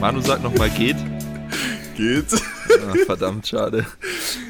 [0.00, 0.96] Manu sagt nochmal geht.
[1.96, 2.26] Geht.
[2.32, 3.86] Ach, verdammt, schade.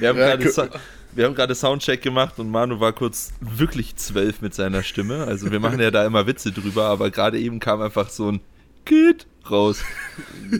[0.00, 0.70] Wir haben Ja, gerade
[1.14, 5.24] wir haben gerade Soundcheck gemacht und Manu war kurz wirklich zwölf mit seiner Stimme.
[5.24, 8.40] Also wir machen ja da immer Witze drüber, aber gerade eben kam einfach so ein
[8.84, 9.82] geht raus.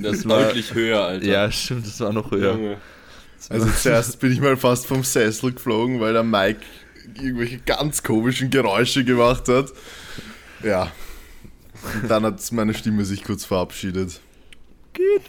[0.03, 1.27] Das war- war deutlich höher, Alter.
[1.27, 2.53] Ja, stimmt, das war noch höher.
[2.55, 2.77] Junge.
[3.51, 6.61] Also zuerst bin ich mal fast vom Sessel geflogen, weil der Mike
[7.21, 9.73] irgendwelche ganz komischen Geräusche gemacht hat.
[10.63, 10.91] Ja.
[12.03, 14.21] Und dann hat meine Stimme sich kurz verabschiedet.
[14.97, 15.23] Geht.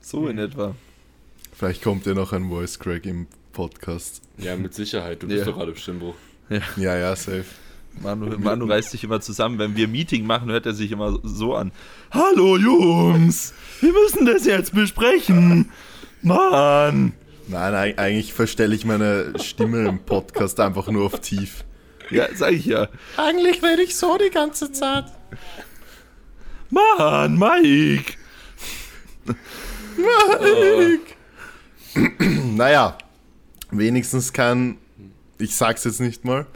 [0.00, 0.74] So in etwa.
[1.56, 4.22] Vielleicht kommt ja noch ein Voice Crack im Podcast.
[4.38, 5.22] Ja, mit Sicherheit.
[5.22, 5.44] Du bist Ja.
[5.46, 6.16] doch gerade im Stimmbruch.
[6.76, 7.44] Ja, ja, safe.
[8.02, 9.58] Manu, Manu reißt sich immer zusammen.
[9.58, 11.70] Wenn wir Meeting machen, hört er sich immer so an.
[12.10, 15.70] Hallo Jungs, wir müssen das jetzt besprechen.
[16.20, 17.12] Mann.
[17.46, 21.64] Nein, eig- eigentlich verstelle ich meine Stimme im Podcast einfach nur auf tief.
[22.10, 22.88] Ja, sag ich ja.
[23.16, 25.04] Eigentlich rede ich so die ganze Zeit.
[26.70, 28.14] Mann, Mike.
[32.56, 32.98] Naja,
[33.70, 34.78] wenigstens kann,
[35.38, 36.46] ich sag's jetzt nicht mal,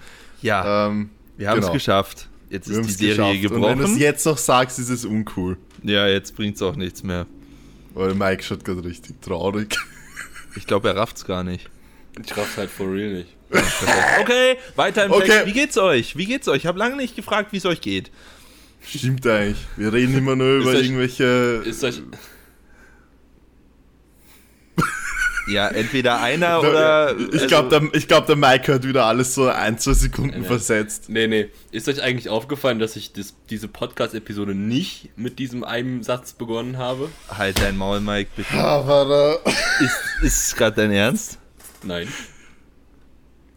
[0.42, 1.74] Ja, ähm, wir haben es genau.
[1.74, 2.28] geschafft.
[2.50, 3.54] Jetzt wir ist die Serie geschafft.
[3.56, 3.98] Und wenn du es gebrochen.
[4.00, 5.58] jetzt noch sagst, ist es uncool.
[5.82, 7.26] Ja, jetzt bringt's auch nichts mehr.
[7.94, 9.76] Weil Mike schaut gerade richtig traurig.
[10.56, 11.68] Ich glaube, er rafft's gar nicht.
[12.24, 13.34] Ich raff's halt for real nicht.
[14.20, 15.26] Okay, weiter im Okay.
[15.26, 15.46] Text.
[15.46, 16.16] Wie geht's euch?
[16.16, 16.58] Wie geht's euch?
[16.58, 18.10] Ich habe lange nicht gefragt, wie es euch geht.
[18.84, 19.58] Stimmt eigentlich.
[19.76, 21.62] Wir reden immer nur über euch- irgendwelche.
[21.64, 22.02] Ist euch.
[25.48, 27.16] Ja, entweder einer oder.
[27.18, 30.40] ich also- glaube, der, ich glaub, der Mike hat wieder alles so ein, zwei Sekunden
[30.42, 30.46] Nee.
[30.46, 31.08] versetzt.
[31.08, 31.48] Nee, nee.
[31.70, 36.78] Ist euch eigentlich aufgefallen, dass ich das, diese Podcast-Episode nicht mit diesem einen Satz begonnen
[36.78, 37.08] habe?
[37.28, 38.54] Halt dein Maul, Mike, bitte.
[38.54, 39.40] Aber
[39.80, 41.38] Ist, ist es gerade dein Ernst?
[41.82, 42.08] Nein.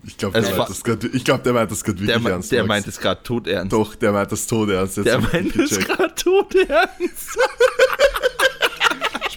[0.03, 2.08] ich glaube, der, Es war- meint das grad- ich glaub, der meint das gerade Der,
[2.08, 2.52] wirklich me- ernst.
[2.52, 2.67] der Max.
[2.69, 3.73] meint es gerade todernst.
[3.73, 4.97] Doch, der meint das tot ernst.
[4.97, 7.38] Jetzt Der meint es gerade todernst.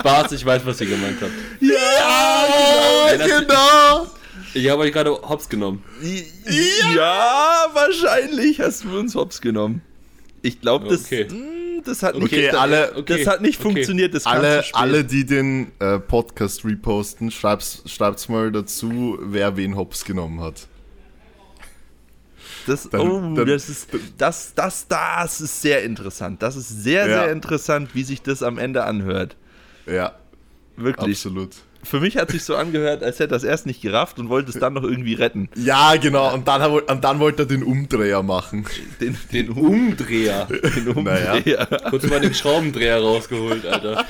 [0.04, 1.32] Spaß, ich weiß, was ihr gemeint habt.
[1.60, 4.06] Ja, Ey, das- genau.
[4.52, 5.82] Ich habe euch gerade hops genommen.
[6.94, 9.80] Ja, wahrscheinlich hast du uns hops genommen.
[10.42, 11.26] Ich glaube, das, Okay.
[11.30, 13.62] mh, das hat nicht, Okay, das, alle- okay, das hat nicht okay.
[13.72, 14.14] funktioniert.
[14.14, 20.04] Das Alle, alle, die den äh, Podcast reposten, schreibt's, schreibt's mal dazu, wer wen hops
[20.04, 20.66] genommen hat.
[22.66, 23.88] Das, Dann- oh, dann- das ist
[24.18, 26.42] das, das, das ist sehr interessant.
[26.42, 27.22] Das ist sehr, Ja.
[27.24, 29.36] sehr interessant, wie sich das am Ende anhört.
[29.86, 30.14] Ja,
[30.76, 31.16] Wirklich.
[31.16, 31.50] absolut.
[31.82, 34.48] Für mich hat sich so angehört, als hätte er es erst nicht gerafft und wollte
[34.50, 35.50] es dann noch irgendwie retten.
[35.54, 36.32] Ja, genau.
[36.32, 38.64] Und dann, und dann wollte er den Umdreher machen.
[39.02, 40.46] Den, Den Umdreher.
[40.46, 41.34] den Naja.
[41.34, 41.66] Umdreher.
[41.90, 44.02] Kurz mal den Schraubendreher rausgeholt, Alter.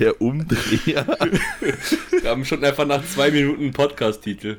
[0.00, 1.06] Der Umdreher.
[2.10, 4.56] Wir haben schon einfach nach zwei Minuten einen Podcast-Titel.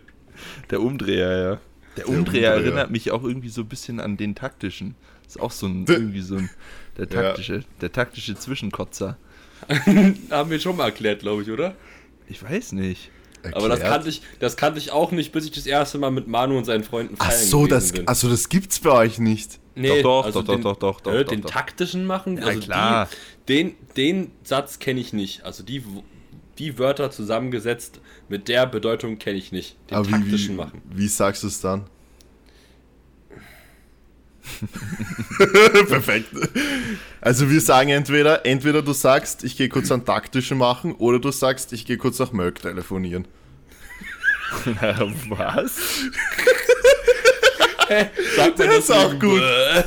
[0.70, 1.60] Der Umdreher, ja.
[1.98, 2.52] Der Umdreher Umdreher.
[2.54, 4.96] erinnert mich auch irgendwie so ein bisschen an den taktischen.
[5.28, 6.50] Ist auch so ein, irgendwie so ein,
[6.98, 7.22] der Ja.
[7.22, 9.18] taktische, der taktische Zwischenkotzer.
[10.30, 11.76] Haben wir schon mal erklärt, glaube ich, oder?
[12.28, 13.12] Ich weiß nicht.
[13.52, 13.92] Aber das Erklärt.
[13.94, 16.64] kannte, ich, das kannte ich auch nicht, bis ich das erste Mal mit Manu und
[16.66, 18.08] seinen Freunden Ach feiern so, das, bin.
[18.08, 19.60] also das gibt's bei euch nicht.
[19.76, 21.50] Nee, Doch, doch, also doch, den, doch, doch, doch, äh, doch, Den doch.
[21.50, 22.38] taktischen machen?
[22.38, 23.10] Ja, also klar.
[23.50, 25.44] Die, den, den Satz kenne ich nicht.
[25.44, 25.84] Also die,
[26.58, 28.00] die Wörter zusammengesetzt
[28.30, 29.76] mit der Bedeutung kenne ich nicht.
[29.90, 30.82] Den Aber wie, taktischen wie, machen.
[30.90, 31.86] wie sagst du es dann?
[35.88, 36.30] Perfekt.
[37.22, 41.32] Also wir sagen entweder, entweder du sagst, ich gehe kurz an taktischen machen, oder du
[41.32, 43.28] sagst, ich gehe kurz nach Merck telefonieren.
[45.30, 45.78] Was?
[48.36, 49.40] Sagt man Das ist auch gut.
[49.40, 49.84] Bäh.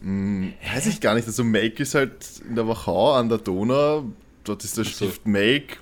[0.00, 1.26] Weiß ich gar nicht.
[1.26, 2.14] Also Make ist halt
[2.48, 4.12] in der Wachau an der Donau.
[4.44, 4.90] Dort ist der so.
[4.90, 5.76] Stift Make.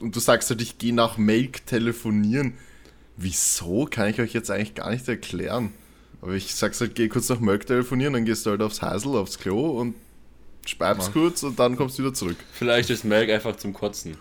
[0.00, 2.54] Und du sagst halt, ich gehe nach Make telefonieren.
[3.16, 3.86] Wieso?
[3.90, 5.72] Kann ich euch jetzt eigentlich gar nicht erklären.
[6.24, 9.14] Aber ich sag's halt, geh kurz nach Make telefonieren, dann gehst du halt aufs Heisel,
[9.14, 9.94] aufs Klo und
[10.64, 12.38] speibst kurz und dann kommst du wieder zurück.
[12.50, 14.16] Vielleicht ist Melk einfach zum Kotzen.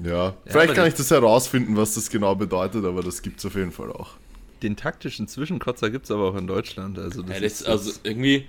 [0.00, 0.36] Ja.
[0.46, 3.72] Vielleicht aber kann ich das herausfinden, was das genau bedeutet, aber das gibt's auf jeden
[3.72, 4.10] Fall auch.
[4.62, 6.96] Den taktischen Zwischenkotzer gibt es aber auch in Deutschland.
[7.00, 8.46] Also das Ja, das, ist, also irgendwie,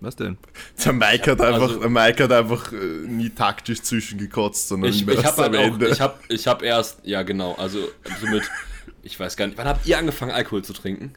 [0.00, 0.38] was denn?
[0.82, 2.76] Der Mike hat einfach, also- der Mike hat einfach äh,
[3.06, 7.22] nie taktisch zwischengekotzt, sondern ich, ich habe halt auch, ich habe ich hab erst, ja
[7.22, 7.86] genau, also
[8.18, 8.44] somit,
[9.06, 11.14] ich weiß gar nicht, wann habt ihr angefangen Alkohol zu trinken?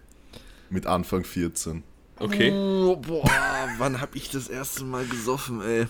[0.70, 1.84] Mit Anfang 14.
[2.18, 2.52] Okay.
[2.52, 3.24] Oh, boah,
[3.78, 5.88] wann hab ich das erste Mal gesoffen, ey?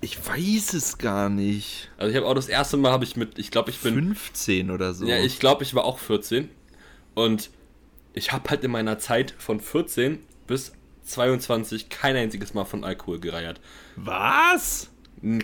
[0.00, 1.90] Ich weiß es gar nicht.
[1.96, 4.70] Also ich habe auch das erste Mal habe ich mit, ich glaube ich bin 15
[4.70, 5.06] oder so.
[5.06, 6.48] Ja, ich glaube, ich war auch 14.
[7.14, 7.50] Und
[8.14, 10.72] ich habe halt in meiner Zeit von 14 bis
[11.04, 13.60] 22 kein einziges Mal von Alkohol gereiert.
[13.96, 14.88] Was?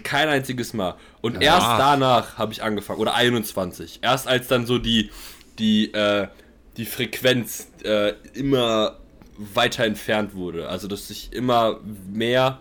[0.02, 0.96] Kein einziges Mal.
[1.20, 1.40] Und Ja.
[1.40, 2.98] erst danach habe ich angefangen.
[3.00, 4.00] Oder 21.
[4.02, 5.10] Erst als dann so die,
[5.58, 6.28] die, äh,
[6.76, 8.98] die Frequenz äh, immer
[9.36, 10.68] weiter entfernt wurde.
[10.68, 12.60] Also, dass ich immer mehr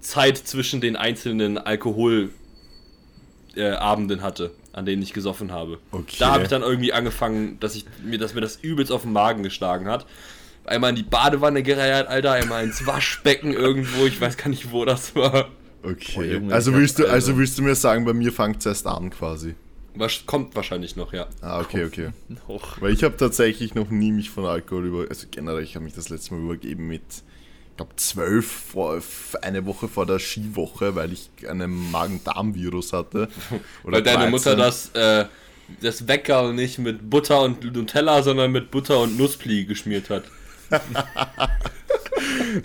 [0.00, 2.30] Zeit zwischen den einzelnen Alkoholabenden
[3.56, 5.78] äh, hatte, an denen ich gesoffen habe.
[5.90, 6.16] Okay.
[6.18, 9.12] Da habe ich dann irgendwie angefangen, dass ich mir, dass mir das übelst auf den
[9.12, 10.06] Magen geschlagen hat.
[10.64, 14.84] Einmal in die Badewanne gereiert, Alter, einmal ins Waschbecken irgendwo, ich weiß gar nicht, wo
[14.84, 15.48] das war.
[15.82, 16.12] Okay.
[16.14, 18.66] Boah, Junge, also willst du, also also- willst du mir sagen, bei mir fängt es
[18.66, 19.54] erst an quasi.
[19.98, 21.26] Was kommt wahrscheinlich noch, ja.
[21.40, 22.10] Ah, okay, okay.
[22.46, 22.80] Noch.
[22.80, 25.94] Weil ich habe tatsächlich noch nie mich von Alkohol über, also generell, ich habe mich
[25.94, 27.02] das letzte Mal übergeben mit,
[27.70, 29.00] ich glaube zwölf, vor,
[29.42, 33.28] eine Woche vor der Skiwoche, weil ich einen Magen-Darm-Virus hatte.
[33.84, 34.30] Oder Weil deine 13.
[34.30, 35.24] Mutter das, äh,
[35.80, 40.22] das Wecker nicht mit Butter und Nutella, sondern mit Butter und Nusspli geschmiert hat.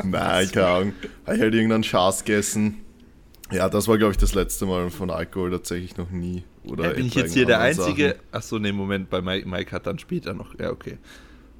[0.03, 0.93] Nein, keine Ahnung.
[1.25, 2.81] Habe ich halt irgendeinen Schaß gegessen.
[3.51, 6.43] Ja, das war, glaube ich, das letzte Mal von Alkohol tatsächlich noch nie.
[6.65, 8.09] Oder Äh, bin ich jetzt hier der Einzige?
[8.09, 8.19] Sachen.
[8.31, 10.57] Achso, nee, Moment, bei Mike, Mike hat dann später noch.
[10.59, 10.97] Ja, okay.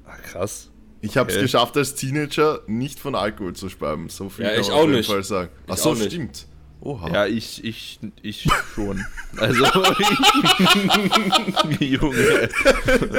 [0.06, 0.70] Ah, krass.
[1.02, 1.44] Ich habe es Okay.
[1.44, 4.08] geschafft, als Teenager nicht von Alkohol zu speiben.
[4.08, 5.10] So viel Ja, kann ich auch auf jeden nicht.
[5.10, 5.50] Fall sagen.
[5.66, 6.06] Ich Ach so, auch nicht.
[6.12, 6.46] stimmt.
[6.80, 7.10] Oha.
[7.12, 9.04] Ja, ich, ich, ich schon.
[9.38, 9.64] Also,
[11.80, 12.48] Junge.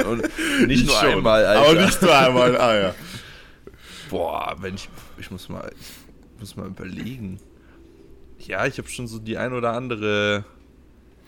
[0.08, 0.22] Und
[0.68, 1.08] nicht Ich nur schon.
[1.14, 1.70] einmal, Alter.
[1.70, 2.56] Aber nicht nur einmal.
[2.60, 2.94] Ah ja.
[4.10, 5.70] Boah, wenn ich, ich muss mal,
[6.34, 7.38] ich muss mal überlegen.
[8.38, 10.44] Ja, ich habe schon so die ein oder andere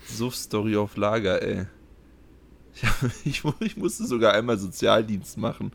[0.08, 1.66] Suff-Story auf Lager, ey.
[3.24, 5.72] Ich, ich musste sogar einmal Sozialdienst machen.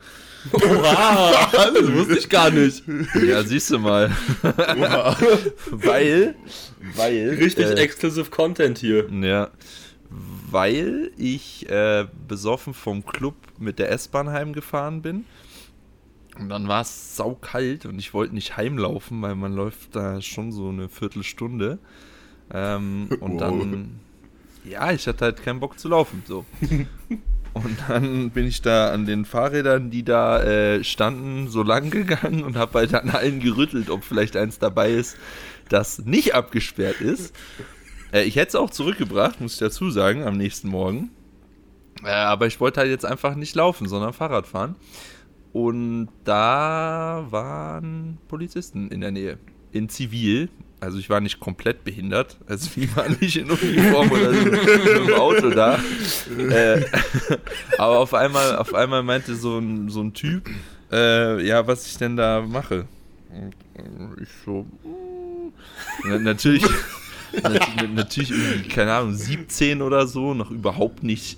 [0.54, 1.50] Oha!
[1.74, 2.84] das wusste ich gar nicht.
[3.26, 4.12] Ja, siehst du mal.
[4.44, 5.18] Oha.
[5.72, 6.36] weil,
[6.96, 7.30] weil.
[7.40, 9.10] Richtig äh, exclusive Content hier.
[9.12, 9.50] Ja,
[10.50, 15.26] weil ich äh, besoffen vom Club mit der S-Bahn heimgefahren bin.
[16.40, 20.52] Und dann war es saukalt und ich wollte nicht heimlaufen, weil man läuft da schon
[20.52, 21.78] so eine Viertelstunde.
[22.52, 23.40] Ähm, und Wow.
[23.40, 24.00] dann,
[24.64, 26.24] ja, ich hatte halt keinen Bock zu laufen.
[26.28, 26.46] So.
[27.54, 32.44] Und dann bin ich da an den Fahrrädern, die da äh, standen, so lang gegangen
[32.44, 35.18] und habe halt an allen gerüttelt, ob vielleicht eins dabei ist,
[35.70, 37.36] das nicht abgesperrt ist.
[38.12, 41.12] Äh, ich hätte es auch zurückgebracht, muss ich dazu sagen, am nächsten Morgen.
[42.04, 44.76] Äh, aber ich wollte halt jetzt einfach nicht laufen, sondern Fahrrad fahren.
[45.52, 49.38] Und da waren Polizisten in der Nähe.
[49.74, 50.50] In Zivil.
[50.80, 52.38] Also ich war nicht komplett behindert.
[52.46, 55.80] Also ich war nicht in Uniform oder so dem Auto da.
[56.38, 56.84] Äh,
[57.78, 60.50] aber auf einmal, auf einmal meinte so ein, so ein Typ,
[60.92, 62.86] äh, ja, was ich denn da mache.
[63.76, 65.54] Und ich so, mm.
[66.06, 66.64] Na, natürlich,
[67.44, 71.38] nat- natürlich irgendwie, keine Ahnung, 17 oder so, noch überhaupt nicht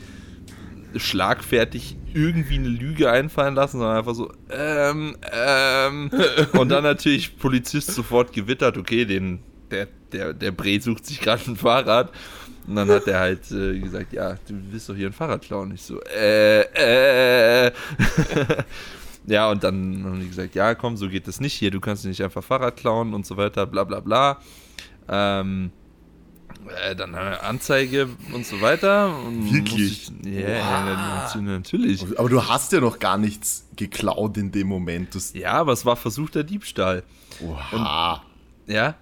[0.95, 6.09] schlagfertig irgendwie eine Lüge einfallen lassen, sondern einfach so, ähm, ähm.
[6.53, 9.39] Und dann natürlich Polizist sofort gewittert, okay, den,
[9.69, 12.11] der, der, der Bre sucht sich gerade ein Fahrrad.
[12.67, 15.73] Und dann hat er halt äh, gesagt, ja, du willst doch hier ein Fahrrad klauen.
[15.73, 17.71] Ich so, äh, äh.
[19.27, 22.05] ja, und dann haben die gesagt, ja, komm, so geht das nicht hier, du kannst
[22.05, 24.39] nicht einfach Fahrrad klauen und so weiter, bla bla bla.
[25.09, 25.71] Ähm,
[26.83, 29.15] äh, dann eine Anzeige und so weiter.
[29.25, 30.09] Und Wirklich?
[30.23, 32.05] Ich, ja, ja, nat- natürlich.
[32.17, 35.15] Aber du hast ja noch gar nichts geklaut in dem Moment.
[35.15, 37.03] Das, Ja, aber es war versuchter Diebstahl.
[37.45, 38.23] oha.
[38.67, 38.95] Ja.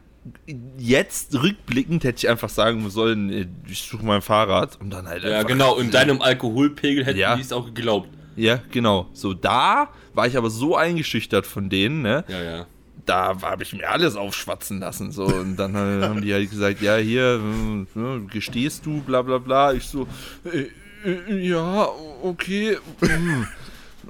[0.78, 5.24] Jetzt rückblickend hätte ich einfach sagen sollen, äh, ich suche mein Fahrrad und dann halt
[5.24, 5.78] Ja, genau.
[5.78, 7.36] In deinem Alkoholpegel hätten Ja.
[7.36, 8.10] die es auch geglaubt.
[8.36, 9.08] Ja, genau.
[9.14, 12.24] So, da war ich aber so eingeschüchtert von denen, ne?
[12.28, 12.66] Ja, ja.
[13.06, 15.12] Da habe ich mir alles aufschwatzen lassen.
[15.12, 15.26] So.
[15.26, 17.40] Und dann haben die halt gesagt, ja, hier,
[17.96, 19.74] äh, äh, gestehst du, bla bla bla.
[19.74, 20.08] Ich so,
[20.46, 20.68] äh,
[21.10, 21.88] äh, ja,
[22.22, 22.78] okay.
[23.02, 23.48] mm.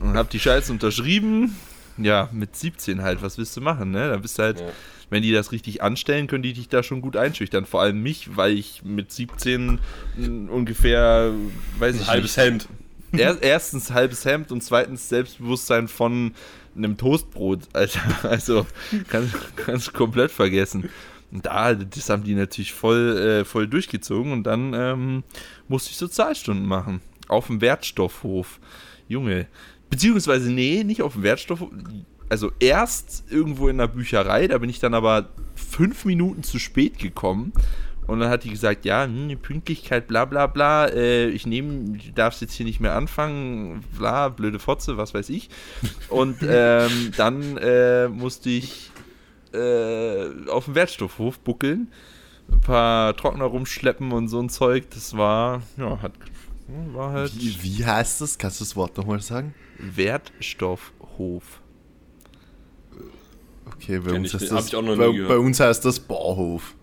[0.01, 1.55] Und hab die Scheiße unterschrieben.
[1.97, 4.09] Ja, mit 17 halt, was willst du machen, ne?
[4.09, 4.65] Da bist du halt, Ja.
[5.11, 7.65] wenn die das richtig anstellen, können die dich da schon gut einschüchtern.
[7.65, 9.79] Vor allem mich, weil ich mit 17
[10.17, 11.31] mh, ungefähr,
[11.77, 12.67] weiß ich Ein halbes nicht, Hemd.
[13.11, 16.33] er, erstens halbes Hemd und zweitens Selbstbewusstsein von
[16.75, 18.01] einem Toastbrot, Alter.
[18.29, 18.65] Also
[19.07, 20.89] kannst du komplett vergessen.
[21.31, 25.23] Und da, das haben die natürlich voll, äh, voll durchgezogen und dann ähm,
[25.67, 27.01] musste ich Sozialstunden machen.
[27.27, 28.59] Auf dem Wertstoffhof.
[29.07, 29.47] Junge.
[29.89, 31.69] Beziehungsweise, nee, nicht auf dem Wertstoffhof.
[32.29, 36.99] Also erst irgendwo in der Bücherei, da bin ich dann aber fünf Minuten zu spät
[36.99, 37.53] gekommen.
[38.07, 42.11] Und dann hat die gesagt, ja, hm, Pünktlichkeit, bla bla bla, äh, ich nehme, du
[42.13, 45.49] darfst jetzt hier nicht mehr anfangen, bla, blöde Fotze, was weiß ich.
[46.09, 48.91] Und ähm, dann äh, musste ich
[49.53, 51.91] äh, auf dem Wertstoffhof buckeln,
[52.51, 54.89] ein paar Trockner rumschleppen und so ein Zeug.
[54.91, 56.13] Das war, ja, hat,
[56.93, 58.37] war halt Wie, wie heißt das?
[58.37, 59.53] Kannst du das Wort nochmal sagen?
[59.77, 61.61] Wertstoffhof.
[63.65, 65.85] Okay, bei Kenn uns, ich heißt das, ich auch noch nie bei, bei uns heißt
[65.85, 66.75] das Bauhof.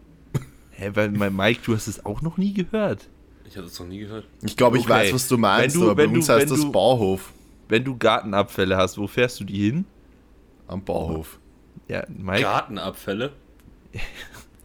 [0.80, 3.06] Hä, weil mein Mike, du hast es auch noch nie gehört.
[3.44, 4.24] Ich hatte es noch nie gehört.
[4.42, 4.92] Ich glaube, ich Okay.
[4.92, 6.72] weiß, was du meinst, Wenn du- aber bei wenn du- uns heißt wenn das du-
[6.72, 7.32] Bauhof.
[7.68, 9.84] Wenn du Gartenabfälle hast, wo fährst du die hin?
[10.66, 11.38] Am Bauhof.
[11.86, 12.42] Ja, Mike.
[12.42, 13.32] Gartenabfälle?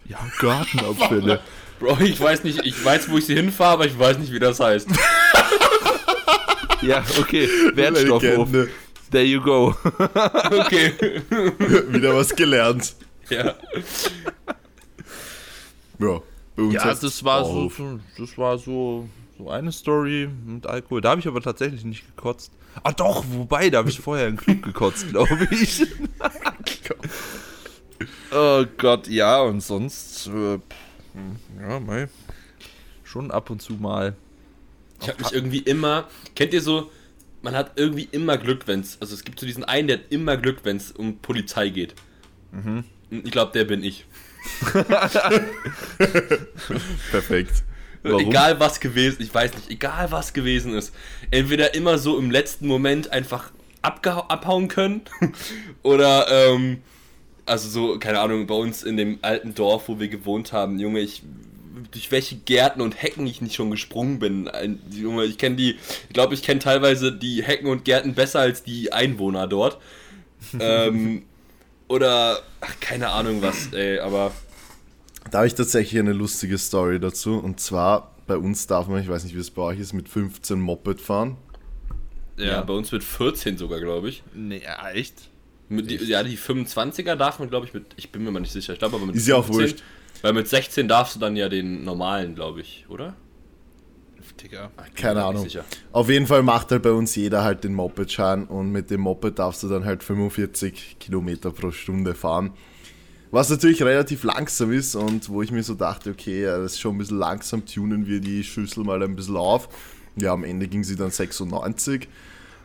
[0.07, 1.39] Ja, Gartenabfälle.
[1.79, 4.38] Bro, ich weiß nicht, ich weiß, wo ich sie hinfahre, aber ich weiß nicht, wie
[4.39, 4.88] das heißt.
[6.84, 7.50] ja, okay.
[7.74, 8.50] Wertstoffhof.
[9.12, 9.75] There you go.
[9.88, 10.93] Okay.
[11.89, 12.95] Wieder was gelernt.
[13.29, 13.55] ja.
[15.99, 16.21] Ja,
[16.55, 21.01] bei uns Ja, das war so, so, das war so, so eine Story mit Alkohol.
[21.01, 22.51] Da habe ich aber tatsächlich nicht gekotzt.
[22.83, 25.81] Ah doch, wobei, da habe ich vorher im Club gekotzt, glaube ich.
[28.31, 30.59] oh Gott, ja, und sonst, äh,
[31.61, 32.09] ja, mei,
[33.03, 34.15] schon ab und zu mal.
[35.01, 36.07] Ich habe mich irgendwie immer.
[36.35, 36.91] Kennt ihr so?
[37.41, 38.97] Man hat irgendwie immer Glück, wenn's.
[38.99, 41.93] Also es gibt so diesen einen, der hat immer Glück, wenn es um Polizei geht.
[42.51, 42.85] Und
[43.25, 44.05] Ich glaube, der bin ich.
[47.11, 47.63] Perfekt.
[48.03, 48.19] Warum?
[48.19, 50.93] Egal was gewesen, ich weiß nicht, egal was gewesen ist.
[51.31, 55.01] Entweder immer so im letzten Moment einfach abhauen können.
[55.83, 56.81] oder, ähm,
[57.45, 60.99] also so, keine Ahnung, bei uns in dem alten Dorf, wo wir gewohnt haben, Junge,
[60.99, 61.23] ich.
[61.91, 64.47] Durch welche Gärten und Hecken ich nicht schon gesprungen bin.
[64.47, 65.75] Ein, Junge, ich kenne die,
[66.07, 69.77] ich glaube, ich kenne teilweise die Hecken und Gärten besser als die Einwohner dort.
[70.59, 71.23] ähm,
[71.87, 74.31] oder, ach, keine Ahnung was, ey, aber.
[75.31, 77.37] Da habe ich tatsächlich eine lustige Story dazu.
[77.37, 80.07] Und zwar, bei uns darf man, ich weiß nicht, wie es bei euch ist, mit
[80.07, 81.37] 15 Moped fahren.
[82.37, 84.23] Ja, bei uns mit 14 sogar, glaube ich.
[84.33, 85.29] Nee, ja, echt?
[85.69, 87.85] Mit die, ja, die 25er darf man, glaube ich, mit.
[87.95, 88.73] Ich bin mir mal nicht sicher.
[88.73, 89.81] Ich glaube aber mit Ist ja auch wurscht.
[90.21, 93.15] Weil mit 16 darfst du dann ja den normalen, glaube ich, oder?
[94.41, 94.71] Digga.
[94.75, 95.47] Bin Keine Ahnung.
[95.91, 99.39] Auf jeden Fall macht halt bei uns jeder halt den Moped-Schein und mit dem Moped
[99.39, 102.51] darfst du dann halt 45 Kilometer pro Stunde fahren.
[103.31, 106.95] Was natürlich relativ langsam ist und wo ich mir so dachte, okay, das ist schon
[106.95, 109.67] ein bisschen langsam, tunen wir die Schüssel mal ein bisschen auf.
[110.15, 112.07] Ja, am Ende ging sie dann 96.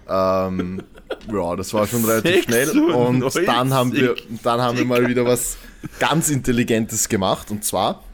[0.08, 0.82] Ähm,
[1.32, 2.68] ja, das war schon relativ schnell.
[2.78, 3.46] Und 96.
[3.46, 5.56] dann haben wir, dann haben wir mal wieder was
[5.98, 8.04] ganz Intelligentes gemacht und zwar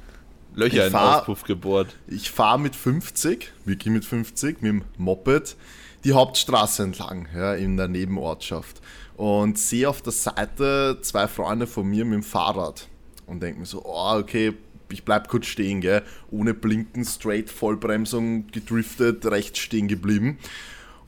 [0.57, 1.95] Löcher Ich in fahr- Auspuff gebohrt.
[2.09, 5.55] ich fahre mit 50, wirklich mit 50, mit dem Moped,
[6.03, 8.81] die Hauptstraße entlang, ja, in der Nebenortschaft.
[9.17, 12.89] Und sehe auf der Seite zwei Freunde von mir mit dem Fahrrad.
[13.27, 14.55] Und denke mir so, oh, okay,
[14.91, 16.03] ich bleib kurz stehen, gell.
[16.31, 20.39] Ohne Blinken, straight, Vollbremsung, gedriftet, rechts stehen geblieben.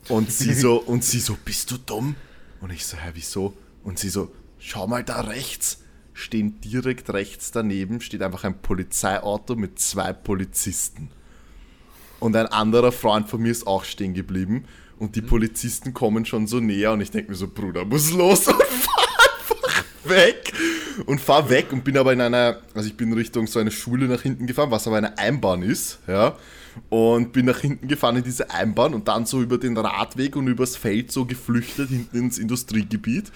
[0.08, 2.16] Und sie so, und sie so, bist du dumm?
[2.60, 3.54] Und ich so, hä, wieso?
[3.84, 5.82] Und sie so, schau mal da rechts.
[6.18, 11.10] Stehen direkt rechts daneben, steht einfach ein Polizeiauto mit zwei Polizisten.
[12.18, 14.64] Und ein anderer Freund von mir ist auch stehen geblieben.
[14.98, 18.48] Und die Polizisten kommen schon so näher und ich denke mir so, Bruder, muss los
[18.48, 19.06] und fahr
[19.38, 20.52] einfach weg.
[21.06, 24.08] Und fahr weg und bin aber in einer, also ich bin Richtung so eine Schule
[24.08, 26.36] nach hinten gefahren, was aber eine Einbahn ist, ja.
[26.88, 30.48] Und bin nach hinten gefahren in diese Einbahn und dann so über den Radweg und
[30.48, 33.30] übers Feld so geflüchtet hinten ins Industriegebiet.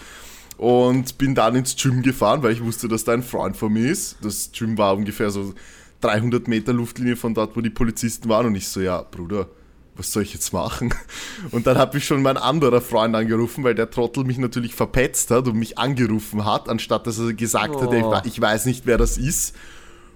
[0.62, 3.90] Und bin dann ins Gym gefahren, weil ich wusste, dass da ein Freund von mir
[3.90, 4.16] ist.
[4.22, 5.54] Das Gym war ungefähr so
[6.02, 8.46] 300 Meter Luftlinie von dort, wo die Polizisten waren.
[8.46, 9.48] Und ich so, ja, Bruder,
[9.96, 10.94] was soll ich jetzt machen?
[11.50, 15.32] Und dann hat mich schon mein anderer Freund angerufen, weil der Trottel mich natürlich verpetzt
[15.32, 18.12] hat und mich angerufen hat, anstatt dass er gesagt hat, ich Oh.
[18.12, 19.56] we- ich weiß nicht, wer das ist.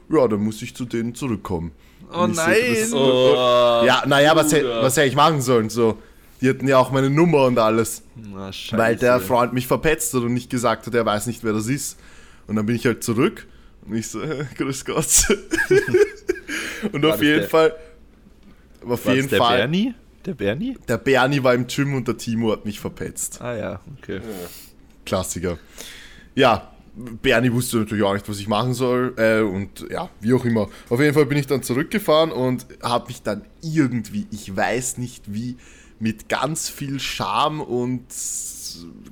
[0.08, 1.72] Ja, dann muss ich zu denen zurückkommen.
[2.12, 2.56] Oh ich so, nein!
[2.80, 5.68] das- Oh, Ja, naja, was, was hätte ich machen sollen?
[5.70, 5.98] So,
[6.40, 8.02] die hatten ja auch meine Nummer und alles.
[8.14, 8.76] Na, scheiße.
[8.80, 11.66] Weil der Freund mich verpetzt hat und nicht gesagt hat, er weiß nicht, wer das
[11.68, 11.98] ist.
[12.46, 13.46] Und dann bin ich halt zurück
[13.86, 14.20] und ich so,
[14.58, 15.06] grüß Gott.
[16.92, 17.74] und War auf jeden der- Fall,
[18.86, 19.94] auf War jeden der Fall, Bernie?
[20.24, 20.76] Der Bernie?
[20.88, 23.40] der Bernie war im Gym und der Timo hat mich verpetzt.
[23.40, 24.20] Ah ja, okay.
[25.04, 25.58] Klassiker.
[26.34, 26.72] Ja,
[27.22, 29.14] Bernie wusste natürlich auch nicht, was ich machen soll.
[29.18, 30.68] Äh, und ja, wie auch immer.
[30.88, 35.32] Auf jeden Fall bin ich dann zurückgefahren und habe mich dann irgendwie, ich weiß nicht
[35.32, 35.56] wie,
[35.98, 38.04] mit ganz viel Scham und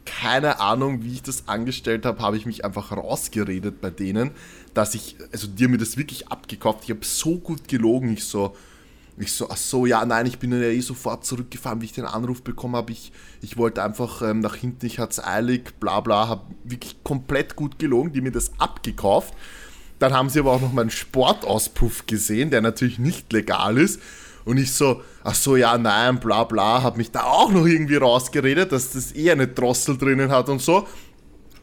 [0.05, 4.33] keine Ahnung, wie ich das angestellt habe, habe ich mich einfach rausgeredet bei denen,
[4.75, 6.81] dass ich, also die haben mir das wirklich abgekauft.
[6.85, 8.13] Ich habe so gut gelogen.
[8.13, 8.55] Ich so,
[9.17, 12.05] ich so, ach so, ja, nein, ich bin ja eh sofort zurückgefahren, wie ich den
[12.05, 12.93] Anruf bekommen habe.
[12.93, 17.03] Ich, ich wollte einfach ähm, nach hinten, ich hatte es eilig, bla bla, habe wirklich
[17.05, 19.35] komplett gut gelogen, die mir das abgekauft.
[20.01, 24.01] Dann haben sie aber auch noch meinen Sportauspuff gesehen, der natürlich nicht legal ist.
[24.45, 27.97] Und ich so, ach so, ja, nein, bla bla, habe mich da auch noch irgendwie
[27.97, 30.87] rausgeredet, dass das eh eine Drossel drinnen hat und so.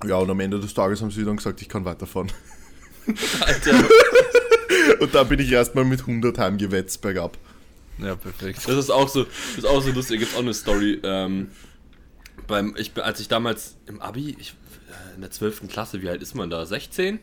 [0.05, 2.31] Ja, und am Ende des Tages haben sie dann gesagt, ich kann weiterfahren.
[3.41, 3.83] Alter,
[4.99, 7.37] Und da bin ich erstmal mit 100 heimgewetzt bergab.
[7.97, 8.59] Ja, perfekt.
[8.67, 10.19] das ist auch so, das ist auch so lustig.
[10.19, 10.99] Gibt auch eine Story.
[11.03, 11.49] Ähm,
[12.47, 14.55] beim, ich, als ich damals im Abi, ich,
[14.89, 15.67] äh, in der 12.
[15.69, 16.65] Klasse, wie alt ist man da?
[16.65, 17.19] 16?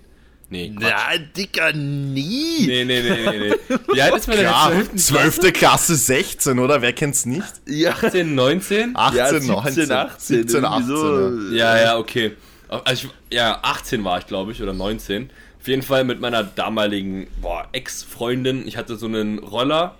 [0.51, 0.91] Nee, Quatsch.
[0.91, 2.67] Ja, Dicker, nie!
[2.67, 3.77] Nee, nee, nee, nee, nee.
[3.93, 5.39] Wie alt ist man denn in der 12.
[5.39, 5.53] 12.
[5.53, 6.81] Klasse 16, oder?
[6.81, 7.45] Wer kennt's nicht?
[7.67, 8.97] Ja, 18, 19?
[8.97, 10.37] 18, ja 17, 19, 18.
[10.37, 10.91] 17, 18.
[10.91, 11.55] irgendwie so.
[11.55, 12.33] Ja, ja, okay.
[12.69, 15.31] Also ich, ja, 18 war ich, glaube ich, oder 19.
[15.61, 17.27] Auf jeden Fall mit meiner damaligen
[17.73, 18.67] Ex-Freundin.
[18.67, 19.97] Ich hatte so einen Roller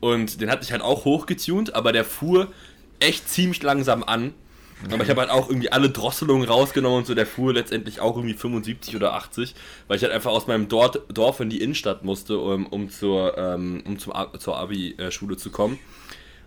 [0.00, 2.48] und den hatte ich halt auch hochgetunt, aber der fuhr
[3.00, 4.34] echt ziemlich langsam an.
[4.90, 7.14] Aber ich habe halt auch irgendwie alle Drosselungen rausgenommen und so.
[7.14, 9.54] Der fuhr letztendlich auch irgendwie 75 oder 80,
[9.88, 13.36] weil ich halt einfach aus meinem Dorf, Dorf in die Innenstadt musste, um, um, zur,
[13.38, 15.78] ähm, um zum, zur Abi-Schule zu kommen.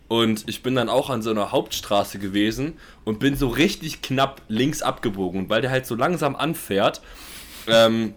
[0.08, 4.42] Und ich bin dann auch an so einer Hauptstraße gewesen und bin so richtig knapp
[4.48, 5.42] links abgebogen.
[5.42, 7.00] Und weil der halt so langsam anfährt,
[7.68, 8.14] ähm,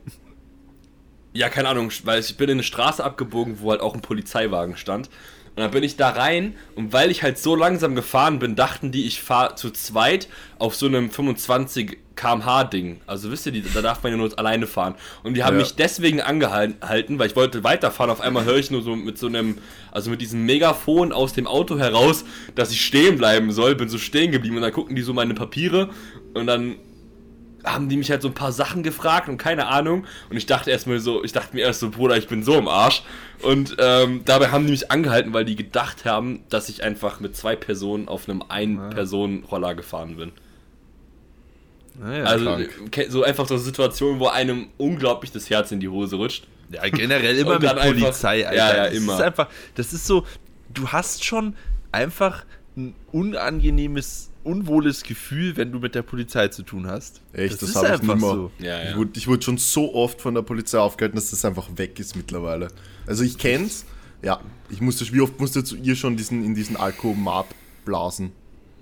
[1.33, 4.77] ja, keine Ahnung, weil ich bin in eine Straße abgebogen, wo halt auch ein Polizeiwagen
[4.77, 5.09] stand.
[5.55, 8.91] Und dann bin ich da rein und weil ich halt so langsam gefahren bin, dachten
[8.91, 13.01] die, ich fahre zu zweit auf so einem 25 km/h Ding.
[13.05, 14.95] Also wisst ihr, die, da darf man ja nur alleine fahren.
[15.23, 15.61] Und die haben Ja.
[15.61, 18.09] mich deswegen angehalten, weil ich wollte weiterfahren.
[18.11, 19.57] Auf einmal höre ich nur so mit so einem,
[19.91, 23.75] also mit diesem Megafon aus dem Auto heraus, dass ich stehen bleiben soll.
[23.75, 25.89] Bin so stehen geblieben und dann gucken die so meine Papiere
[26.33, 26.75] und dann
[27.63, 30.05] haben die mich halt so ein paar Sachen gefragt und keine Ahnung.
[30.29, 32.67] Und ich dachte erstmal so, ich dachte mir erst so, Bruder, ich bin so im
[32.67, 33.03] Arsch.
[33.41, 37.35] Und ähm, dabei haben die mich angehalten, weil die gedacht haben, dass ich einfach mit
[37.35, 40.31] zwei Personen auf einem Ein-Personen-Roller gefahren bin.
[41.99, 42.45] Naja, also
[42.91, 43.05] krank.
[43.09, 46.47] so einfach so Situationen, wo einem unglaublich das Herz in die Hose rutscht.
[46.71, 48.57] Ja, generell immer mit dann einfach- Polizei, Alter.
[48.57, 49.13] Ja, ja, das immer.
[49.13, 50.25] Ist einfach, das ist so,
[50.73, 51.55] du hast schon
[51.91, 57.21] einfach ein unangenehmes, unwohles Gefühl, wenn du mit der Polizei zu tun hast.
[57.33, 58.31] Echt, das, ist habe ich einfach nicht mehr.
[58.31, 58.51] so.
[58.59, 58.89] Ja, ja.
[58.91, 61.99] Ich, wurde, ich wurde schon so oft von der Polizei aufgehalten, dass das einfach weg
[61.99, 62.67] ist mittlerweile.
[63.07, 63.85] Also ich kenn's.
[64.21, 67.47] Ja, ich musste, wie oft musste zu ihr schon diesen, in diesen Alkomat
[67.85, 68.31] blasen?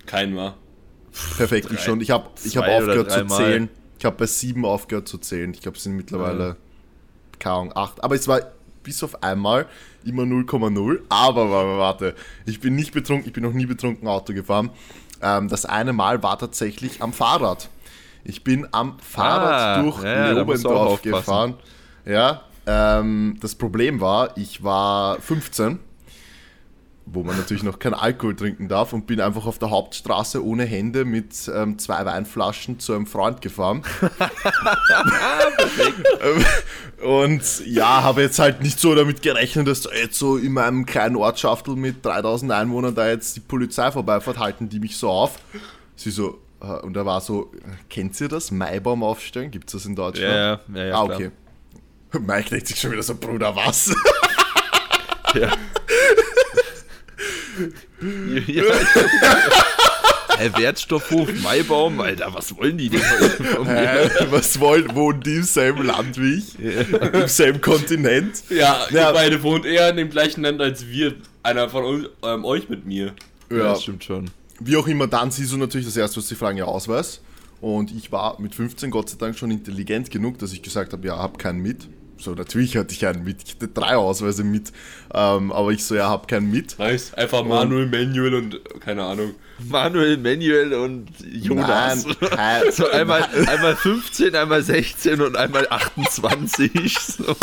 [0.06, 0.56] Kein mal.
[1.38, 2.02] Perfekt, ich Drei- schon.
[2.02, 3.70] Ich habe ich hab aufgehört zu zählen.
[3.98, 5.54] Ich habe bei sieben aufgehört zu zählen.
[5.54, 6.58] Ich glaube, es sind mittlerweile,
[7.40, 8.04] keine Ahnung, acht.
[8.04, 8.42] Aber es war
[8.84, 9.68] bis auf einmal
[10.04, 11.00] immer 0,0.
[11.10, 12.16] Aber, aber warte,
[12.46, 14.72] ich bin nicht betrunken, ich bin noch nie betrunken Auto gefahren.
[15.22, 17.70] Ähm, das eine Mal war tatsächlich am Fahrrad.
[18.24, 21.56] Ich bin am Fahrrad Ah, durch ja, Leobendorf gefahren.
[22.06, 25.80] Ja, ähm, das Problem war, ich war 15
[27.06, 30.66] wo man natürlich noch keinen Alkohol trinken darf und bin einfach auf der Hauptstraße ohne
[30.66, 33.84] Hände mit ähm, zwei Weinflaschen zu einem Freund gefahren.
[37.02, 40.86] Und ja, habe jetzt halt nicht so damit gerechnet, dass da jetzt so in meinem
[40.86, 45.40] kleinen Ortschaftel mit 3000 Einwohnern da jetzt die Polizei vorbeifährt, halten die mich so auf.
[45.96, 47.52] Sie so, äh, und er war so,
[47.90, 48.52] kennt ihr das?
[48.52, 49.50] Maibaum aufstellen?
[49.50, 50.32] Gibt es das in Deutschland?
[50.32, 51.18] Ja, ja, ja, ja, ah, klar.
[51.18, 51.32] okay.
[52.20, 53.94] Mike denkt sich schon wieder so, Bruder, was?
[55.34, 55.52] Ja.
[58.48, 58.64] Ja.
[60.38, 63.76] Herr Wertstoffhof Maibaum, Alter, was wollen die denn von mir?
[63.76, 64.10] Hä?
[64.32, 66.58] Was wollen, wohnen die im selben Land wie ich?
[66.60, 68.44] Im selben Kontinent?
[68.50, 69.10] Ja, Ja.
[69.10, 71.14] ihr beide wohnt eher in dem gleichen Land als wir.
[71.44, 73.14] Einer von uns, ähm, euch mit mir.
[73.52, 74.32] Ja, das stimmt schon.
[74.60, 77.22] Wie auch immer, dann siehst du natürlich das erste, was sie fragen, ja, Ausweis.
[77.60, 81.06] Und ich war mit 15 Gott sei Dank schon intelligent genug, dass ich gesagt habe,
[81.06, 81.88] ja, hab keinen mit.
[82.22, 83.38] So, natürlich hatte ich einen mit.
[83.44, 84.72] Ich hatte drei Ausweise mit.
[85.14, 86.78] Ähm, aber ich so, ja, hab keinen mit.
[86.78, 87.14] Nice.
[87.16, 89.34] Einfach Manuel, Manuel und keine Ahnung.
[89.68, 92.06] Manuel, Manuel und Jonas.
[92.36, 96.72] Nein, So einmal, einmal 15, einmal 16 und einmal 28.
[97.18, 97.36] So.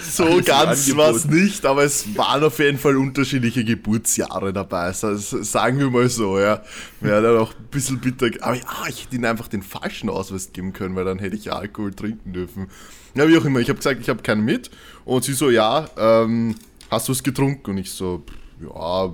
[0.00, 4.92] So ganz war es nicht, aber es waren auf jeden Fall unterschiedliche Geburtsjahre dabei.
[5.00, 6.62] Also, sagen wir mal so, ja.
[7.00, 8.28] Wäre dann auch ein bisschen bitter.
[8.40, 11.52] Aber ja, ich hätte ihnen einfach den falschen Ausweis geben können, weil dann hätte ich
[11.52, 12.68] Alkohol trinken dürfen.
[13.14, 13.60] Ja, wie auch immer.
[13.60, 14.70] Ich habe gesagt, ich habe keinen mit.
[15.04, 16.54] Und sie so, ja, ähm,
[16.90, 17.70] hast du es getrunken?
[17.70, 18.22] Und ich so,
[18.60, 19.12] ja,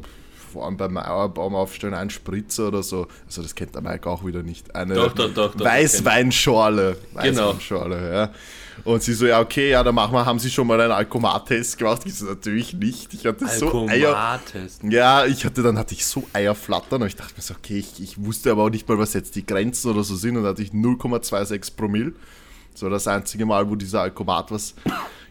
[0.53, 3.07] vor allem beim Mauerbaum aufstellen, ein Spritzer oder so.
[3.27, 4.75] Also das kennt der Mike auch wieder nicht.
[4.75, 6.97] Eine Doch, doch, doch, doch, Weißweinschorle.
[7.23, 7.49] Genau.
[7.49, 8.31] Weißweinschorle, ja.
[8.85, 11.79] Und sie so, ja, okay, ja, dann machen wir, haben sie schon mal einen Alkomat-Test
[11.79, 12.03] gemacht?
[12.07, 13.13] Ich so, natürlich nicht.
[13.13, 14.41] Ich hatte so Eier.
[14.83, 18.03] Ja, ich hatte, dann hatte ich so Eierflattern und ich dachte mir so, okay, ich,
[18.03, 20.51] ich wusste aber auch nicht mal, was jetzt die Grenzen oder so sind und da
[20.51, 22.13] hatte ich 0,26 Promille.
[22.81, 24.75] So das einzige Mal, wo dieser Alkomat was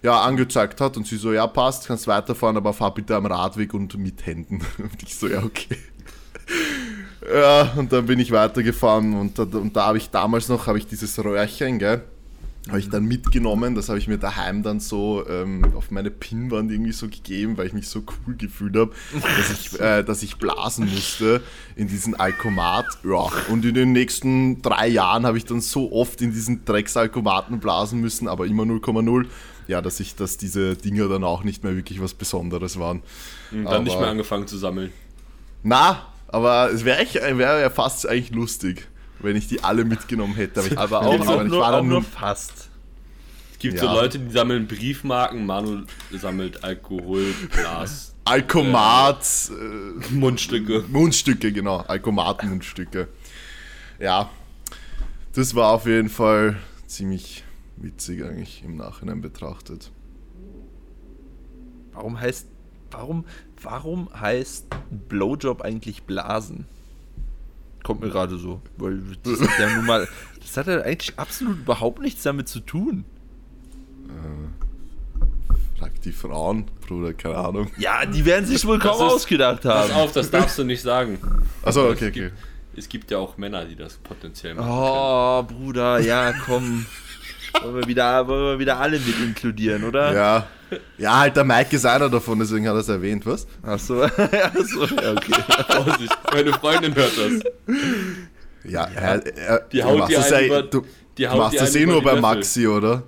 [0.03, 3.73] ja, angezeigt hat und sie so, ja, passt, kannst weiterfahren, aber fahr bitte am Radweg
[3.73, 4.61] und mit Händen.
[4.77, 5.77] Und ich so, ja, okay.
[7.31, 10.87] Ja, und dann bin ich weitergefahren und und da habe ich damals noch, habe ich
[10.87, 12.01] dieses Röhrchen, gell,
[12.69, 16.71] habe ich dann mitgenommen, das habe ich mir daheim dann so ähm, auf meine Pinnwand
[16.71, 20.37] irgendwie so gegeben, weil ich mich so cool gefühlt habe, dass ich, äh, dass ich
[20.37, 21.41] blasen musste
[21.75, 22.85] in diesen Alkomat.
[23.03, 27.59] Ja, und in den nächsten drei Jahren habe ich dann so oft in diesen Drecksalkomaten
[27.59, 29.25] blasen müssen, aber immer 0,0.
[29.67, 33.03] Ja, dass ich, dass diese Dinger dann auch nicht mehr wirklich was Besonderes waren.
[33.51, 34.91] Und dann nicht Aber- mehr angefangen zu sammeln.
[35.61, 37.05] Na, aber es wäre
[37.37, 38.87] wär ja fast eigentlich lustig,
[39.19, 40.61] wenn ich die alle mitgenommen hätte.
[40.61, 42.69] ich, Aber ich auch, weiß auch, nicht, nur, war auch nur fast.
[43.53, 43.81] Es gibt Ja.
[43.81, 50.85] so Leute, die sammeln Briefmarken, Manu sammelt Alkohol, Glas, Alkomat, äh, Mundstücke.
[50.87, 51.79] Mundstücke, genau.
[51.79, 53.07] Alkomat-Mundstücke.
[53.99, 54.29] Ja,
[55.33, 57.43] das war auf jeden Fall ziemlich
[57.75, 59.91] witzig eigentlich im Nachhinein betrachtet.
[61.91, 62.47] Warum heißt,
[62.91, 63.25] warum,
[63.61, 64.67] warum heißt
[65.09, 66.65] Blowjob eigentlich Blasen?
[67.83, 68.61] Kommt mir gerade so.
[68.77, 70.07] Weil das ist ja nun mal,
[70.41, 73.05] das hat ja eigentlich absolut überhaupt nichts damit zu tun.
[75.77, 77.71] Frag die Frauen, Bruder, keine Ahnung.
[77.77, 80.01] Ja, die werden sich wohl kaum Das ist- ausgedacht Pass haben.
[80.01, 81.17] auf, das darfst du nicht sagen.
[81.63, 82.11] Achso, okay, Es okay.
[82.11, 82.33] gibt,
[82.75, 84.69] es gibt ja auch Männer, die das potenziell machen.
[84.69, 86.85] Oh, Bruder, ja, komm.
[87.61, 90.13] Wollen wir wieder, wollen wir wieder alle mit inkludieren, oder?
[90.13, 90.47] Ja.
[90.99, 93.47] Ja, halt der Mike ist einer davon, deswegen hat er es erwähnt, was?
[93.63, 95.33] Achso, Achso, ja, okay.
[95.67, 97.75] Vorsicht, meine Freundin hört das.
[98.63, 100.85] Ja, Er, er, Die du haut machst dir das einen ja, über- du,
[101.17, 102.21] die du haut machst das eh nur die bei.
[102.21, 103.03] Maxi, oder?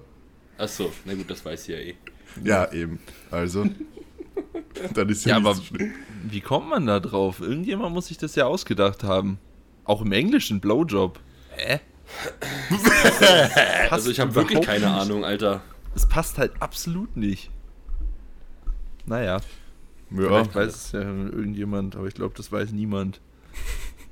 [0.58, 1.96] Achso, na gut, das weiß sie ja eh.
[2.44, 3.00] Ja, eben.
[3.30, 3.66] Also.
[4.96, 5.92] Dann ist ja, Ja, aber so schlimm.
[6.24, 7.42] wie kommt man da drauf?
[7.42, 9.38] Irgendjemand muss sich das ja ausgedacht haben.
[9.84, 11.20] Auch im Englischen Blowjob.
[11.52, 11.80] Hä?
[13.90, 14.96] Also ich habe wirklich keine nicht.
[15.02, 15.62] Ahnung, Alter.
[15.96, 17.50] Es passt halt absolut nicht.
[19.06, 19.42] Naja, Ja,
[20.12, 23.20] vielleicht weiß es ja irgendjemand, aber ich glaube, das weiß niemand.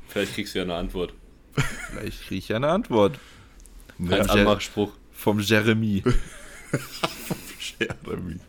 [0.07, 1.13] Vielleicht kriegst du ja eine Antwort.
[1.91, 3.19] Vielleicht kriege ich ja eine Antwort
[3.99, 4.17] ja.
[4.17, 4.91] Als Jer- Anmachspruch.
[5.11, 6.03] vom Jeremy.
[7.79, 8.39] Jeremy.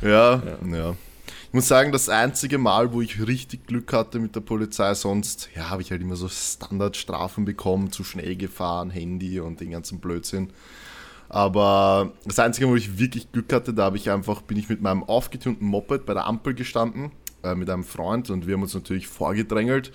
[0.00, 1.11] Ja, ja, Ich
[1.52, 5.70] muss sagen, das einzige Mal, wo ich richtig Glück hatte mit der Polizei, sonst, ja,
[5.70, 10.50] habe ich halt immer so Standardstrafen bekommen, zu schnell gefahren, Handy und den ganzen Blödsinn.
[11.28, 14.82] Aber das einzige wo ich wirklich Glück hatte, da habe ich einfach, bin ich mit
[14.82, 17.10] meinem aufgetunten Moped bei der Ampel gestanden,
[17.42, 19.92] äh, mit einem Freund und wir haben uns natürlich vorgedrängelt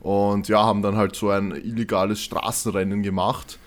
[0.00, 3.58] und ja, haben dann halt so ein illegales Straßenrennen gemacht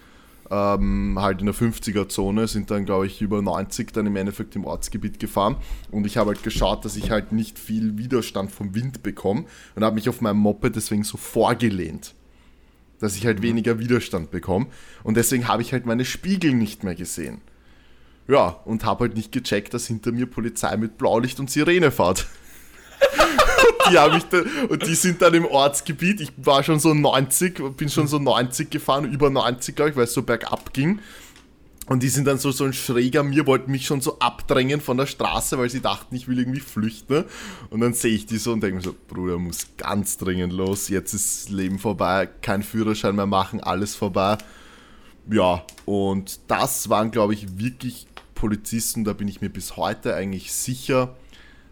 [0.53, 4.65] ähm, halt in der 50er-Zone, sind dann, glaube ich, über 90 dann im Endeffekt im
[4.65, 5.55] Ortsgebiet gefahren.
[5.89, 9.83] Und ich habe halt geschaut, dass ich halt nicht viel Widerstand vom Wind bekomme und
[9.83, 12.13] habe mich auf meinem Moped deswegen so vorgelehnt,
[12.99, 14.67] dass ich halt weniger Widerstand bekomme.
[15.03, 17.41] Und deswegen habe ich halt meine Spiegel nicht mehr gesehen.
[18.27, 22.27] Ja, und habe halt nicht gecheckt, dass hinter mir Polizei mit Blaulicht und Sirene fährt.
[23.91, 26.21] die habe ich da, und die sind dann im Ortsgebiet.
[26.21, 30.05] Ich war schon so 90, bin schon so 90 gefahren, über 90, glaube ich, weil
[30.05, 30.99] es so bergab ging.
[31.87, 34.95] Und die sind dann so, so ein schräger mir, wollten mich schon so abdrängen von
[34.95, 37.25] der Straße, weil sie dachten, ich will irgendwie flüchten.
[37.69, 40.87] Und dann sehe ich die so und denke mir so, Bruder, muss ganz dringend los.
[40.87, 44.37] Jetzt ist Leben vorbei, kein Führerschein mehr machen, alles vorbei.
[45.29, 50.53] Ja, und das waren, glaube ich, wirklich Polizisten, da bin ich mir bis heute eigentlich
[50.53, 51.15] sicher,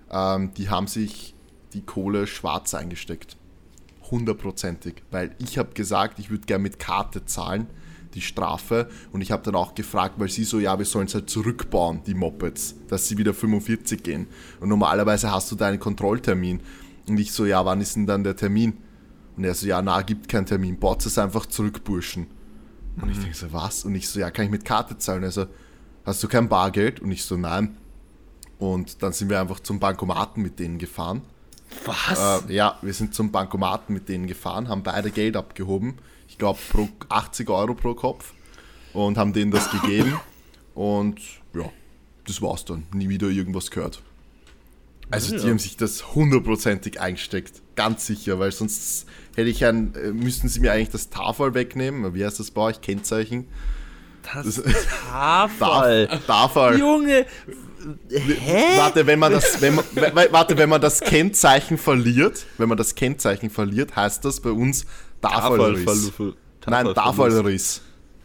[0.10, 1.34] ähm, die haben sich
[1.74, 3.38] die Kohle schwarz eingesteckt.
[4.10, 5.04] Hundertprozentig.
[5.12, 7.68] Weil ich habe gesagt, ich würde gerne mit Karte zahlen,
[8.14, 8.90] die Strafe.
[9.12, 12.02] Und ich habe dann auch gefragt, weil sie so, ja, wir sollen es halt zurückbauen,
[12.06, 14.28] die Mopeds, dass sie wieder 45 gehen.
[14.60, 16.60] Und normalerweise hast du da einen Kontrolltermin.
[17.08, 18.78] Und ich so, ja, wann ist denn dann der Termin?
[19.38, 22.28] Und er so, ja, na, gibt keinen Termin, baut es einfach zurück, Burschen.
[23.02, 23.86] Und ich denke so, was?
[23.86, 25.24] Und ich so, ja, kann ich mit Karte zahlen?
[25.24, 25.46] Also,
[26.06, 27.00] hast du kein Bargeld?
[27.00, 27.78] Und ich so, nein.
[28.60, 31.22] Und dann sind wir einfach zum Bankomaten mit denen gefahren.
[31.86, 32.44] Was?
[32.50, 35.98] Äh, ja, wir sind zum Bankomaten mit denen gefahren, haben beide Geld abgehoben.
[36.28, 38.34] Ich glaube, pro 80 Euro pro Kopf.
[38.94, 40.20] Und haben denen das gegeben.
[40.76, 41.20] Und
[41.54, 41.70] ja,
[42.28, 42.84] das war's dann.
[42.94, 44.02] Nie wieder irgendwas gehört.
[45.10, 45.50] Also die Ja.
[45.50, 47.62] haben sich das hundertprozentig eingesteckt.
[47.76, 49.06] Ganz sicher, weil sonst
[49.36, 52.14] hätte ich ein, äh, müssten sie mir eigentlich das Tafel wegnehmen.
[52.14, 52.82] Wie heißt das bei euch?
[52.82, 53.48] Kennzeichen?
[54.34, 54.64] Das Das-
[55.10, 56.08] Tafel.
[56.28, 56.80] Tafel.
[56.80, 57.26] Junge.
[58.10, 58.78] Hä?
[58.78, 59.86] Warte, wenn man das, wenn man,
[60.32, 64.86] warte, wenn man das Kennzeichen verliert, wenn man das Kennzeichen verliert, heißt das bei uns
[65.22, 65.86] Tafelriss.
[65.86, 66.34] Tafelverlufe.
[66.68, 67.82] Nein, Tafelriss.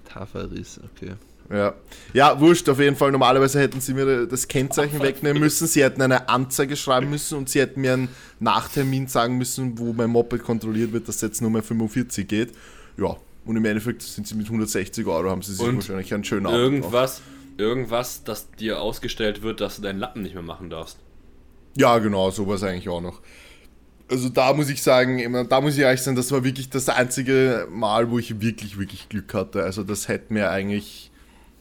[0.08, 1.12] Tafelriss, okay.
[1.50, 1.74] Ja.
[2.12, 3.12] ja, wurscht, auf jeden Fall.
[3.12, 5.68] Normalerweise hätten sie mir das Kennzeichen wegnehmen müssen.
[5.68, 8.08] Sie hätten eine Anzeige schreiben müssen und sie hätten mir einen
[8.40, 12.52] Nachtermin sagen müssen, wo mein Moped kontrolliert wird, dass jetzt nur mehr 45 geht.
[12.96, 16.24] Ja, und im Endeffekt sind sie mit 160 Euro, haben sie sich Und wahrscheinlich einen
[16.24, 17.22] schönen Abend gemacht.
[17.58, 20.98] Irgendwas, dass dir ausgestellt wird, dass du deinen Lappen nicht mehr machen darfst.
[21.76, 23.20] Ja, genau, sowas eigentlich auch noch.
[24.08, 26.88] Also da muss ich sagen, immer- da muss ich ehrlich sein, das war wirklich das
[26.88, 29.62] einzige Mal, wo ich wirklich, wirklich Glück hatte.
[29.64, 31.10] Also das hätte mir eigentlich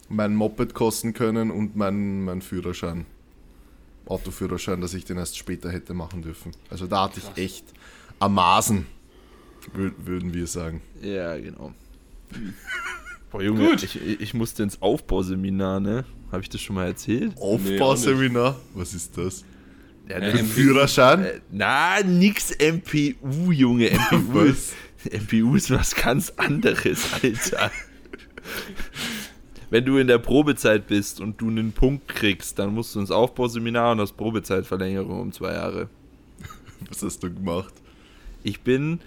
[0.09, 3.05] mein Moped kosten können und mein, mein Führerschein.
[4.05, 6.51] Autoführerschein, dass ich den erst später hätte machen dürfen.
[6.69, 7.31] Also da hatte Krass.
[7.35, 7.65] ich echt
[8.19, 8.85] Amasen,
[9.75, 10.81] wür- würden wir sagen.
[11.01, 11.73] Ja, genau.
[13.31, 13.83] Boah, Junge, Gut.
[13.83, 16.05] Ich, ich musste ins Aufbauseminar, ne?
[16.31, 17.33] Habe ich das schon mal erzählt?
[17.37, 19.43] Aufbauseminar, was ist das?
[20.07, 20.43] Ja, MPU.
[20.45, 21.25] Führerschein?
[21.25, 23.89] Äh, na, nix MPU, Junge.
[23.91, 24.73] MPU ist,
[25.11, 27.71] MPU ist was ganz anderes, Alter.
[29.69, 33.11] Wenn du in der Probezeit bist und du einen Punkt kriegst, dann musst du ins
[33.11, 35.89] Aufbauseminar und das Probezeitverlängerung um zwei Jahre.
[36.89, 37.73] Was hast du gemacht?
[38.43, 38.99] Ich bin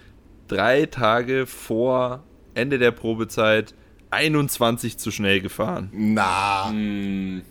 [0.47, 2.23] drei Tage vor
[2.55, 3.73] Ende der Probezeit
[4.11, 5.89] 21 zu schnell gefahren.
[5.93, 7.41] Na, Hm,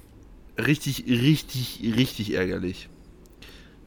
[0.58, 2.88] Richtig, richtig, richtig ärgerlich.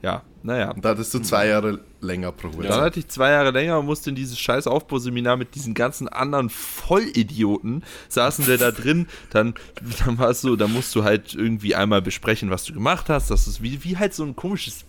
[0.02, 0.74] Ja, naja.
[0.82, 2.64] da hattest du zwei Jahre länger Probe.
[2.64, 6.08] Dann hatte ich zwei Jahre länger und musste in dieses scheiß Aufbauseminar mit diesen ganzen
[6.08, 7.84] anderen Vollidioten.
[8.08, 9.54] Saßen der da drin, dann,
[10.06, 13.30] dann war es so, da musst du halt irgendwie einmal besprechen, was du gemacht hast.
[13.30, 14.86] Das ist wie, wie halt so ein komisches,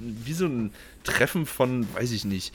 [0.00, 0.72] wie so ein
[1.04, 2.52] Treffen von, weiß ich nicht,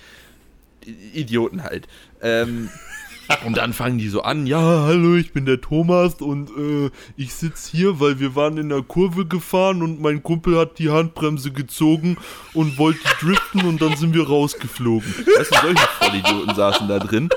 [1.13, 1.87] Idioten halt.
[2.21, 2.69] Ähm,
[3.45, 7.33] und dann fangen die so an, ja, hallo, ich bin der Thomas und äh, ich
[7.33, 11.51] sitze hier, weil wir waren in der Kurve gefahren und mein Kumpel hat die Handbremse
[11.51, 12.17] gezogen
[12.53, 15.13] und wollte driften und dann sind wir rausgeflogen.
[15.37, 17.29] Weißt du, solche Vollidioten saßen da drin.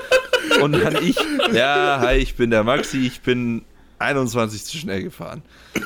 [0.61, 1.17] Und dann ich,
[1.53, 3.63] ja, hi, ich bin der Maxi, ich bin
[3.99, 5.41] 21 zu schnell gefahren.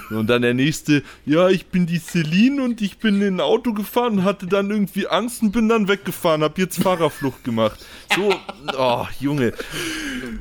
[0.10, 3.74] Und dann der nächste, ja, ich bin die Celine und ich bin in ein Auto
[3.74, 7.80] gefahren und hatte dann irgendwie Angst und bin dann weggefahren, hab jetzt Fahrerflucht gemacht.
[8.15, 8.34] So,
[8.78, 9.54] oh, Junge.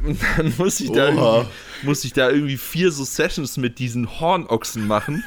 [0.05, 1.37] Und dann muss ich da, Oha.
[1.37, 1.51] irgendwie,
[1.83, 5.25] muss ich da irgendwie vier so Sessions mit diesen Hornochsen machen.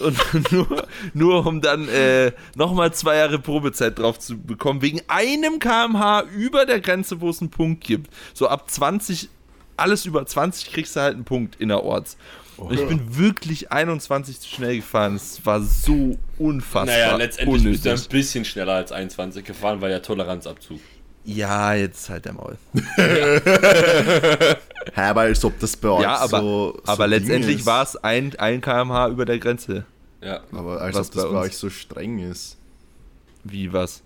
[0.00, 0.18] Und
[0.52, 6.22] nur, nur um dann äh, nochmal zwei Jahre Probezeit drauf zu bekommen, wegen einem kmh
[6.36, 8.12] über der Grenze, wo es einen Punkt gibt.
[8.34, 9.28] So ab 20,
[9.78, 12.16] alles über 20 kriegst du halt einen Punkt innerorts.
[12.56, 15.14] Und ich bin wirklich 21 zu schnell gefahren.
[15.14, 16.86] Es war so unfassbar.
[16.86, 18.08] naja, letztendlich bist du ein unnötig.
[18.08, 20.80] bisschen schneller als 21 gefahren, weil ja Toleranzabzug.
[21.24, 22.56] Ja, jetzt halt der Maul.
[24.94, 27.96] Hä, aber als ob das bei euch Ja, aber, so, so aber letztendlich war es
[27.96, 29.84] ein, ein kmh über der Grenze.
[30.22, 30.40] Ja.
[30.52, 32.56] Aber als was ob das bei bei, uns- euch so streng ist.
[33.44, 34.02] Wie was?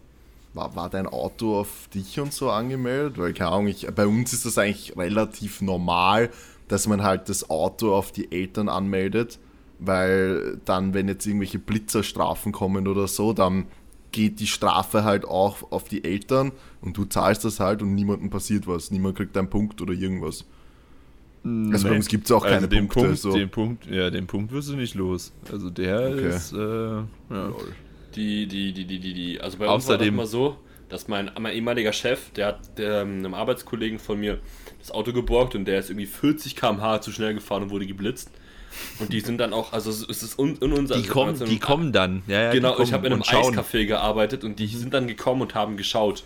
[0.55, 3.19] War, war dein Auto auf dich und so angemeldet?
[3.19, 6.31] Weil, keine Ahnung, ich, bei uns ist das eigentlich relativ normal,
[6.69, 9.39] dass man halt das Auto auf die Eltern anmeldet,
[9.79, 13.67] weil dann, wenn jetzt irgendwelche Blitzerstrafen kommen oder so, dann
[14.13, 18.31] geht die Strafe halt auch auf die Eltern und du zahlst das halt und niemandem
[18.31, 18.91] passiert was.
[18.91, 20.45] Niemand kriegt einen Punkt oder irgendwas.
[21.45, 23.09] Also bei uns gibt es auch keine also den Punkte.
[23.09, 23.33] Punkt, so.
[23.33, 25.33] den Punkt, ja, den Punkt wirst du nicht los.
[25.51, 26.29] Also der Okay.
[26.29, 27.05] ist, äh, ja.
[28.15, 29.41] Die, die, die, die, die, die.
[29.41, 30.57] Also bei uns war das immer so,
[30.89, 34.41] dass mein, mein ehemaliger Chef, der hat der, einem Arbeitskollegen von mir
[34.79, 38.31] das Auto geborgt und der ist irgendwie 40 km/h zu schnell gefahren und wurde geblitzt.
[38.99, 40.97] Und die sind dann auch, also es ist in, in unser.
[40.97, 42.23] Die kommen, also die kommen dann.
[42.27, 43.23] Ja, ja, Genau, ich habe in einem.
[43.23, 46.25] Eiscafé gearbeitet und die sind dann gekommen und haben geschaut.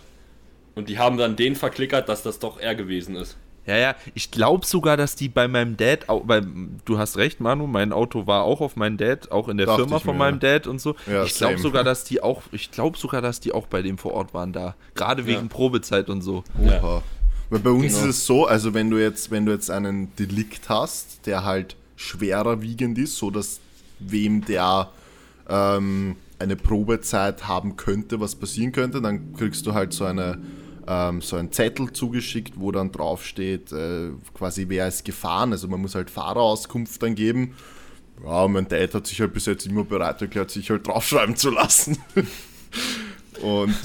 [0.75, 3.37] Und die haben dann den verklickert, dass das doch er gewesen ist.
[3.67, 6.41] Ja, ja, ich glaube sogar, dass die bei meinem Dad, au- bei,
[6.85, 9.83] du hast recht, Manu, mein Auto war auch auf meinen Dad, auch in der Dachte
[9.83, 10.95] Firma von mir, meinem Dad und so.
[11.05, 13.97] Ja, ich glaube sogar, dass die auch, ich glaube sogar, dass die auch bei dem
[13.97, 14.75] vor Ort waren da.
[14.95, 15.27] Gerade Ja.
[15.27, 16.43] wegen Probezeit und so.
[16.59, 17.03] Oha.
[17.49, 17.97] Weil bei uns Genau.
[18.09, 21.75] ist es so, also wenn du jetzt, wenn du jetzt einen Delikt hast, der halt
[21.97, 23.59] schwerer wiegend ist, so dass
[23.99, 24.89] wem der
[25.49, 30.37] ähm, eine Probezeit haben könnte, was passieren könnte, dann kriegst du halt so eine
[30.87, 35.51] ähm, so einen Zettel zugeschickt, wo dann draufsteht, äh, quasi wer ist gefahren.
[35.51, 37.55] Also man muss halt Fahrerauskunft dann geben.
[38.23, 41.35] Ja, und mein Dad hat sich halt bis jetzt immer bereit erklärt, sich halt draufschreiben
[41.35, 41.97] zu lassen.
[43.41, 43.75] und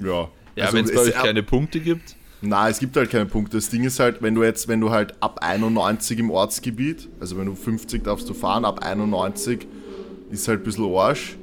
[0.00, 0.28] ja.
[0.56, 2.16] Ja, Also wenn es bei euch keine Punkte gibt.
[2.40, 3.56] na, es gibt halt keine Punkte.
[3.56, 7.36] Das Ding ist halt, wenn du jetzt, wenn du halt ab 91 im Ortsgebiet, also
[7.36, 9.66] wenn du 50 darfst du fahren, ab 91
[10.30, 11.36] ist halt ein bisschen Arsch.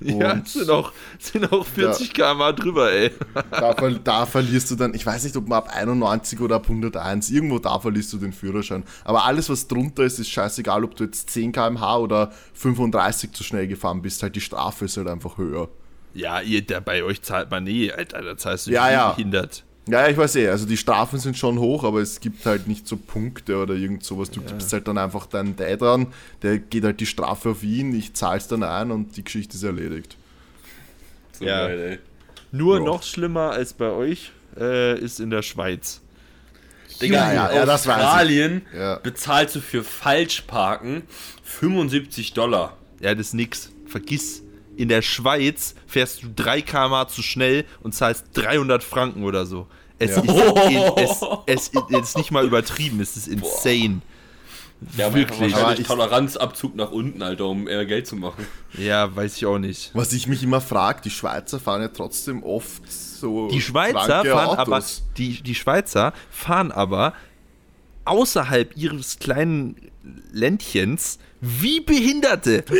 [0.00, 3.10] Ja, Und- es sind auch, sind auch 40 km drüber, ey.
[3.50, 7.30] Da, da verlierst du dann, ich weiß nicht, ob man ab 91 oder ab 101,
[7.30, 8.84] irgendwo da verlierst du den Führerschein.
[9.04, 13.44] Aber alles, was drunter ist, ist scheißegal, ob du jetzt 10 km/h oder 35 zu
[13.44, 14.22] schnell gefahren bist.
[14.22, 15.68] Halt die Strafe ist halt einfach höher.
[16.14, 19.12] Ja, ihr, da, bei euch zahlt man eh, Alter, da zahlst du Ja, ja.
[19.12, 19.64] behindert.
[19.88, 22.86] Ja, ich weiß eh, also die Strafen sind schon hoch, aber es gibt halt nicht
[22.86, 24.30] so Punkte oder irgend sowas.
[24.30, 26.06] Du gibst halt dann einfach deinen Dad dran,
[26.42, 29.62] der geht halt die Strafe auf ihn, ich zahl's dann ein und die Geschichte ist
[29.64, 30.16] erledigt.
[31.32, 31.66] So Ja.
[31.66, 31.98] geil, ey.
[32.52, 32.84] Nur Ja.
[32.84, 36.00] noch schlimmer als bei euch äh, ist in der Schweiz.
[37.00, 37.74] Digga, Ja, ja, ja.
[37.74, 38.96] Australien Ja.
[38.98, 41.02] bezahlst du für Falschparken
[41.42, 42.76] 75 Dollar.
[43.00, 43.72] Ja, das ist nix.
[43.86, 44.42] Vergiss.
[44.76, 49.66] In der Schweiz fährst du 3 km zu schnell und zahlst 300 Franken oder so.
[49.98, 50.22] Es, Ja.
[50.22, 54.00] ist, in, es, es, es ist nicht mal übertrieben, es ist insane.
[54.96, 55.38] Ja, aber Wirklich.
[55.40, 58.44] wahrscheinlich Aber ich- Toleranzabzug nach unten, Alter, um eher Geld zu machen.
[58.76, 59.90] Ja, weiß ich auch nicht.
[59.94, 63.46] Was ich mich immer frage, die Schweizer fahren ja trotzdem oft so.
[63.48, 65.04] Die Schweizer fahren aber Autos.
[65.18, 67.12] die, die Schweizer fahren aber
[68.04, 69.76] außerhalb ihres kleinen
[70.32, 72.64] Ländchens wie Behinderte.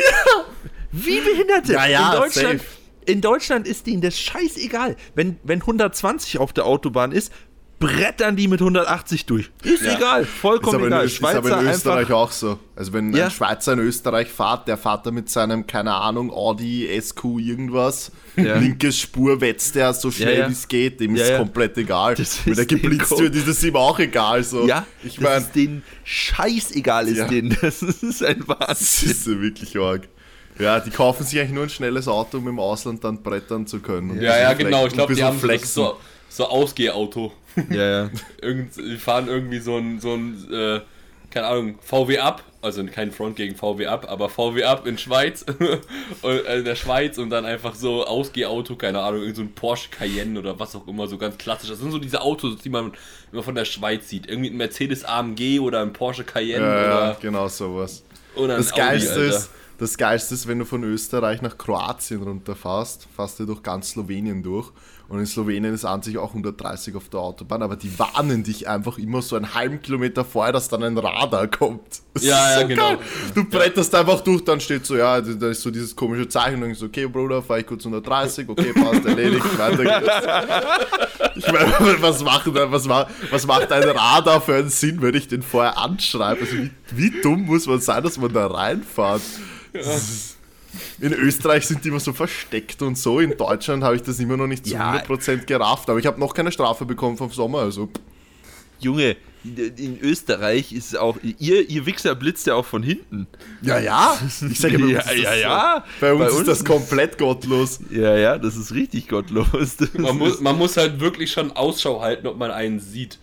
[0.93, 1.73] Wie Behinderte.
[1.73, 2.71] Ja, ja, in Deutschland, safe.
[3.07, 4.97] in Deutschland ist denen das scheißegal.
[5.15, 7.33] Wenn, wenn 120 auf der Autobahn ist,
[7.79, 9.51] brettern die mit 180 durch.
[9.65, 9.97] Ist Ja.
[9.97, 11.05] egal, Ist vollkommen aber, in, egal.
[11.07, 12.15] Öst- ist aber in Schweizer Österreich einfach.
[12.15, 12.59] auch so.
[12.77, 13.25] Also wenn Ja.
[13.25, 18.13] ein Schweizer in Österreich fährt, der fährt da mit seinem, keine Ahnung, Audi, SQ, irgendwas,
[18.37, 18.57] Ja.
[18.57, 20.49] linkes Spur wetzt der so schnell ja.
[20.49, 21.39] wie es geht, dem Ja, ist ja.
[21.39, 22.15] komplett egal.
[22.15, 24.45] Das Wenn er ist geblitzt wird, ist es ihm auch egal.
[24.45, 24.65] So.
[24.65, 27.27] Ja, ich das meine, ist denen scheißegal ist Ja.
[27.27, 27.57] denen.
[27.61, 29.11] Das ist ein das Wahnsinn.
[29.11, 30.09] ist so wirklich arg.
[30.59, 33.81] Ja, die kaufen sich eigentlich nur ein schnelles Auto, um im Ausland dann brettern zu
[33.81, 34.21] können.
[34.21, 34.87] Ja, ja, genau.
[34.87, 35.71] Ich glaube, die haben flexen.
[35.71, 35.97] so,
[36.29, 37.33] so Ausgehauto.
[37.71, 38.11] Ja, ja.
[38.43, 40.81] Irgend, die fahren irgendwie so ein, so ein äh,
[41.33, 42.45] keine Ahnung, VW ab.
[42.61, 45.45] Also kein Front gegen VW ab, aber VW ab in Schweiz.
[46.23, 49.53] und, äh, in der Schweiz und dann einfach so Ausgehauto, keine Ahnung, irgend so ein
[49.53, 51.71] Porsche Cayenne oder was auch immer, so ganz klassisch.
[51.71, 52.93] Das sind so diese Autos, die man
[53.33, 54.29] immer von der Schweiz sieieht.
[54.29, 58.05] Irgendwie ein Mercedes AMG oder ein Porsche Cayenne Ja, ja, oder, genau sowas.
[58.37, 62.23] oder ein Das Geilste, Audi, ist, das Geilste ist, wenn du von Österreich nach Kroatien
[62.23, 64.71] runterfährst, fährst du durch ganz Slowenien durch.
[65.09, 68.67] Und in Slowenien ist an sich auch 130 auf der Autobahn, aber die warnen dich
[68.67, 72.01] einfach immer so einen halben Kilometer vorher, dass dann ein Radar kommt.
[72.15, 72.97] Das Ja, ist ja, genau.
[73.35, 76.61] Du bretterst einfach durch, dann steht so, ja, da ist so dieses komische Zeichen, und
[76.63, 81.37] dann ist so, okay, Bruder, fahr ich kurz 130, okay, passt, erledigt, weiter geht's.
[81.37, 85.43] Ich meine, was macht, was, was macht ein Radar für einen Sinn, wenn ich den
[85.43, 86.41] vorher anschreibe?
[86.41, 89.21] Also wie, wie dumm muss man sein, dass man da reinfährt?
[89.73, 90.37] Ist-
[91.01, 93.21] In Österreich sind die immer so versteckt und so.
[93.21, 94.93] In Deutschland habe ich das immer noch nicht zu Ja.
[94.95, 97.91] 100% gerafft, aber ich habe noch keine Strafe bekommen vom Sommer, also
[98.81, 103.27] Junge, in Österreich ist auch, ihr, ihr Wichser blitzt ja auch von hinten.
[103.61, 104.17] ja, ja.
[104.51, 105.41] Ich sage bei uns Ja, ist das ja, so.
[105.41, 105.85] ja.
[106.01, 107.81] Bei uns Bei ist uns- das komplett gottlos.
[107.91, 109.47] Ja, ja, das ist richtig gottlos.
[109.95, 113.19] Man muss, ist- man muss halt wirklich schon Ausschau halten, ob man einen sieht.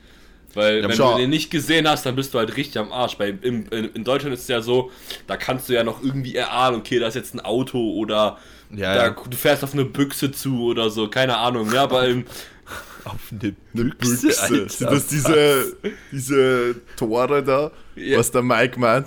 [0.55, 1.13] Weil wenn schau.
[1.13, 3.19] du den nicht gesehen hast, dann bist du halt richtig am Arsch.
[3.19, 4.91] Weil im, in, in Deutschland ist es ja so,
[5.27, 8.38] da kannst du ja noch irgendwie erahnen, okay, da ist jetzt ein Auto oder
[8.71, 9.09] Ja, da, ja.
[9.29, 11.71] du fährst auf eine Büchse zu oder so, keine Ahnung.
[11.73, 12.25] Ja, aber im,
[13.05, 14.41] auf eine Eine Büchse, Büchse.
[14.41, 14.69] Alter.
[14.69, 15.77] Sind das diese,
[16.12, 18.17] diese Tore da, Ja.
[18.17, 19.05] was der Mike meint?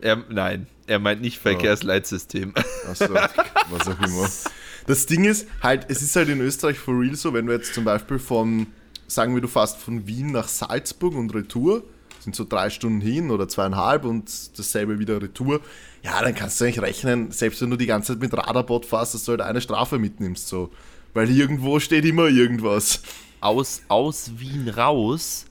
[0.00, 2.54] Er, nein, er meint nicht Verkehrsleitsystem.
[2.88, 4.28] Achso, was auch immer.
[4.86, 7.74] Das Ding ist halt, es ist halt in Österreich for real so, wenn du jetzt
[7.74, 8.66] zum Beispiel von,
[9.10, 11.82] sagen wir, du fährst von Wien nach Salzburg und Retour,
[12.20, 15.60] sind so drei Stunden hin oder zweieinhalb und dasselbe wieder Retour,
[16.02, 19.14] ja, dann kannst du eigentlich rechnen, selbst wenn du die ganze Zeit mit Radarbot fährst,
[19.14, 20.70] dass du halt eine Strafe mitnimmst, so.
[21.12, 23.02] Weil irgendwo steht immer irgendwas.
[23.40, 25.46] Aus, aus Wien raus,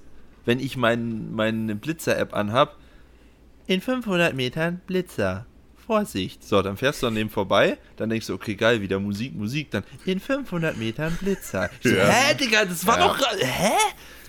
[0.46, 2.78] wenn ich mein, meine Blitzer-App anhab,
[3.68, 5.46] in 500 Metern Blitzer.
[5.90, 6.44] Vorsicht.
[6.48, 9.72] So, dann fährst du an dem vorbei, dann denkst du, okay, geil, wieder Musik, Musik,
[9.72, 11.68] dann in 500 Metern Blitzer.
[11.84, 12.06] So, Ja.
[12.08, 13.08] hä, Digga, das war Ja.
[13.08, 13.72] doch gerade, hä?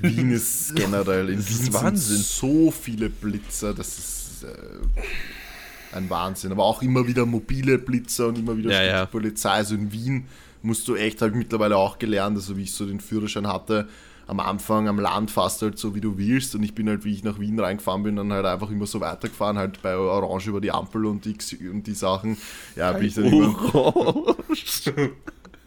[0.01, 2.17] Wien ist generell, in Das Wien ist sind Wahnsinn.
[2.17, 6.51] so viele Blitzer, das ist äh, ein Wahnsinn.
[6.53, 9.05] Aber auch immer wieder mobile Blitzer und immer wieder Ja, ja.
[9.07, 9.51] Polizei.
[9.51, 10.27] Also in Wien
[10.63, 13.87] musst du echt, habe ich mittlerweile auch gelernt, also wie ich so den Führerschein hatte,
[14.31, 17.13] am Anfang am Land fast halt so wie du willst und ich bin halt, wie
[17.13, 20.61] ich nach Wien reingefahren bin, dann halt einfach immer so weitergefahren, halt bei Orange über
[20.61, 21.37] die Ampel und die,
[21.69, 22.39] und die Sachen.
[22.77, 24.93] Ja, bin ich dann immer, Orange.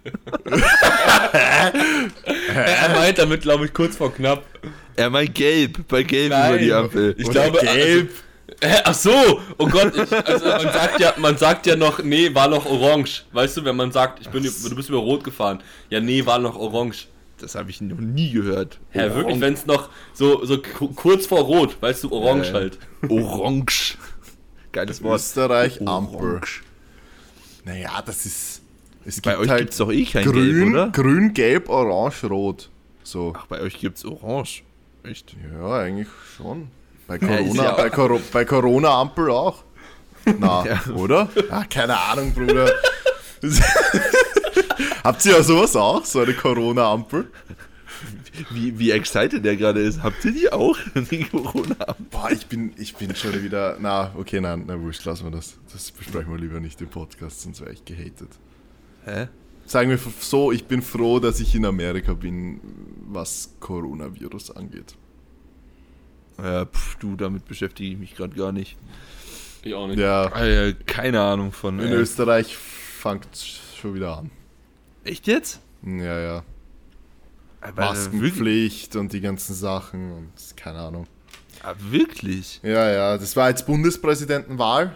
[2.56, 4.46] er meint damit, glaube ich, kurz vor knapp.
[4.96, 6.50] Er meint gelb, bei gelb Nein.
[6.50, 7.16] über die Ampel.
[7.18, 8.12] Ich Oder glaube, gelb.
[8.62, 12.34] Hä, Ach so, oh Gott, ich, also man sagt ja, man sagt ja noch, nee,
[12.34, 13.24] war noch orange.
[13.34, 15.62] Weißt du, wenn man sagt, ich bin, du bist über rot gefahren.
[15.90, 17.08] Ja, nee, war noch orange.
[17.44, 18.80] Das habe ich noch nie gehört.
[18.94, 22.54] Ja, wirklich, wenn es noch so, so ku- kurz vor rot, weißt du, orange Ja,
[22.54, 22.54] ja.
[22.54, 22.80] halt.
[23.10, 23.98] Orange.
[24.72, 25.20] Geiles Wort.
[25.20, 26.40] Österreich Ampel.
[27.66, 28.62] Naja, das ist.
[29.06, 30.90] Es Bei gibt euch halt gibt's doch eh kein grün, Gelb, oder?
[30.92, 32.70] grün, gelb, orange, rot.
[33.04, 33.34] So.
[33.38, 34.64] Ach, bei euch gibt's Orange.
[35.04, 35.36] Echt?
[35.54, 36.70] Ja, eigentlich schon.
[37.08, 39.66] Bei Corona, ja- bei, Coro bei Corona Ampel auch.
[40.40, 40.94] Na, Ja.
[40.94, 41.28] oder?
[41.50, 42.72] Ah, keine Ahnung, Bruder.
[45.04, 46.06] Habt ihr ja sowas auch?
[46.06, 47.30] So eine Corona-Ampel?
[48.52, 50.02] Wie, wie excited der gerade ist.
[50.02, 50.78] Habt ihr die auch?
[51.12, 53.78] Die corona Boah, ich bin, ich bin schon wieder.
[53.80, 55.60] Na, okay, nein, na wurscht, lassen wir das.
[55.72, 58.30] Das besprechen wir lieber nicht im Podcast, sonst wäre ich gehatet.
[59.06, 59.28] Hä?
[59.66, 62.60] Sagen wir so, ich bin froh, dass ich in Amerika bin,
[63.08, 64.96] was Coronavirus angeht.
[66.40, 68.78] Ja, pf, du, damit beschäftige ich mich gerade gar nicht.
[69.62, 70.00] Ich auch nicht.
[70.00, 71.80] Ja, Alter, keine Ahnung von.
[71.80, 73.28] in Äh, Österreich fängt
[73.80, 74.32] schon wieder an.
[75.04, 75.60] Echt jetzt?
[75.86, 76.44] Ja, ja.
[77.62, 77.82] Aber?
[77.86, 81.08] Maskenpflicht und die ganzen Sachen und keine Ahnung.
[81.62, 82.60] Ah, wirklich?
[82.64, 84.96] Ja, ja, das war jetzt Bundespräsidentenwahl.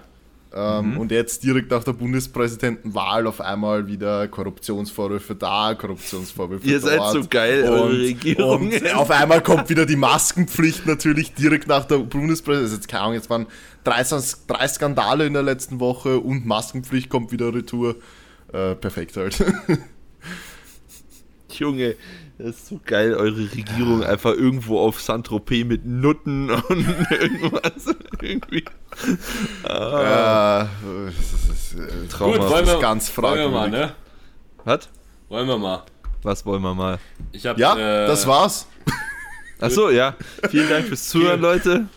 [0.53, 0.97] Ähm, Mhm.
[0.97, 6.91] Und jetzt direkt nach der Bundespräsidentenwahl auf einmal wieder Korruptionsvorwürfe da, Korruptionsvorwürfe Ihr dort.
[6.93, 8.69] seid so geil, eure Regierung.
[8.71, 12.77] Und auf einmal kommt wieder die Maskenpflicht natürlich direkt nach der Bundespräsidentenwahl.
[12.77, 13.45] Jetzt keine Ahnung, jetzt waren
[13.83, 14.03] drei,
[14.47, 17.95] drei Skandale in der letzten Woche und Maskenpflicht kommt wieder retour.
[18.53, 19.43] Äh, perfekt halt.
[21.51, 21.95] Junge,
[22.37, 27.95] das ist so geil, eure Regierung einfach irgendwo auf Saint-Tropez mit Nutten und irgendwas.
[28.21, 28.63] Irgendwie.
[29.63, 30.69] Ah, Ja,
[31.07, 32.37] das ist, äh, Trauma.
[32.37, 33.51] das wollen ist wir, ganz wollen wir fragwürdig.
[33.53, 33.95] mal, ne?
[34.65, 34.89] Was?
[35.29, 35.83] Wollen wir mal.
[36.23, 36.99] Was wollen wir mal?
[37.31, 38.67] Ich hab, Ja, äh, das war's.
[39.59, 40.15] Achso, ja.
[40.49, 41.87] Vielen Dank fürs Zuhören, Leute.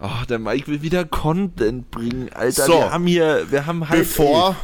[0.00, 2.64] Oh, der Mike will wieder Content bringen, Alter.
[2.64, 2.72] So.
[2.72, 4.56] Wir haben hier, wir haben halb Bevor,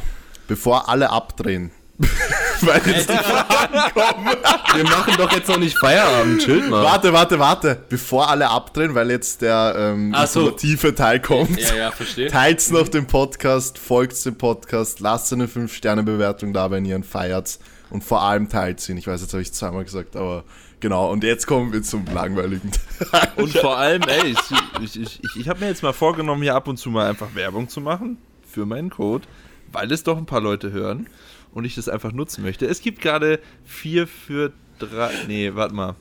[0.47, 1.71] bevor alle abdrehen.
[2.61, 6.83] Weil jetzt Wir machen doch jetzt noch nicht Feierabend, chillt mal.
[6.83, 7.83] Warte, warte, warte.
[7.89, 10.39] Bevor alle abdrehen, weil jetzt der ähm, so.
[10.41, 11.59] informative Teil kommt.
[11.59, 12.29] Ja, ja, verstehe.
[12.29, 17.59] Teilt's noch den Podcast, folgt dem Podcast, lasst eine 5-Sterne-Bewertung da, wenn ihr ihn feiert.
[17.89, 18.97] Und vor allem teilt ihn.
[18.97, 20.45] Ich weiß, jetzt habe ich zweimal gesagt, aber
[20.79, 21.11] genau.
[21.11, 22.71] Und jetzt kommen wir zum langweiligen
[23.11, 23.27] Teil.
[23.35, 24.39] Und vor allem, ey, ich,
[24.81, 27.35] ich, ich, ich, ich habe mir jetzt mal vorgenommen, hier ab und zu mal einfach
[27.35, 29.25] Werbung zu machen für meinen Code,
[29.71, 31.07] weil es doch ein paar Leute hören
[31.53, 32.65] und ich das einfach nutzen möchte.
[32.65, 35.95] Es gibt gerade 4 für 3, nee, warte mal.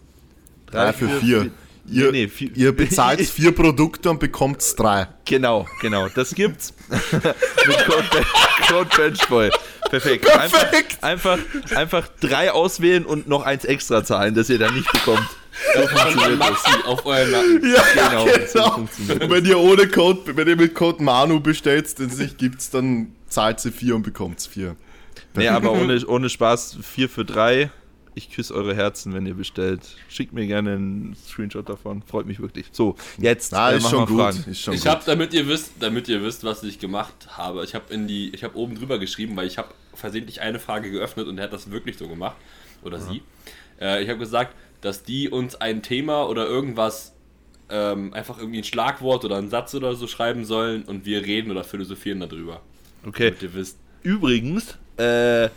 [0.66, 1.42] Drei für vier.
[1.44, 1.50] Ihr,
[2.04, 5.08] Ihr, nee, vier, ihr bezahlt vier Produkte und bekommt drei.
[5.24, 6.74] Genau, genau, das gibt's.
[7.12, 8.04] Mit Code,
[8.68, 9.50] Code Benchboy.
[9.88, 10.28] Perfekt.
[10.30, 11.02] Einfach, Perfekt.
[11.02, 11.38] einfach,
[11.74, 15.26] einfach drei auswählen und noch eins extra zahlen, das ihr dann nicht bekommt.
[15.74, 16.84] So funktioniert das.
[16.84, 17.62] Auf euren Nacken.
[17.74, 18.74] Ja, Genau, genau.
[18.76, 22.74] und wenn ihr ohne Code, wenn ihr mit Code Manu bestellt, den es nicht gibt,
[22.74, 24.76] dann zahlt sie vier und bekommt vier.
[25.34, 27.70] Nee, aber ohne, ohne Spaß, 4 für 3.
[28.14, 29.82] Ich küsse eure Herzen, wenn ihr bestellt.
[30.08, 32.02] Schickt mir gerne einen Screenshot davon.
[32.02, 32.66] Freut mich wirklich.
[32.72, 34.34] So, jetzt Na, äh, ist schon gut.
[34.46, 34.90] Ist schon Ich gut.
[34.90, 37.62] habe, damit ihr wisst, damit ihr wisst, was ich gemacht habe.
[37.62, 40.90] Ich habe in die, ich habe oben drüber geschrieben, weil ich habe versehentlich eine Frage
[40.90, 42.36] geöffnet und er hat das wirklich so gemacht
[42.82, 43.22] oder sie.
[43.80, 47.14] Äh, ich habe gesagt, dass die uns ein Thema oder irgendwas
[47.70, 51.50] ähm, einfach irgendwie ein Schlagwort oder einen Satz oder so schreiben sollen und wir reden
[51.52, 52.62] oder philosophieren darüber.
[53.06, 53.26] Okay.
[53.30, 53.78] Damit ihr wisst.
[54.02, 55.48] Übrigens, äh,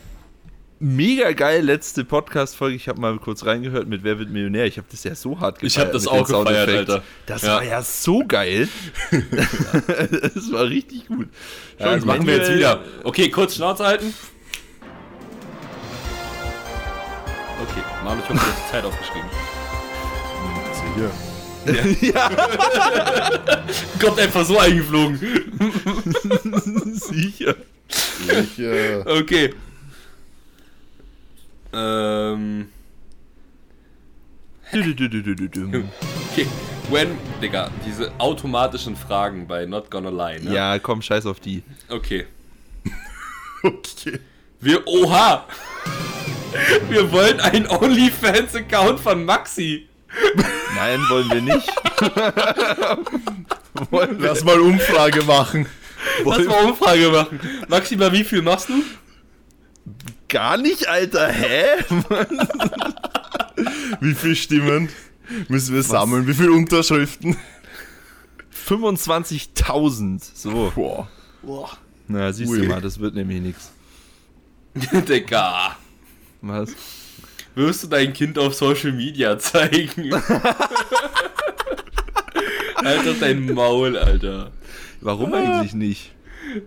[0.80, 2.76] mega geil, letzte Podcast-Folge.
[2.76, 4.66] Ich habe mal kurz reingehört mit Wer wird Millionär.
[4.66, 5.72] Ich habe das ja so hart gefeiert.
[5.72, 6.70] Ich hab das auch gefeiert.
[6.70, 7.04] Alter.
[7.26, 7.56] Das Ja.
[7.56, 8.68] war ja so geil.
[9.12, 11.28] das war richtig gut.
[11.80, 12.82] Ja, das machen wir jetzt wieder.
[13.04, 14.14] Okay, kurz Schnauze halten.
[17.62, 19.30] Okay, Manu, ich hast die Zeit aufgeschrieben.
[20.92, 21.12] Sicher.
[24.02, 25.20] Kommt einfach so eingeflogen.
[26.94, 27.56] Sicher.
[28.28, 29.54] Ich, äh, Okay.
[31.74, 32.68] Ähm.
[34.74, 36.48] Okay.
[36.90, 40.54] When, Digga, diese automatischen Fragen bei Not Gonna Lie, ne?
[40.54, 41.64] Ja, komm, scheiß auf die.
[41.90, 42.26] Okay.
[43.64, 44.20] okay.
[44.60, 45.46] Wir, oha!
[46.90, 49.88] Wir wollen einen OnlyFans-Account von Maxi.
[50.76, 51.68] Nein, wollen wir nicht.
[53.92, 55.66] wollen wir, Lass mal Umfrage machen.
[56.26, 57.40] Lass mal Umfrage machen.
[57.68, 58.84] Maxi, mal wie viel machst du?
[60.32, 61.28] gar nicht, Alter.
[61.28, 61.66] Hä?
[64.00, 64.90] Wie viele Stimmen
[65.50, 66.26] müssen wir sammeln?
[66.26, 67.38] Wie viele Unterschriften?
[68.68, 70.20] 25.000.
[70.34, 70.74] So.
[71.44, 71.70] Boah.
[72.08, 72.62] Na, siehst Ui.
[72.62, 73.72] du mal, das wird nämlich nichts.
[75.08, 75.78] Digga.
[76.42, 76.72] Was?
[77.54, 80.14] Wirst du dein Kind auf Social Media zeigen?
[82.76, 84.52] Alter, dein Maul, Alter.
[85.02, 86.14] Warum eigentlich nicht?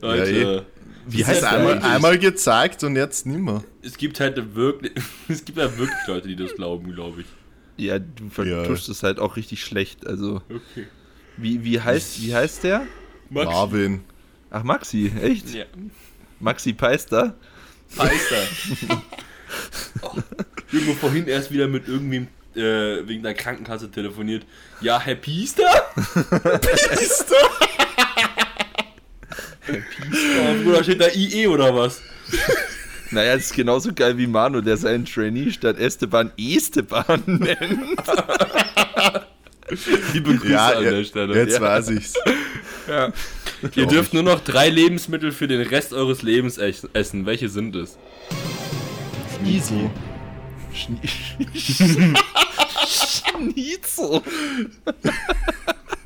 [0.00, 0.30] Leute.
[0.30, 0.62] eh.
[1.06, 3.62] Wie Das heißt ist der einmal, einmal gezeigt und jetzt nimmer.
[3.82, 4.92] Es gibt halt wirklich,
[5.28, 7.26] es gibt halt wirklich Leute, die das glauben, glaube ich.
[7.76, 10.06] Ja, du vertuschst es halt auch richtig schlecht.
[10.06, 10.86] Also, Okay.
[11.36, 12.86] wie, wie, heißt, wie heißt der?
[13.30, 13.50] Maxi.
[13.52, 14.00] Marvin.
[14.50, 15.52] Ach, Maxi, echt?
[15.52, 15.64] Ja.
[16.40, 17.34] Maxi Peister?
[17.96, 18.36] Meister.
[20.02, 20.12] oh.
[20.72, 24.46] Junge, vorhin erst wieder mit irgendwem äh, wegen der Krankenkasse telefoniert.
[24.80, 25.64] Ja, Herr Piester?
[26.60, 27.36] Pister?
[29.68, 32.00] Oh, Bruder, steht da IE oder was?
[33.10, 37.58] Naja, das ist genauso geil wie Manu, der seinen Trainee statt Esteban Esteban nennt.
[40.12, 41.34] Liebe Grüße Ja, an der Stelle.
[41.36, 41.60] jetzt Ja.
[41.60, 42.14] weiß ich's.
[42.88, 43.12] Ja.
[43.74, 47.24] Ihr dürft nur noch drei Lebensmittel für den Rest eures Lebens essen.
[47.24, 47.96] Welche sind es?
[49.46, 49.88] Easy.
[52.86, 54.20] Schnitzel.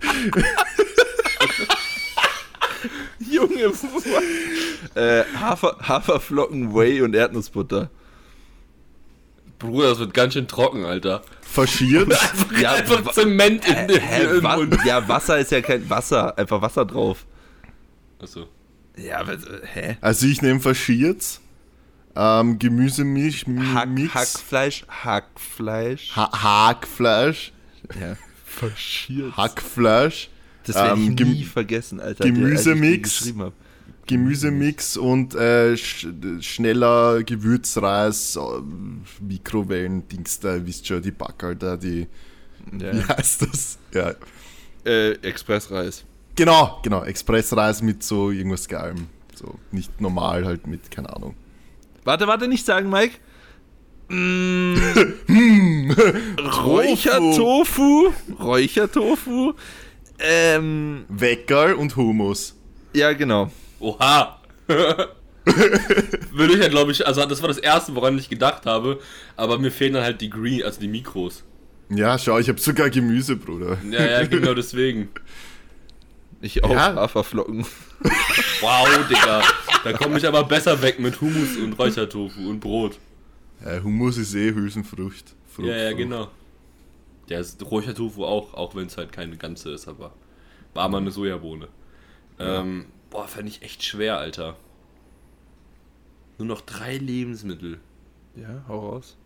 [3.31, 3.73] Junge,
[4.95, 7.91] äh, Hafer, Haferflocken, Whey und Erdnussbutter.
[9.59, 11.23] Bruder, das wird ganz schön trocken, Alter.
[11.43, 12.09] Faschiert?
[12.61, 14.79] Ja, Einfach Zement in den hä, im wa Mund.
[14.85, 17.27] ja, Wasser ist ja kein Wasser, einfach Wasser drauf.
[18.21, 18.47] Achso.
[18.97, 19.97] Ja, was, äh, hä?
[20.01, 21.41] Also ich nehme faschiert.
[22.17, 26.17] Ähm, Gemüsemisch, Hack, Mix, Hackfleisch, Hackfleisch.
[26.17, 26.31] ha
[26.69, 27.53] Hackfleisch,
[28.01, 28.17] ja.
[28.45, 29.37] Faschiert.
[29.37, 30.29] Hackfleisch,
[30.69, 32.25] Das werde ich ähm, nie vergessen, Alter.
[32.25, 33.33] Gemüsemix.
[34.07, 36.07] Gemüsemix und äh, sch
[36.41, 38.41] schneller Gewürzreis, äh,
[39.23, 42.07] Mikrowellen-Dings da, wisst schon, die Backerl da, die,
[42.79, 42.93] Ja.
[42.95, 43.79] wie heißt das?
[43.93, 44.15] Ja.
[44.85, 46.05] Äh, Expressreis.
[46.37, 49.09] Genau, genau, Expressreis mit so irgendwas Geilem.
[49.35, 51.35] So, nicht normal halt mit, keine Ahnung.
[52.05, 53.17] Warte, warte, nicht sagen, Mike.
[54.11, 55.91] Mm,
[56.65, 58.11] Räuchertofu.
[58.41, 59.53] Räuchertofu.
[60.21, 62.55] Ähm, Weckerl und Hummus.
[62.93, 63.51] ja, genau.
[63.81, 64.41] Oha!
[66.33, 68.99] Würde ich ja, glaube ich, also das war das erste, woran ich gedacht habe,
[69.37, 71.43] aber mir fehlen dann halt die Green, also die Mikros.
[71.89, 73.79] Ja, schau, ich habe sogar Gemüse, Bruder.
[73.91, 75.09] Ja, ja, genau deswegen.
[76.43, 76.95] Ich auch Ja.
[76.97, 77.65] Haferflocken.
[78.61, 79.43] Wow, Digga.
[79.85, 82.99] Da komme ich aber besser weg mit Hummus und Räuchertofu und Brot.
[83.65, 85.35] Ja, Hummus ist eh Hülsenfrucht.
[85.53, 85.97] Frucht, ja, ja, Frucht.
[85.99, 86.29] genau.
[87.29, 90.13] Der ist Räuchertofu auch, auch wenn es halt keine ganze ist, aber
[90.75, 91.69] war mal eine Sojabohne.
[92.39, 94.57] Ähm, boah, fand ich echt schwer, Alter.
[96.39, 97.81] Nur noch drei Lebensmittel.
[98.37, 99.17] Ja, hau raus.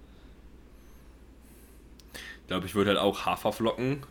[2.15, 4.05] Ich glaube, ich würde halt auch Haferflocken.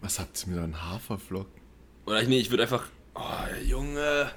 [0.00, 1.62] Was habt ihr mit einem Haferflocken?
[2.06, 2.88] Oder nee, ich würde einfach.
[3.14, 4.30] Oh, Junge.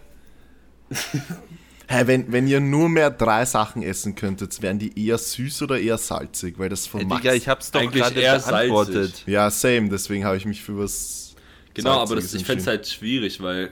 [1.88, 5.80] Hey, wenn, wenn ihr nur mehr drei Sachen essen könntet, wären die eher süß oder
[5.80, 6.58] eher salzig?
[6.58, 7.22] Weil das von Ey, Max...
[7.22, 8.94] Digga, ich hab's doch Eigentlich gerade eher beantwortet.
[8.94, 9.28] salzig.
[9.28, 11.26] ja, same, deswegen habe ich mich für was
[11.76, 13.70] Genau, aber das, ich fände es halt schwierig, weil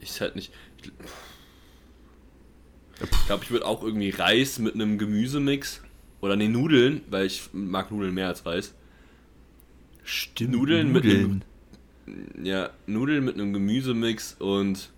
[0.00, 0.50] ich halt nicht.
[3.00, 5.82] Ich glaube, ich würde auch irgendwie Reis mit einem Gemüsemix.
[6.20, 8.74] Oder nee, Nudeln, weil ich mag Nudeln mehr als Reis.
[10.02, 10.52] Stimmt.
[10.52, 11.44] Nudeln mit Nudeln.
[12.42, 14.90] Ja, Nudeln mit einem Gemüsemix und.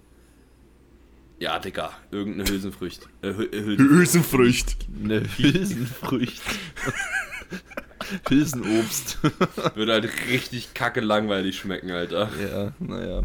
[1.40, 3.08] Ja, Digga, irgendeine Hülsenfrucht.
[3.22, 4.76] Äh, äh, Hülsen Hülsenfrucht.
[5.02, 6.42] Eine Hülsenfrucht.
[8.28, 9.18] Hülsenobst.
[9.74, 12.28] würde halt richtig kacke langweilig schmecken, Alter.
[12.40, 13.22] ja, naja.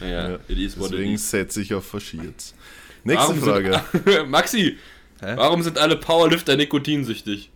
[0.00, 1.30] Naja, Ja, it is what it Deswegen is.
[1.30, 2.54] setze ich auf Faschiert.
[3.04, 3.82] Nächste Warum Frage.
[4.04, 4.76] Sind, Maxi,
[5.20, 5.32] Hä?
[5.36, 7.50] warum sind alle Powerlifter nikotinsüchtig?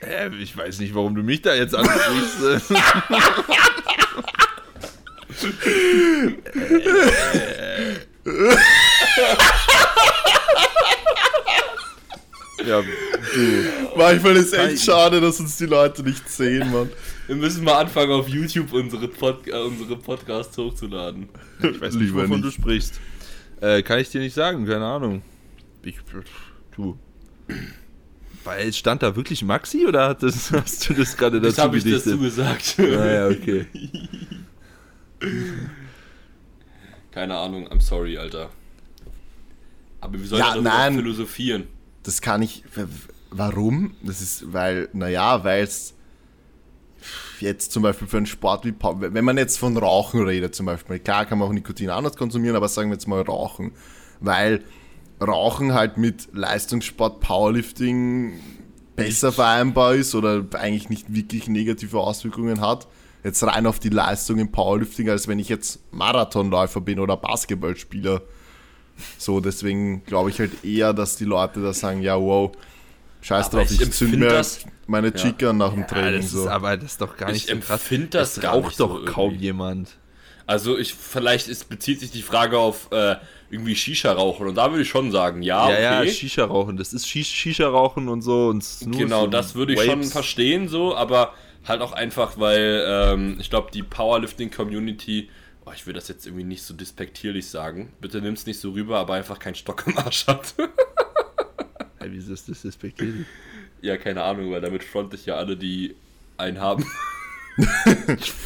[0.00, 2.72] Äh, ich weiß nicht, warum du mich da jetzt ansprichst.
[12.66, 12.88] ja, du.
[13.96, 14.70] Manchmal ist Nein.
[14.70, 16.90] echt schade, dass uns die Leute nicht sehen, Mann.
[17.26, 21.28] Wir müssen mal anfangen, auf YouTube unsere, Pod äh, unsere Podcasts hochzuladen.
[21.60, 22.44] Ich weiß nicht, Lieber wovon nicht.
[22.44, 23.00] du sprichst.
[23.60, 25.22] Äh, kann ich dir nicht sagen, keine Ahnung.
[25.82, 25.96] Ich,
[26.76, 26.96] du.
[28.44, 31.78] Weil stand da wirklich Maxi oder hat das, hast du das gerade Das dazu habe
[31.78, 32.74] ich dazu gesagt.
[32.78, 33.66] Naja, okay.
[37.12, 38.50] Keine Ahnung, I'm sorry, Alter.
[40.00, 40.96] Aber wir sollen Ja, nein.
[40.96, 41.68] philosophieren.
[42.02, 42.64] Das kann ich.
[43.30, 43.94] Warum?
[44.02, 45.94] Das ist, weil, naja, weil es
[47.40, 50.98] jetzt zum Beispiel für einen Sport wie wenn man jetzt von Rauchen redet zum Beispiel,
[51.00, 53.72] klar kann man auch Nikotin anders konsumieren, aber sagen wir jetzt mal Rauchen,
[54.20, 54.62] weil
[55.20, 58.34] Rauchen halt mit Leistungssport, Powerlifting
[58.96, 62.86] besser vereinbar ist oder eigentlich nicht wirklich negative Auswirkungen hat,
[63.24, 68.22] jetzt rein auf die Leistung im Powerlifting, als wenn ich jetzt Marathonläufer bin oder Basketballspieler.
[69.18, 72.52] So, deswegen glaube ich halt eher, dass die Leute da sagen, ja, wow,
[73.22, 76.20] scheiß Aber drauf, ich ich zünd empfinde mir das- meine Chica nach dem Ja, Training.
[76.22, 76.42] das so.
[76.42, 77.88] ist aber das ist doch gar nicht Ich so krass.
[78.10, 79.96] das gar raucht nicht so doch kaum jemand.
[80.46, 83.14] Also ich vielleicht ist, bezieht sich die Frage auf äh,
[83.50, 86.06] irgendwie Shisha rauchen und da würde ich schon sagen, ja, ja, okay.
[86.08, 86.76] ja, Shisha rauchen.
[86.76, 90.00] Das ist Shish- Shisha rauchen und so und Snus Genau, und das würde ich schon
[90.00, 90.12] Vapes.
[90.12, 91.32] verstehen so, aber
[91.66, 95.28] halt auch einfach, weil ähm, ich glaube, die Powerlifting-Community,
[95.64, 98.98] oh, ich will das jetzt irgendwie nicht so despektierlich sagen, bitte nimm's nicht so rüber,
[98.98, 100.54] aber einfach keinen Stock im Arsch hat.
[102.00, 103.26] Ey, wieso ist das respektierlich?
[103.80, 105.94] ja, keine Ahnung, weil damit fronte ich ja alle, die
[106.36, 106.84] einen haben.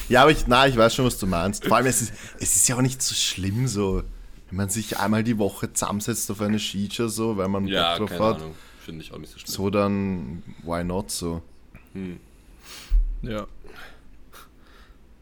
[0.09, 1.65] Ja, aber ich, na, ich weiß schon, was du meinst.
[1.65, 4.03] Vor allem, es ist, es ist ja auch nicht so schlimm so,
[4.49, 8.09] wenn man sich einmal die Woche zusammensetzt auf eine Shisha so, weil man ja, Bock
[8.09, 8.43] keine drauf hat.
[8.43, 9.53] Ahnung, finde ich auch nicht so schlimm.
[9.53, 11.41] So dann, why not so?
[13.27, 13.47] Ja.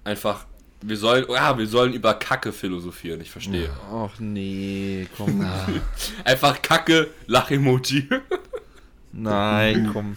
[0.05, 0.45] Einfach,
[0.83, 3.71] wir sollen, ja, wir sollen über Kacke philosophieren, ich verstehe.
[3.91, 5.47] Ach nee, komm.
[6.25, 8.09] Einfach Kacke, Lach-Emoji.
[9.13, 10.17] Nein, komm.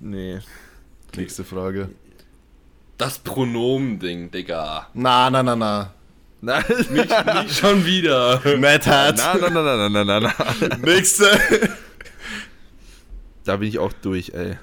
[0.00, 0.40] Nee.
[1.16, 1.90] Nächste Frage.
[2.98, 4.88] Das Pronomen-Ding, Digga.
[4.94, 5.92] Na, na, na, na.
[6.40, 8.40] Nein, Nicht schon wieder.
[8.58, 9.16] Mad Hat.
[9.16, 10.76] na, na, na, na, na, na, na, na.
[10.78, 11.26] Nächste.
[13.44, 14.56] Da bin ich auch durch, ey.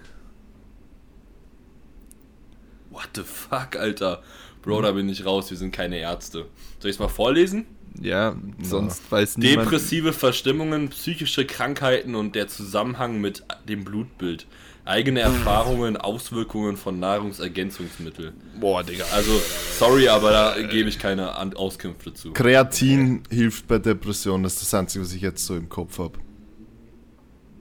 [3.02, 4.22] What the fuck, Alter?
[4.62, 6.46] Bro, da bin ich raus, wir sind keine Ärzte.
[6.80, 7.66] Soll ich es mal vorlesen?
[8.00, 9.68] Ja, sonst weiß niemand.
[9.68, 14.46] Depressive Verstimmungen, psychische Krankheiten und der Zusammenhang mit dem Blutbild.
[14.86, 18.34] Eigene Erfahrungen, Auswirkungen von Nahrungsergänzungsmitteln.
[18.60, 19.06] Boah, Digga.
[19.12, 19.32] Also,
[19.78, 22.34] sorry, aber da gebe ich keine Auskünfte zu.
[22.34, 26.20] Kreatin hilft bei Depressionen, das ist das Einzige, was ich jetzt so im Kopf habe.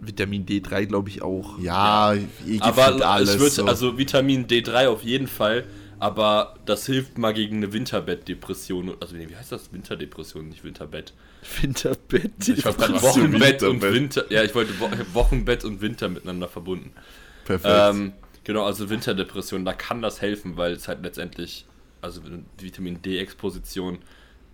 [0.01, 1.59] Vitamin D3 glaube ich auch.
[1.59, 3.35] Ja, gefühlt Aber alles.
[3.35, 3.65] ich würde, so.
[3.67, 5.65] also Vitamin D3 auf jeden Fall,
[5.99, 8.97] aber das hilft mal gegen eine Winterbettdepression.
[9.01, 9.73] Also, wie heißt das?
[9.73, 11.13] Winterdepression, nicht Winterbett.
[11.61, 12.49] Winterbett.
[12.49, 13.83] Ich habe gerade Wochenbett und?
[13.83, 14.31] Winter.
[14.31, 16.93] Ja, ich wollte Wo Wochenbett und Winter miteinander verbunden.
[17.45, 17.95] Perfekt.
[17.95, 18.13] Ähm,
[18.45, 21.67] genau, also Winterdepression, da kann das helfen, weil es halt letztendlich,
[22.01, 22.21] also
[22.61, 23.99] die Vitamin D-Exposition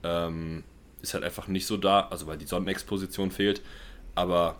[0.02, 0.64] ähm,
[1.02, 3.62] ist halt einfach nicht so da, also weil die Sonnenexposition fehlt.
[4.14, 4.56] Aber,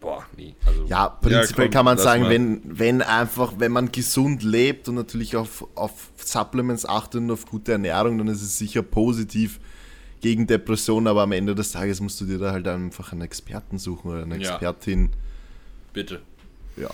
[0.00, 0.54] boah, nee.
[0.66, 2.30] Also, ja, prinzipiell komm, kann man sagen, mal.
[2.30, 7.46] wenn, wenn einfach, wenn man gesund lebt und natürlich auf, auf Supplements achtet und auf
[7.46, 9.60] gute Ernährung, dann ist es sicher positiv
[10.20, 13.78] gegen Depressionen, aber am Ende des Tages musst du dir da halt einfach einen Experten
[13.78, 14.50] suchen oder eine Ja.
[14.52, 15.10] Expertin.
[15.92, 16.20] bitte.
[16.76, 16.90] Ja.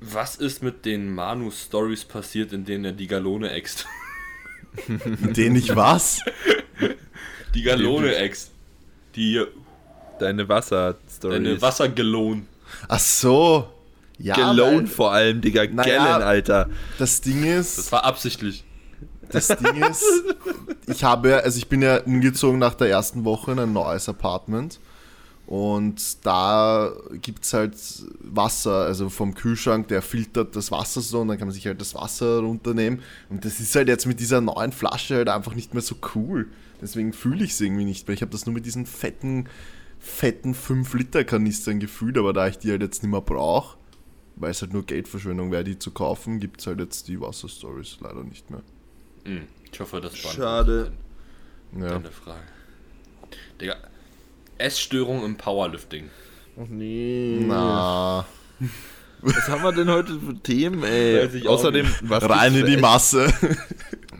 [0.00, 3.86] Was ist mit den Manu-Stories passiert, in denen er die Galone äxt?
[4.88, 6.20] Mit denen ich was?
[7.54, 8.50] Die Galone äxt.
[9.14, 9.42] Die
[10.18, 11.34] Deine Wasser-Story.
[11.34, 12.46] deine Wassergelon.
[12.88, 13.68] Ach so.
[14.18, 15.64] Ja, weil vor allem, Digga.
[15.66, 16.04] Naja.
[16.04, 16.68] Gallon, Alter.
[16.98, 18.64] das Ding ist, Das war absichtlich.
[19.30, 20.04] Das Ding ist,
[20.86, 24.78] ich habe, also ich bin ja umgezogen nach der ersten Woche in ein neues Apartment
[25.46, 27.74] und da gibt es halt
[28.20, 31.80] Wasser, also vom Kühlschrank, der filtert das Wasser so und dann kann man sich halt
[31.80, 35.74] das Wasser runternehmen und das ist halt jetzt mit dieser neuen Flasche halt einfach nicht
[35.74, 36.48] mehr so cool.
[36.80, 39.48] Deswegen fühle ich es irgendwie nicht, weil ich habe das nur mit diesen fetten,
[40.06, 43.76] fetten 5-Liter-Kanistern gefühlt, aber da ich die halt jetzt nicht mehr brauche,
[44.36, 47.98] weil es halt nur Geldverschwendung wäre, die zu kaufen, gibt es halt jetzt die Wasser-Stories
[48.00, 48.62] leider nicht mehr.
[49.24, 49.42] Hm,
[49.72, 50.92] Ich hoffe, das war Schade.
[51.78, 51.88] Ja.
[51.88, 52.40] Deine Frage.
[53.60, 53.76] Digga,
[54.58, 56.08] Essstörung im Powerlifting.
[56.56, 57.38] Oh nee.
[57.46, 58.24] Na,
[59.22, 61.24] Was haben wir denn heute für Themen, ey?
[61.26, 63.32] Weiß ich auch Außerdem, was rein in die Masse.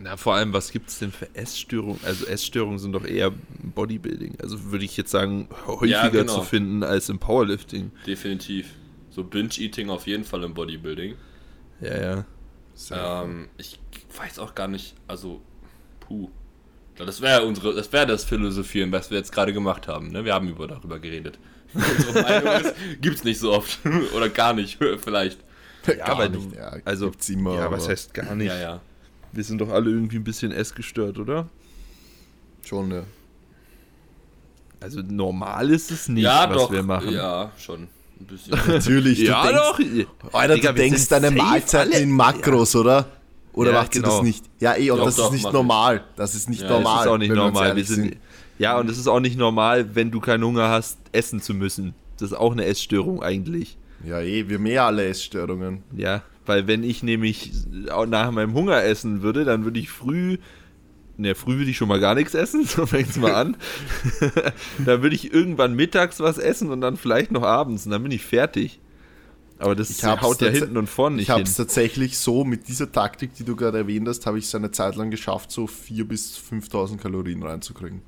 [0.06, 1.98] Na, vor allem, was gibt es denn für Essstörungen?
[2.04, 3.32] Also Essstörungen sind doch eher
[3.74, 4.38] Bodybuilding.
[4.40, 6.32] Also würde ich jetzt sagen, häufiger Ja, genau.
[6.32, 7.90] zu finden als im Powerlifting.
[8.06, 8.70] Definitiv.
[9.10, 11.16] So Binge-Eating auf jeden Fall im Bodybuilding.
[11.80, 13.24] Ja, ja.
[13.24, 13.80] Ähm, ich
[14.16, 15.40] weiß auch gar nicht, also,
[15.98, 16.30] puh.
[16.94, 20.12] Das wäre unsere, das wäre das Philosophieren, was wir jetzt gerade gemacht haben.
[20.12, 20.24] Ne?
[20.24, 21.40] Wir haben über darüber geredet.
[21.74, 23.80] Unsere Meinung ist, gibt's nicht so oft.
[24.14, 25.40] Oder gar nicht, vielleicht.
[25.98, 28.46] Ja, weil du, nicht, ja, also, gibt's immer, ja, was aber heißt gar nicht?
[28.46, 28.80] Ja, ja.
[29.36, 31.46] Wir sind doch alle irgendwie ein bisschen essgestört, oder?
[32.64, 33.02] Schon, ja.
[34.80, 36.72] Also normal ist es nicht, ja, was doch.
[36.72, 37.10] wir machen.
[37.10, 37.82] Ja, schon.
[38.18, 38.58] Ein bisschen.
[38.66, 39.76] Natürlich, Ja, du doch.
[39.76, 43.06] denkst, Alter, Digga, du denkst sind deine Mahlzeiten alle- in Makros, oder?
[43.52, 44.14] Oder Ja, macht sie genau.
[44.16, 44.44] das nicht?
[44.58, 46.02] Ja, eh, und Doch, das doch, ist nicht normal.
[46.16, 47.04] Das ist nicht Ja, Das normal.
[47.04, 47.62] ist auch nicht normal.
[47.62, 48.16] Wir ehrlich sind,
[48.58, 51.94] ja, und es ist auch nicht normal, wenn du keinen Hunger hast, essen zu müssen.
[52.18, 53.76] Das ist auch eine Essstörung eigentlich.
[54.06, 55.82] Ja, eh, wir haben eh alle Essstörungen.
[55.94, 57.52] Ja, weil wenn ich nämlich
[57.90, 60.38] auch nach meinem Hunger essen würde, dann würde ich früh,
[61.16, 63.56] ne, früh würde ich schon mal gar nichts essen, so fängt's mal an.
[64.84, 68.12] dann würde ich irgendwann mittags was essen und dann vielleicht noch abends und dann bin
[68.12, 68.80] ich fertig.
[69.58, 72.44] Aber das Ich hab's haut ja hinten und vorne nicht Ich habe es tatsächlich so,
[72.44, 75.50] mit dieser Taktik, die du gerade erwähnt hast, habe ich es eine Zeit lang geschafft,
[75.50, 78.02] so 4.000 bis 5.000 Kalorien reinzukriegen.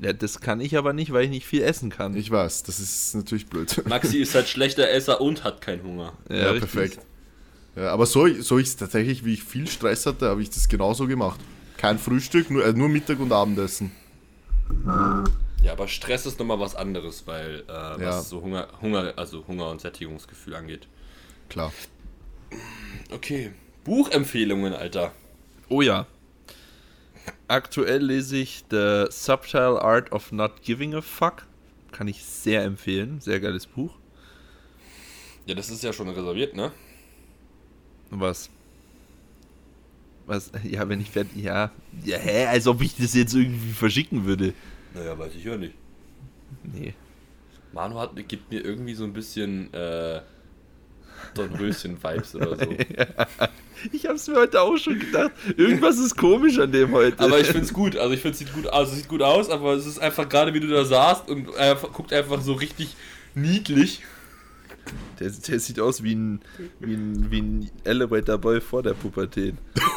[0.00, 2.16] Ja, das kann ich aber nicht, weil ich nicht viel essen kann.
[2.16, 3.82] Ich weiß, das ist natürlich blöd.
[3.86, 6.12] Maxi ist halt schlechter Esser und hat keinen Hunger.
[6.28, 6.72] Ja, richtig.
[6.72, 7.06] perfekt.
[7.76, 10.68] Ja, aber so, so ich es tatsächlich, wie ich viel Stress hatte, habe ich das
[10.68, 11.38] genauso gemacht.
[11.76, 13.92] Kein Frühstück, nur, äh, nur Mittag und Abendessen.
[15.62, 18.22] Ja, aber Stress ist nochmal was anderes, weil äh, was Ja.
[18.22, 20.88] so Hunger, Hunger, also Hunger und Sättigungsgefühl angeht.
[21.48, 21.72] Klar.
[23.12, 23.52] Okay.
[23.84, 25.12] Buchempfehlungen, Alter.
[25.68, 26.06] Oh ja.
[27.48, 31.46] Aktuell lese ich The Subtle Art of Not Giving a Fuck.
[31.92, 33.20] Kann ich sehr empfehlen.
[33.20, 33.92] Sehr geiles Buch.
[35.46, 36.72] Ja, das ist ja schon reserviert, ne?
[38.10, 38.50] Was?
[40.26, 40.50] Was?
[40.64, 41.36] Ja, wenn ich fertig.
[41.36, 41.70] Ja.
[42.04, 42.46] Ja, hä?
[42.46, 44.54] Als ob ich das jetzt irgendwie verschicken würde.
[44.94, 45.74] Naja, weiß ich ja nicht.
[46.62, 46.94] Nee.
[47.72, 50.20] Manu hat, gibt mir irgendwie so ein bisschen äh,
[51.34, 52.66] Dornröschen-Vibes oder so.
[53.92, 55.32] Ich hab's mir heute auch schon gedacht.
[55.56, 57.22] Irgendwas ist komisch an dem heute.
[57.22, 57.94] Aber ich find's gut.
[57.96, 58.88] Also ich find's sieht gut aus.
[58.88, 61.74] Es sieht gut aus, aber es ist einfach gerade wie du da saßt und er
[61.74, 62.96] guckt einfach so richtig
[63.34, 64.02] niedlich.
[65.18, 66.40] Der, der sieht aus wie ein,
[66.80, 69.54] wie ein, wie ein Elevator Boy vor der Pubertät.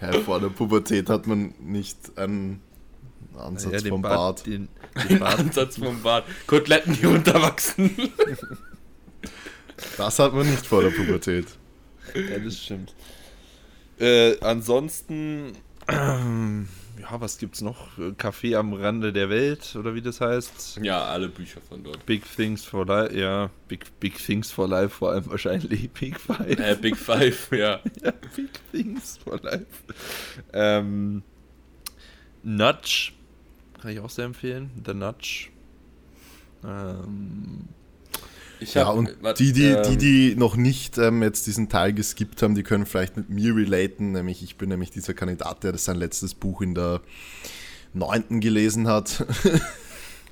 [0.00, 2.60] Ja, vor der Pubertät hat man nicht einen
[3.36, 4.14] Ansatz Ja, den vom Bart.
[4.14, 4.46] Bart.
[4.46, 4.68] Den,
[5.08, 5.38] den Bart.
[5.38, 6.26] Ansatz vom Bart.
[6.46, 7.90] Koteletten, die runterwachsen.
[9.96, 11.46] Das hat man nicht vor der Pubertät.
[12.14, 12.94] Ja, das stimmt.
[13.98, 15.52] Äh, ansonsten,
[15.88, 16.68] ähm,
[17.00, 17.98] ja, was gibt's noch?
[18.16, 20.80] Café am Rande der Welt oder wie das heißt?
[20.82, 22.04] Ja, alle Bücher von dort.
[22.06, 25.90] Big Things for Life, ja, Big, Big Things for Life vor allem wahrscheinlich.
[25.92, 26.58] Big Five.
[26.58, 27.80] Äh, Big Five, ja.
[28.02, 29.66] ja, Big Things for Life.
[30.52, 31.22] Ähm,
[32.42, 33.12] Nudge,
[33.80, 34.70] kann ich auch sehr empfehlen.
[34.86, 35.48] The Nudge.
[36.64, 37.68] Ähm,
[38.64, 41.68] Ich Ja, hab- und wat- die, die, ähm, die, die noch nicht ähm, jetzt diesen
[41.68, 45.62] Teil geskippt haben, die können vielleicht mit mir relaten, nämlich ich bin nämlich dieser Kandidat,
[45.64, 47.00] der das sein letztes Buch in der
[47.92, 49.24] neunten gelesen hat.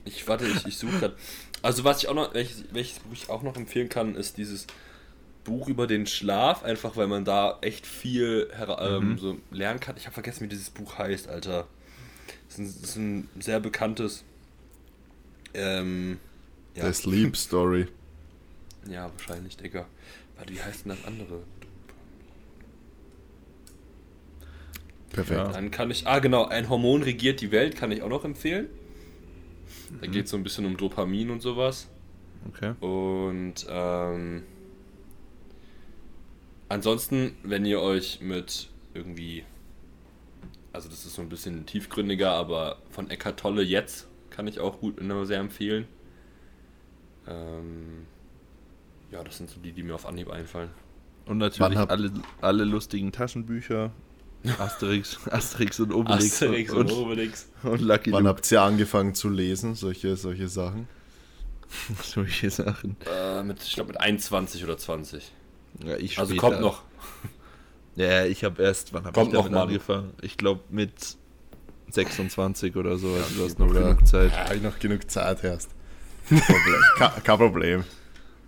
[0.05, 1.15] Ich warte, ich, ich suche gerade.
[1.63, 4.67] Also was ich auch noch, welches, welches Buch ich auch noch empfehlen kann, ist dieses
[5.45, 9.11] Buch über den Schlaf, einfach weil man da echt viel hera- Mhm.
[9.13, 9.97] ähm, so lernen kann.
[9.97, 11.69] Ich habe vergessen, wie dieses Buch heißt, Alter.
[12.49, 14.25] Das ist ist ein sehr bekanntes.
[15.55, 16.19] Ähm,
[16.75, 17.87] ja, Der Sleep Story.
[18.89, 19.87] Ja, wahrscheinlich, Digga.
[20.37, 21.43] Warte, wie heißt denn das andere?
[25.11, 25.39] Perfekt.
[25.39, 25.53] Ja.
[25.53, 28.69] Dann kann ich, ah genau, ein Hormon regiert die Welt, kann ich auch noch empfehlen.
[30.01, 30.13] Da Mhm.
[30.13, 31.89] geht es so ein bisschen um Dopamin und sowas.
[32.49, 32.75] okay.
[32.81, 34.43] Und ähm,
[36.69, 39.45] ansonsten, wenn ihr euch mit irgendwie,
[40.73, 44.81] also das ist so ein bisschen tiefgründiger, aber von Eckart Tolle jetzt kann ich auch
[44.81, 45.87] gut sehr empfehlen.
[47.29, 48.07] Ähm,
[49.13, 50.71] ja, das sind so die, die mir auf Anhieb einfallen.
[51.27, 52.11] Und natürlich alle,
[52.41, 53.93] alle lustigen Taschenbücher.
[54.59, 57.49] Asterix, Asterix und Obelix Asterix und, und Obelix.
[57.63, 58.29] und Lucky Wann Luke.
[58.37, 60.89] habt ihr angefangen zu lesen, solche, solche Sachen?
[62.03, 62.97] Solche Sachen.
[63.11, 65.33] Äh, mit, ich glaube mit 21 oder 20.
[65.87, 66.83] Ja, ich Also kommt noch.
[67.95, 69.69] Ja, ich habe erst, wann habe ich Kommt noch, damit Mann.
[69.69, 70.15] angefangen?
[70.23, 70.93] Ich glaube mit
[71.91, 74.33] 26 oder so, also du hast noch genug Zeit.
[74.33, 75.71] Ja, ich noch genug Zeit erst.
[76.27, 76.81] Problem.
[76.97, 77.39] Kein, kein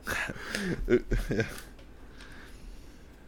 [0.86, 1.44] Problem.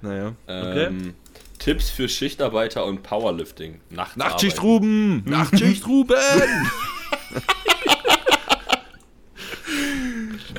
[0.03, 0.85] Naja, okay.
[0.85, 1.15] Ähm,
[1.59, 3.81] Tipps für Schichtarbeiter und Powerlifting.
[3.91, 4.69] Nachts Nachtschicht arbeiten.
[4.69, 5.25] Ruben!
[5.27, 6.15] Nachtschicht Ruben!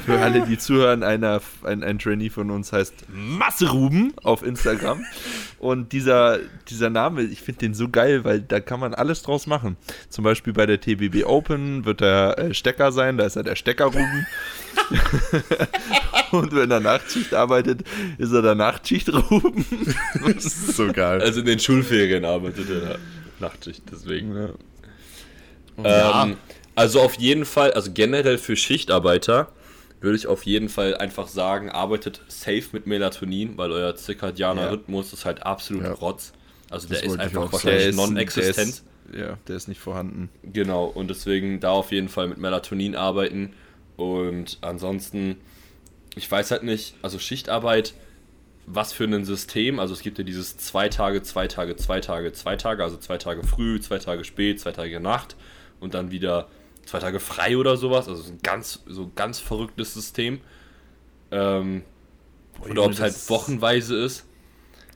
[0.07, 5.03] Für alle, die zuhören, einer, ein, ein Trainee von uns heißt Masse Ruben auf Instagram.
[5.59, 6.39] Und dieser,
[6.69, 9.75] dieser Name, ich finde den so geil, weil da kann man alles draus machen.
[10.07, 13.57] Zum Beispiel bei der TBB Open wird er äh, Stecker sein, da ist er der
[13.57, 14.27] Stecker Ruben.
[16.31, 17.81] Und wenn er Nachtschicht arbeitet,
[18.17, 19.65] ist er der Nachtschicht Ruben.
[20.25, 21.21] Das ist so geil.
[21.21, 22.95] Also in den Schulferien arbeitet er da.
[23.39, 24.33] Nachtschicht, deswegen.
[24.33, 24.49] Ja.
[25.83, 26.23] Ja.
[26.23, 26.37] Ähm,
[26.75, 29.51] also auf jeden Fall, also generell für Schichtarbeiter
[29.99, 34.69] würde ich auf jeden Fall einfach sagen, arbeitet safe mit Melatonin, weil euer zirkadianer Ja.
[34.69, 35.93] Rhythmus ist halt absolut Ja.
[35.93, 36.33] Rotz.
[36.69, 38.83] Also Das der ist einfach wahrscheinlich non-existent.
[39.17, 40.29] Ja, der ist nicht vorhanden.
[40.43, 43.53] Genau, und deswegen da auf jeden Fall mit Melatonin arbeiten.
[43.95, 45.37] Und ansonsten,
[46.15, 47.93] ich weiß halt nicht, also Schichtarbeit,
[48.65, 49.79] was für ein System.
[49.79, 53.17] Also es gibt ja dieses zwei Tage, zwei Tage, zwei Tage, zwei Tage, also zwei
[53.17, 55.37] Tage früh, zwei Tage spät, zwei Tage Nacht
[55.79, 56.49] und dann wieder
[56.87, 58.07] zwei Tage frei oder sowas.
[58.07, 60.39] Also so ein ganz, so ganz verrücktes System.
[61.31, 61.83] Ähm,
[62.69, 64.25] oder ob es halt wochenweise ist.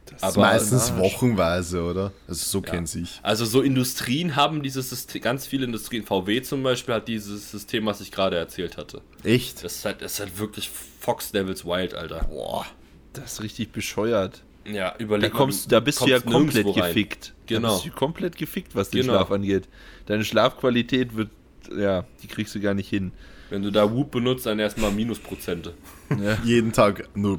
[0.05, 2.11] Das Aber- Meistens wochenweise, oder?
[2.27, 3.19] Also so kennt sich.
[3.23, 7.85] Also so Industrien haben dieses System, ganz viele Industrien, VW zum Beispiel hat dieses System,
[7.85, 9.01] was ich gerade erzählt hatte.
[9.23, 9.63] Echt?
[9.63, 10.69] Das ist halt, das ist halt wirklich
[10.99, 12.25] Fox Devils Wild, Alter.
[12.29, 12.65] Boah.
[13.13, 14.41] Das ist richtig bescheuert.
[14.65, 16.73] Ja, Da überleg kommst du, da bist du ja komplett rein.
[16.73, 17.33] gefickt.
[17.47, 17.73] Da Genau.
[17.75, 19.13] bist du komplett gefickt, was den Genau.
[19.13, 19.67] Schlaf angeht.
[20.07, 21.29] Deine Schlafqualität wird,
[21.77, 23.11] ja, die kriegst du gar nicht hin.
[23.49, 25.73] Wenn du da Whoop benutzt, dann erstmal Minusprozente.
[26.21, 26.37] Ja.
[26.45, 27.37] Jeden Tag 0%.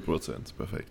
[0.57, 0.89] Perfekt.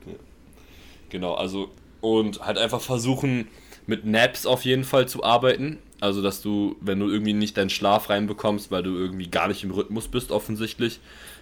[1.10, 1.72] Genau, also
[2.02, 3.48] und halt einfach versuchen
[3.86, 5.78] mit Naps auf jeden Fall zu arbeiten.
[6.00, 9.64] Also dass du, wenn du irgendwie nicht deinen Schlaf reinbekommst, weil du irgendwie gar nicht
[9.64, 11.00] im Rhythmus bist offensichtlich,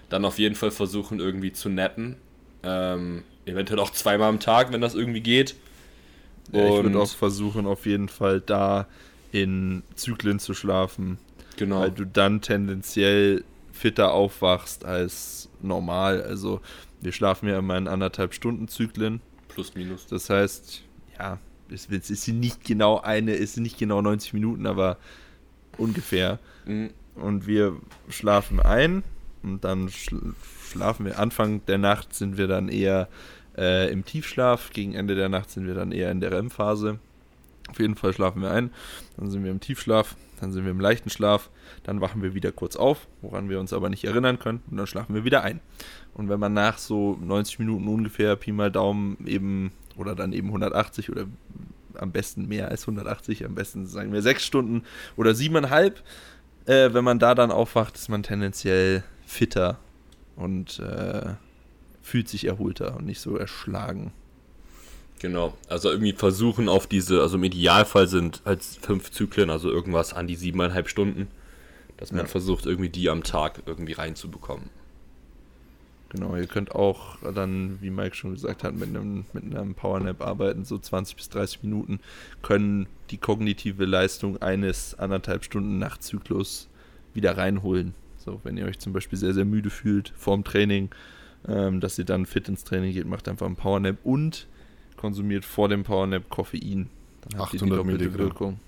[0.10, 2.18] dann auf jeden Fall versuchen irgendwie zu nappen.
[2.64, 5.56] Ähm, eventuell auch zweimal am Tag, wenn das irgendwie geht.
[6.52, 8.88] Ja, ich Und- würde auch versuchen, auf jeden Fall da
[9.32, 11.20] in Zyklen zu schlafen,
[11.60, 11.82] Genau.
[11.82, 13.44] weil du dann tendenziell
[13.74, 16.24] fitter aufwachst als normal.
[16.24, 16.62] Also
[17.02, 19.22] wir schlafen ja immer in anderthalb Stunden Zyklen.
[19.50, 20.08] Plus minus.
[20.08, 20.84] Das heißt,
[21.18, 21.38] ja,
[21.70, 24.98] es, ist nicht genau eine, es sind nicht genau 90 Minuten, aber
[25.78, 26.40] ungefähr.
[26.66, 26.92] Mhm.
[27.16, 27.76] Und wir
[28.08, 29.04] schlafen ein
[29.44, 30.34] und dann schl
[30.70, 31.20] schlafen wir.
[31.20, 33.10] Anfang der Nacht sind wir dann eher
[33.58, 37.00] äh, im Tiefschlaf, gegen Ende der Nacht sind wir dann eher in der REM-Phase.
[37.70, 38.72] Auf jeden Fall schlafen wir ein,
[39.18, 41.50] dann sind wir im Tiefschlaf, dann sind wir im leichten Schlaf,
[41.84, 44.88] dann wachen wir wieder kurz auf, woran wir uns aber nicht erinnern können, und dann
[44.88, 45.60] schlafen wir wieder ein.
[46.14, 50.48] Und wenn man nach so 90 Minuten ungefähr Pi mal Daumen eben oder dann eben
[50.48, 51.26] 180 oder
[51.96, 54.84] am besten mehr als 180, am besten sagen wir sechs Stunden
[55.18, 56.04] oder siebeneinhalb,
[56.66, 59.80] äh, wenn man da dann aufwacht, ist man tendenziell fitter
[60.36, 61.34] und äh,
[62.02, 64.12] fühlt sich erholter und nicht so erschlagen.
[65.20, 70.14] Genau, also irgendwie versuchen auf diese, also im Idealfall sind halt fünf Zyklen, also irgendwas
[70.14, 71.28] an die siebeneinhalb Stunden,
[71.98, 72.28] dass man Ja.
[72.28, 74.70] versucht, irgendwie die am Tag irgendwie reinzubekommen.
[76.10, 80.22] Genau, ihr könnt auch dann, wie Mike schon gesagt hat, mit einem, mit einem Powernap
[80.22, 82.00] arbeiten, so 20 bis 30 Minuten,
[82.42, 86.68] können die kognitive Leistung eines anderthalb Stunden Nachtzyklus
[87.14, 87.94] wieder reinholen.
[88.18, 90.90] So, wenn ihr euch zum Beispiel sehr, sehr müde fühlt vorm Training,
[91.48, 94.48] ähm, dass ihr dann fit ins Training geht, macht einfach einen Powernap und
[95.00, 96.90] konsumiert vor dem Powernap Koffein.
[97.22, 98.28] Dann habt ihr die 800 doppelte Milligramm.
[98.28, 98.60] Wirkung.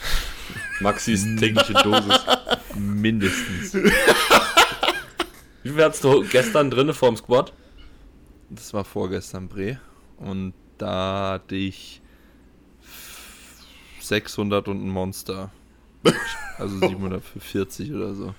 [0.80, 2.18] Maxis tägliche Dosis.
[2.74, 3.74] Mindestens.
[5.62, 7.52] Wie viel hattest du gestern drinne vorm Squad?
[8.48, 9.78] Das war vorgestern Bre.
[10.16, 12.00] Und da hatte ich
[14.00, 15.50] 600 und ein Monster.
[16.56, 18.34] Also 740 oder so.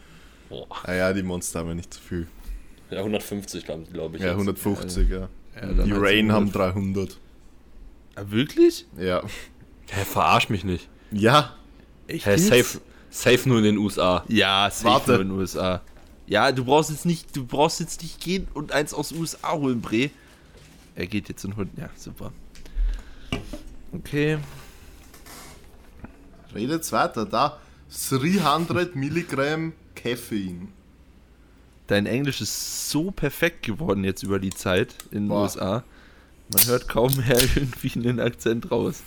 [0.50, 0.68] Boah.
[0.84, 2.28] Ah ja, die Monster haben ja nicht so viel.
[2.90, 4.22] Ja, 150 glaube glaub ich.
[4.22, 4.34] Ja, jetzt.
[4.34, 5.20] 150, ja.
[5.20, 5.30] Ja,
[5.68, 6.76] dann die Rain haben 100.
[6.76, 7.18] 300.
[8.16, 8.86] Ah, wirklich?
[8.98, 9.24] Ja.
[9.90, 10.90] Hä, verarsch mich nicht.
[11.12, 11.56] Ja,
[12.08, 12.26] Echt?
[12.26, 14.24] Hä, safe, safe nur in den USA.
[14.28, 15.12] Ja, safe Warte.
[15.12, 15.82] nur in den USA.
[16.28, 19.54] Ja, du brauchst jetzt nicht, du brauchst jetzt nicht gehen und eins aus den USA
[19.54, 20.10] holen, Bre.
[20.96, 21.72] Er geht jetzt in Hund.
[21.78, 22.32] Ja, super.
[23.94, 24.38] Okay.
[26.54, 27.26] redet weiter.
[27.26, 27.60] Da
[28.10, 30.70] 300 Milligramm Koffein.
[31.92, 35.42] Dein Englisch ist so perfekt geworden jetzt über die Zeit in den Boah.
[35.42, 35.84] USA.
[36.54, 39.04] Man hört kaum mehr irgendwie einen Akzent raus.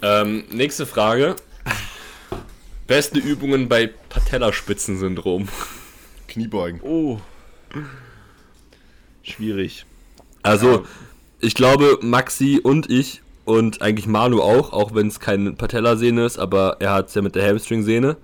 [0.00, 1.36] Ähm, nächste Frage.
[2.86, 5.50] Beste Übungen bei Patellaspitzensyndrom.
[6.28, 6.80] Kniebeugen.
[6.80, 7.20] Oh.
[9.22, 9.84] Schwierig.
[10.42, 10.82] Also, Ja.
[11.40, 16.38] ich glaube, Maxi und ich und eigentlich Manu auch, auch wenn es keine Patellasehne ist,
[16.38, 18.16] aber er hat es ja mit der Hamstring-Sehne.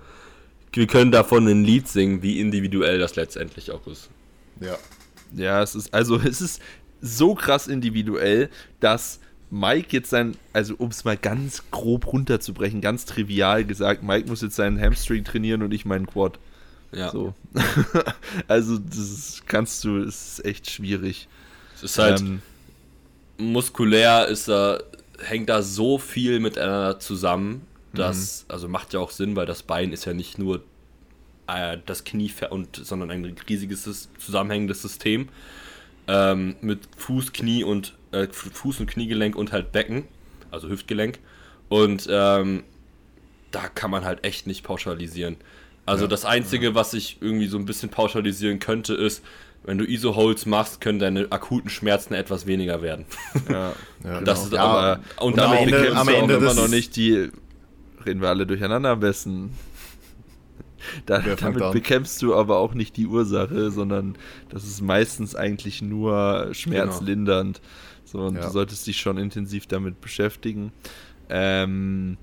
[0.71, 4.09] Wir können davon ein Lied singen, wie individuell das letztendlich auch ist.
[4.59, 4.77] Ja.
[5.35, 6.61] Ja, es ist, also es ist
[7.01, 8.49] so krass individuell,
[8.79, 9.19] dass
[9.51, 14.41] Mike jetzt sein, also um es mal ganz grob runterzubrechen, ganz trivial gesagt, Mike muss
[14.41, 16.39] jetzt seinen Hamstring trainieren und ich meinen Quad.
[16.91, 17.11] Ja.
[17.11, 17.33] So.
[18.47, 21.27] also das kannst du, es ist echt schwierig.
[21.75, 22.41] Es ist halt Ähm,
[23.37, 24.79] muskulär ist da,
[25.19, 29.91] hängt da so viel miteinander zusammen, dass, also macht ja auch Sinn, weil das Bein
[29.91, 30.63] ist ja nicht nur
[31.47, 35.29] äh, das Knie und, sondern ein riesiges zusammenhängendes System
[36.07, 40.03] ähm, mit Fuß, Knie und äh, Fuß und Kniegelenk und halt Becken,
[40.51, 41.19] also Hüftgelenk.
[41.69, 42.63] Und ähm,
[43.51, 45.37] da kann man halt echt nicht pauschalisieren.
[45.85, 49.23] Also Ja, das Einzige, was ich irgendwie so ein bisschen pauschalisieren könnte, ist,
[49.63, 53.05] wenn du ISO-Holds machst, können deine akuten Schmerzen etwas weniger werden.
[53.49, 53.73] ja,
[54.03, 57.29] ja Das ist ja, aber und, und am Ende- am Ende immer noch nicht die.
[58.05, 59.51] Reden wir alle durcheinander am besten.
[61.05, 61.73] Da, damit an?
[61.73, 64.15] bekämpfst du aber auch nicht die Ursache, sondern
[64.47, 67.59] das ist meistens eigentlich nur schmerzlindernd.
[68.05, 68.43] So, und Ja.
[68.43, 70.71] du solltest dich schon intensiv damit beschäftigen.
[71.27, 72.17] Ähm,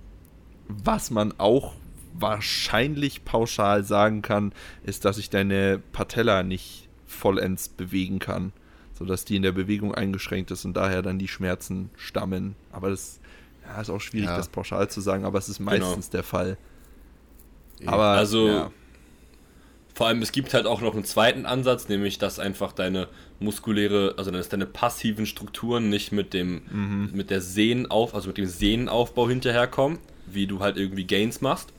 [0.69, 1.75] was man auch
[2.15, 4.53] wahrscheinlich pauschal sagen kann,
[4.85, 8.53] ist, dass ich deine Patella nicht vollends bewegen kann,
[8.95, 12.57] sodass die in der Bewegung eingeschränkt ist und daher dann die Schmerzen stammen.
[12.73, 13.21] Aber das
[13.67, 14.37] ja, ist auch schwierig, Ja.
[14.37, 16.57] das pauschal zu sagen, aber es ist meistens der Fall.
[17.85, 18.71] Aber Also, ja.
[19.95, 23.09] Vor allem, es gibt halt auch noch einen zweiten Ansatz, nämlich dass einfach deine
[23.41, 27.11] muskuläre, also dass deine passiven Strukturen nicht mit dem, Mhm.
[27.15, 31.73] mit der Sehnenauf, also mit dem Sehnenaufbau hinterherkommen, wie du halt irgendwie Gains machst.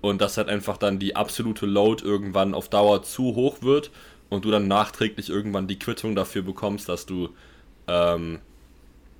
[0.00, 3.90] Und dass halt einfach dann die absolute Load irgendwann auf Dauer zu hoch wird
[4.28, 7.30] und du dann nachträglich irgendwann die Quittung dafür bekommst, dass du
[7.88, 8.38] ähm,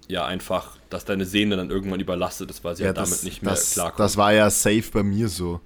[0.09, 3.23] ja einfach, dass deine Sehne dann irgendwann überlastet ist, weil sie ja, halt damit das,
[3.23, 4.01] nicht mehr das, klarkommt.
[4.01, 5.61] das war ja safe bei mir so.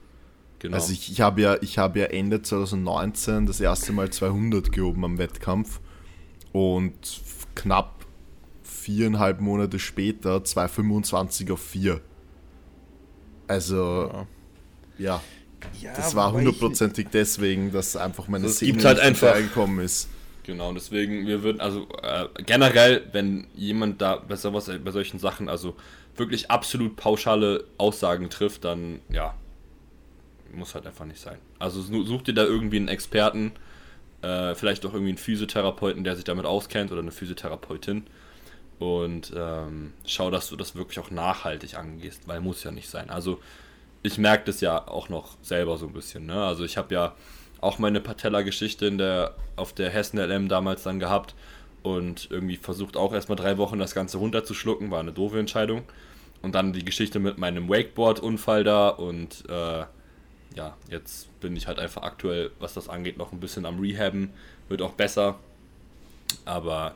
[0.59, 0.77] genau.
[0.77, 5.05] Also ich, ich habe ja, ich habe ja Ende 2019 das erste Mal 200 gehoben
[5.05, 5.81] am Wettkampf
[6.53, 6.93] und
[7.55, 8.05] knapp
[8.65, 12.01] viereinhalb Monate später 225 auf 4.
[13.47, 14.27] Also
[14.99, 15.21] ja,
[15.95, 20.09] das war hundertprozentig deswegen, dass einfach meine Sehne halt nicht einfach- gekommen ist.
[20.45, 25.21] Genau, und deswegen, wir würden, also äh, generell, wenn jemand da bei, sowas, bei solchen
[25.21, 25.77] Sachen, also
[26.17, 29.35] wirklich absolut pauschale Aussagen trifft, dann ja,
[30.53, 31.39] muss halt einfach nicht sein.
[31.59, 33.53] Also su- such dir da irgendwie einen Experten,
[34.23, 38.05] äh, vielleicht auch irgendwie einen Physiotherapeuten, der sich damit auskennt oder eine Physiotherapeutin
[38.79, 43.11] und ähm, schau, dass du das wirklich auch nachhaltig angehst, weil muss ja nicht sein.
[43.11, 43.41] Also
[44.03, 46.27] ich merke das ja auch noch selber so ein bisschen.
[46.27, 46.45] Ne?
[46.45, 47.17] Also ich habe ja
[47.63, 51.35] auch meine Patella-Geschichte in der, auf der Hessen LM damals dann gehabt
[51.83, 55.83] und irgendwie versucht auch erstmal drei Wochen das Ganze runterzuschlucken, war eine doofe Entscheidung.
[56.43, 59.85] Und dann die Geschichte mit meinem Wakeboard-Unfall da und äh,
[60.57, 64.31] ja, jetzt bin ich halt einfach aktuell, was das angeht, noch ein bisschen am Rehaben,
[64.69, 65.39] wird auch besser.
[66.45, 66.95] Aber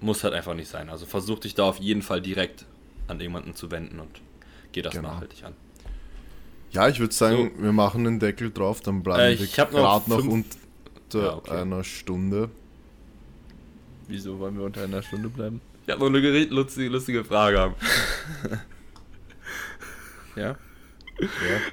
[0.00, 0.88] muss halt einfach nicht sein.
[0.90, 2.64] Also versuch dich da auf jeden Fall direkt
[3.06, 4.20] an jemanden zu wenden und
[4.72, 5.08] geh das Genau.
[5.10, 5.54] nachhaltig an.
[6.72, 10.10] Ja, ich würde sagen, wir machen den Deckel drauf, dann bleiben Äh, wir noch gerade
[10.10, 10.56] noch fünf-
[11.08, 11.50] unter Ja, okay.
[11.52, 12.50] einer Stunde.
[14.06, 15.60] Wieso wollen wir unter einer Stunde bleiben?
[15.86, 17.58] Ich habe noch eine lustige, lustige Frage.
[17.58, 17.74] Haben.
[20.36, 20.56] Ja.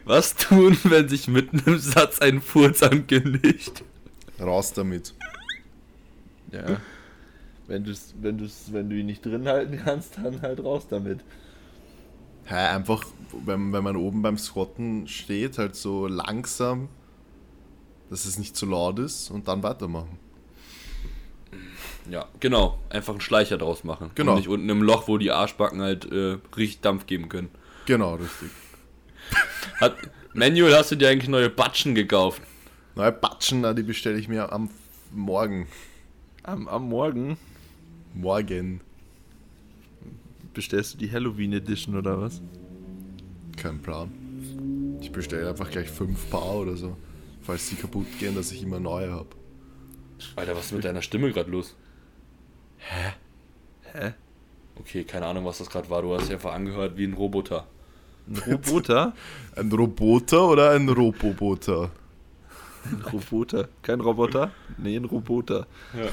[0.05, 3.83] Was tun, wenn sich mitten im Satz ein Furz ankündigt?
[4.39, 5.13] Raus damit.
[6.51, 6.81] Ja.
[7.67, 11.19] Wenn, du's, wenn, du's, wenn du ihn nicht drin halten kannst, dann halt raus damit.
[12.45, 13.03] Hä, einfach,
[13.45, 16.89] wenn, wenn man oben beim Squatten steht, halt so langsam,
[18.09, 20.19] dass es nicht zu laut ist und dann weitermachen.
[22.09, 22.79] Ja, genau.
[22.89, 24.11] Einfach einen Schleicher draus machen.
[24.13, 24.33] Genau.
[24.33, 27.49] Und nicht unten im Loch, wo die Arschbacken halt äh, richtig Dampf geben können.
[27.87, 28.49] Genau, richtig.
[29.81, 29.95] Hat,
[30.33, 32.41] Manuel, hast du dir eigentlich neue Batschen gekauft?
[32.93, 34.69] Neue Batschen, na, die bestelle ich mir am
[35.11, 35.67] Morgen.
[36.43, 37.37] Am, am Morgen
[38.15, 38.79] Morgen.
[40.55, 42.41] Bestellst du die Halloween Edition oder was?
[43.57, 44.11] Kein Plan.
[45.01, 46.97] Ich bestelle einfach gleich fünf Paar oder so.
[47.43, 49.29] Falls die kaputt gehen, dass ich immer neue habe.
[50.35, 51.75] Alter, was ist mit deiner Stimme gerade los?
[52.77, 54.13] Hä?
[54.77, 56.01] Okay, keine Ahnung, was das gerade war.
[56.01, 57.67] Du hast dich einfach angehört wie ein Roboter.
[58.27, 59.13] Ein Roboter?
[59.55, 61.91] Ein Roboter oder ein Roboboter?
[62.85, 63.69] Ein Roboter.
[63.83, 64.51] Kein Roboter?
[64.77, 65.67] Nee, ein Roboter.
[65.93, 66.09] Ja.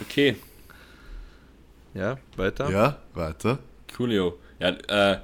[0.00, 0.36] Okay,
[1.94, 2.70] Ja, weiter?
[2.70, 3.60] Ja, weiter.
[3.96, 4.36] coolio.
[4.58, 5.20] Ja, äh,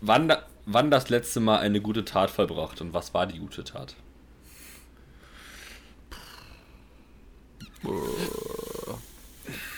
[0.00, 3.64] wann, da, wann das letzte Mal eine gute Tat vollbracht und was war die gute
[3.64, 3.94] Tat?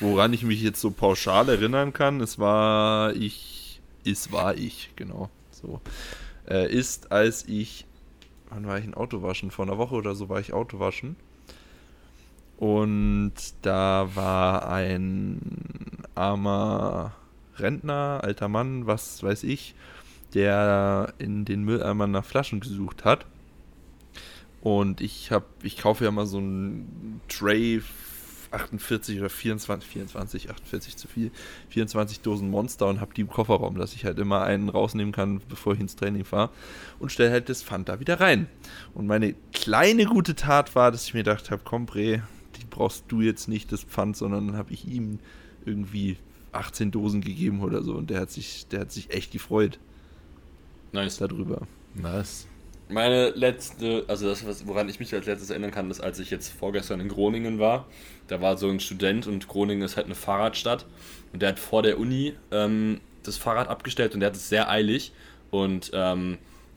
[0.01, 5.29] Woran ich mich jetzt so pauschal erinnern kann, es war ich, es war ich, genau,
[5.51, 5.81] so.
[6.49, 7.87] Äh, ist, als ich,
[8.49, 9.51] wann war ich in Autowaschen?
[9.51, 11.17] Vor einer Woche oder so war ich Autowaschen.
[12.59, 17.15] Und da war ein armer
[17.57, 19.75] Rentner, alter Mann, was weiß ich,
[20.35, 23.27] der in den Mülleimern nach Flaschen gesucht hat.
[24.63, 27.83] Und ich habe, ich kaufe ja mal so ein Tray
[28.53, 31.31] 48 oder 24, 24, 48 zu viel,
[31.71, 35.41] 24 Dosen Monster und habe die im Kofferraum, dass ich halt immer einen rausnehmen kann,
[35.49, 36.51] bevor ich ins Training fahre
[36.99, 38.47] und stelle halt das Pfand da wieder rein.
[38.95, 42.23] Und meine kleine gute Tat war, dass ich mir gedacht habe, komm Bre,
[42.57, 45.19] die brauchst du jetzt nicht, das Pfand, sondern dann habe ich ihm
[45.65, 46.17] irgendwie
[46.53, 49.79] 18 Dosen gegeben oder so und der hat sich, der hat sich echt gefreut
[50.93, 51.17] Nice.
[51.17, 51.67] darüber.
[51.95, 52.47] Nice.
[52.89, 56.31] Meine letzte, also das, was, woran ich mich als letztes erinnern kann, ist, als ich
[56.31, 57.87] jetzt vorgestern in Groningen war.
[58.29, 60.85] Da war so ein Student und Groningen ist halt eine Fahrradstadt.
[61.33, 64.69] Und der hat vor der Uni ähm, das Fahrrad abgestellt und der hat es sehr
[64.69, 65.13] eilig.
[65.51, 66.37] Und ähm,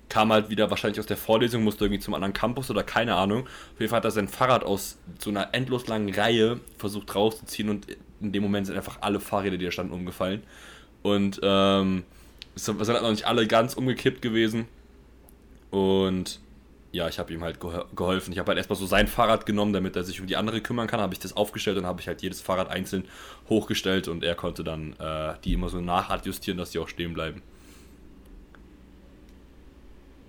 [0.09, 3.47] kam halt wieder wahrscheinlich aus der Vorlesung, musste irgendwie zum anderen Campus oder keine Ahnung.
[3.73, 7.69] Auf jeden Fall hat er sein Fahrrad aus so einer endlos langen Reihe versucht rauszuziehen
[7.69, 7.87] und
[8.21, 10.43] in dem Moment sind einfach alle Fahrräder, die da standen, umgefallen.
[11.01, 12.03] Und ähm,
[12.55, 14.67] es sind halt noch nicht alle ganz umgekippt gewesen.
[15.71, 16.39] Und
[16.91, 18.31] ja, ich habe ihm halt geho- geholfen.
[18.31, 20.87] Ich habe halt erstmal so sein Fahrrad genommen, damit er sich um die andere kümmern
[20.87, 21.01] kann.
[21.01, 23.05] Habe ich das aufgestellt und habe ich halt jedes Fahrrad einzeln
[23.49, 27.41] hochgestellt und er konnte dann äh, die immer so nachadjustieren, dass die auch stehen bleiben.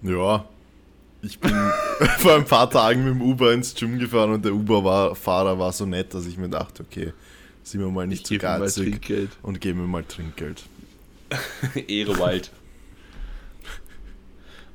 [0.03, 0.45] Ja.
[1.23, 1.51] Ich bin
[2.19, 5.87] vor ein paar Tagen mit dem Uber ins Gym gefahren und der Uber-Fahrer war so
[5.87, 7.13] nett, dass ich mir dachte, okay,
[7.63, 10.63] sind wir mal nicht Ich zu geizig und geben mir mal Trinkgeld.
[11.89, 12.51] Ehre Wild.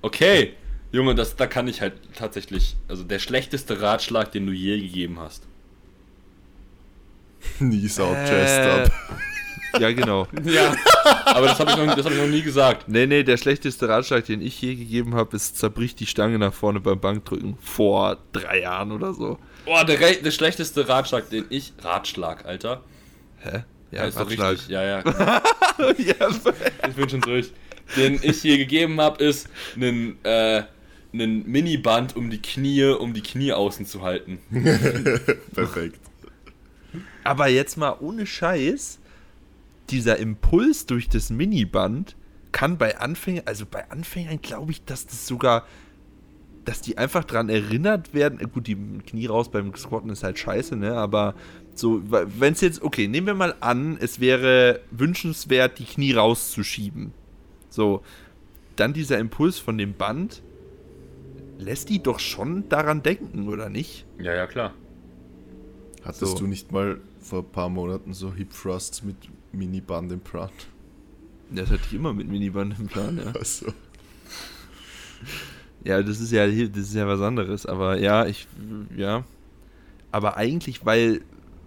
[0.02, 0.54] Okay,
[0.92, 5.20] Junge, das, da kann ich halt tatsächlich, also der schlechteste Ratschlag, den du je gegeben
[5.20, 5.44] hast.
[7.58, 8.92] Knees out, Äh, chest up.
[9.80, 10.28] Ja, genau.
[10.44, 10.76] Ja,
[11.26, 12.88] aber das habe ich, noch- das hab ich noch nie gesagt.
[12.88, 16.54] Nee, nee, der schlechteste Ratschlag, den ich je gegeben habe, ist zerbrich die Stange nach
[16.54, 17.58] vorne beim Bankdrücken.
[17.62, 19.38] Vor drei Jahren oder so.
[19.66, 21.74] Boah, der, der schlechteste Ratschlag, den ich.
[21.82, 22.82] Ratschlag, Alter.
[23.40, 23.64] Hä?
[23.92, 24.68] Ja, ist doch richtig.
[24.70, 25.04] Ja, ja.
[25.98, 26.28] ja,
[26.88, 27.52] Ich bin schon durch.
[27.98, 30.64] Den ich hier gegeben habe, ist einen, äh,
[31.14, 34.40] einen Miniband um die Knie, um die Knie außen zu halten.
[35.54, 36.00] Perfekt.
[37.24, 39.00] aber jetzt mal ohne Scheiß,
[39.92, 42.16] dieser Impuls durch das Miniband
[42.52, 45.66] kann bei Anfängern, also bei Anfängern glaube ich, dass das sogar,
[46.66, 48.40] dass die einfach dran erinnert werden.
[48.40, 50.94] äh, Gut, die Knie raus beim Squatten ist halt scheiße, ne?
[50.94, 51.36] Aber
[51.76, 57.14] so, wenn es jetzt, okay, nehmen wir mal an, es wäre wünschenswert, die Knie rauszuschieben.
[57.70, 58.02] So,
[58.76, 60.42] dann dieser Impuls von dem Band
[61.58, 64.06] lässt die doch schon daran denken, oder nicht?
[64.20, 64.74] Ja, ja, klar.
[66.04, 66.40] Hattest So.
[66.40, 69.16] du nicht mal vor ein paar Monaten so Hip Thrusts mit
[69.54, 70.50] Miniband im Plan?
[71.50, 73.32] Das hatte ich immer mit Miniband im Plan, ja.
[73.32, 73.74] Also,
[75.84, 78.48] Ja, das ist ja, das ist ja was anderes, aber ja, ich,
[78.96, 79.24] ja.
[80.12, 81.22] Aber eigentlich, weil,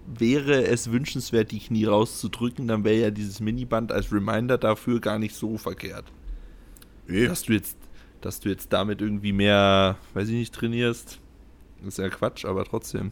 [0.06, 5.18] wäre es wünschenswert, die Knie rauszudrücken, dann wäre ja dieses Miniband als Reminder dafür gar
[5.18, 6.04] nicht so verkehrt.
[7.08, 7.26] Eh.
[7.26, 7.76] Dass du jetzt,
[8.20, 11.18] dass du jetzt damit irgendwie mehr, weiß ich nicht, trainierst,
[11.84, 13.10] ist ja Quatsch, aber trotzdem.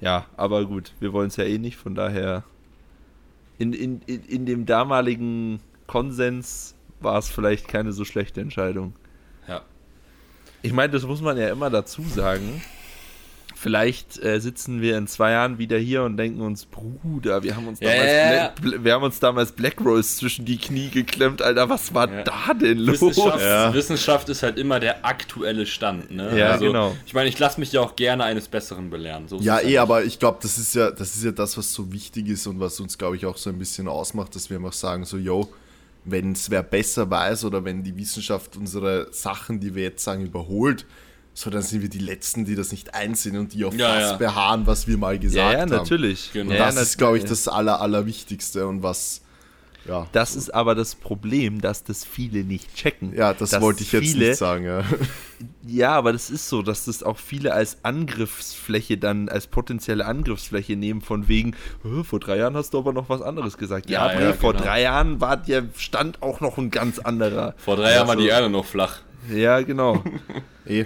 [0.00, 2.44] Ja, aber gut, wir wollen es ja eh nicht, von daher
[3.60, 8.94] in, in, in, in dem damaligen Konsens war es vielleicht keine so schlechte Entscheidung.
[9.46, 9.60] Ja.
[10.62, 12.62] Ich meine, das muss man ja immer dazu sagen.
[13.62, 17.68] Vielleicht äh, sitzen wir in zwei Jahren wieder hier und denken uns, Bruder, wir haben
[17.68, 18.48] uns damals, ja.
[18.58, 21.68] Black, wir haben uns damals Black Rose zwischen die Knie geklemmt, Alter.
[21.68, 22.22] Was war Ja.
[22.22, 23.02] da denn los?
[23.02, 23.74] Wissenschaft, Ja.
[23.74, 26.38] Wissenschaft ist halt immer der aktuelle Stand, ne?
[26.38, 26.96] Ja, genau.
[27.04, 29.28] Ich meine, ich lasse mich ja auch gerne eines Besseren belehren.
[29.28, 31.70] So Ja, es eh, aber ich glaube, das ist ja, das ist ja das, was
[31.70, 34.56] so wichtig ist und was uns, glaube ich, auch so ein bisschen ausmacht, dass wir
[34.56, 35.52] einfach sagen, so, yo,
[36.06, 40.24] wenn es wer besser weiß oder wenn die Wissenschaft unsere Sachen, die wir jetzt sagen,
[40.24, 40.86] überholt,
[41.34, 44.10] so dann sind wir die Letzten, die das nicht einsehen und die auf Ja, das
[44.12, 44.16] ja.
[44.16, 45.70] beharren, was wir mal gesagt ja, ja, haben.
[45.70, 46.30] natürlich.
[46.32, 46.50] Genau.
[46.50, 49.22] Und Ja, das ja, ist, glaube ich, das Aller, Allerwichtigste und was,
[49.88, 50.06] ja.
[50.12, 53.14] Das ist aber das Problem, dass das viele nicht checken.
[53.16, 54.84] Ja, das Dass wollte ich jetzt viele, nicht sagen, ja.
[55.66, 60.76] Ja, aber das ist so, dass das auch viele als Angriffsfläche dann, als potenzielle Angriffsfläche
[60.76, 63.88] nehmen, von wegen, "Hä, vor drei Jahren hast du aber noch was anderes gesagt.
[63.88, 64.64] Ja, Ja, Bre, ja, vor genau.
[64.64, 67.54] drei Jahren war der Stand auch noch ein ganz anderer.
[67.56, 68.98] Vor drei Jahren war Also- die Erde noch flach.
[69.34, 70.02] Ja, genau.
[70.66, 70.84] Eh.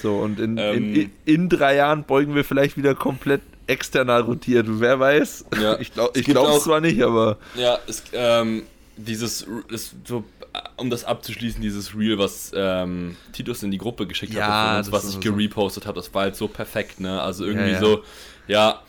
[0.00, 0.94] So, und in, Ähm.
[0.94, 4.66] in, in drei Jahren beugen wir vielleicht wieder komplett external rotiert.
[4.68, 5.44] Wer weiß?
[5.60, 5.78] Ja.
[5.80, 8.64] Ich glaube Es ich auch- zwar nicht, aber Ja, es, ähm,
[8.96, 10.24] dieses, ist so,
[10.76, 14.92] um das abzuschließen, dieses Reel, was ähm, Titus in die Gruppe geschickt Ja, von uns,
[14.92, 17.22] was ich so- gerepostet habe, das war halt so perfekt, ne?
[17.22, 17.80] Also irgendwie Ja, ja.
[17.80, 18.02] so,
[18.48, 18.82] ja,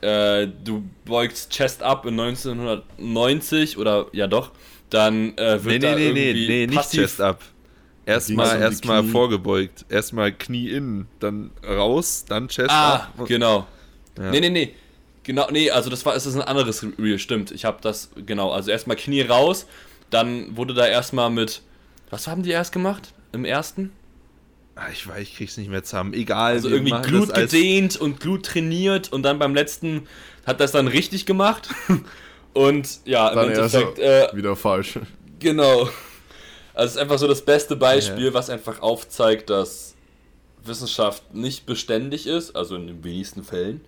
[0.00, 4.50] äh, du beugst Chest up in 1990 oder ja doch,
[4.88, 7.40] dann äh, wird nee, da nee, nee, nee, irgendwie nee, nicht passiv, Chest up.
[8.10, 9.12] Erstmal um Knie.
[9.12, 9.84] vorgebeugt.
[9.88, 13.66] Erstmal Knie innen, dann raus, dann Chest Ah, genau.
[14.18, 14.30] Ja.
[14.30, 14.74] Nee, nee, nee.
[15.22, 17.50] Genau, nee, also das war, es ist ein anderes Reel, stimmt.
[17.52, 19.66] Ich habe das, genau, also erstmal Knie raus,
[20.08, 21.62] dann wurde da erstmal mit,
[22.08, 23.92] was haben die erst gemacht im ersten?
[24.76, 26.14] Ah, ich weiß, ich krieg's nicht mehr zusammen.
[26.14, 26.52] Egal.
[26.52, 30.06] Also irgendwie Glut gedehnt und Glut trainiert und dann beim letzten
[30.46, 31.68] hat das dann richtig gemacht.
[32.52, 34.98] Und ja, im Dann Endeffekt, äh, wieder falsch.
[35.38, 35.88] genau.
[36.80, 39.94] Also es ist einfach so das beste Beispiel, was einfach aufzeigt, dass
[40.64, 43.82] Wissenschaft nicht beständig ist, also in den wenigsten Fällen,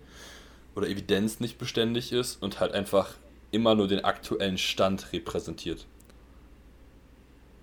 [0.75, 3.15] oder Evidenz nicht beständig ist und halt einfach
[3.49, 5.87] immer nur den aktuellen Stand repräsentiert.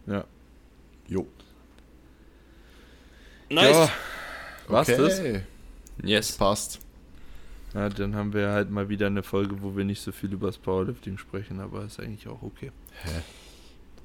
[0.08, 0.24] Ja.
[1.06, 1.28] Jo.
[3.50, 3.88] Ja,
[4.66, 4.98] was okay.
[5.00, 5.22] das?
[6.02, 6.32] Yes.
[6.32, 6.80] Passt.
[7.72, 10.48] Ja, dann haben wir halt mal wieder eine Folge, wo wir nicht so viel über
[10.48, 12.72] das Powerlifting sprechen, aber ist eigentlich auch okay.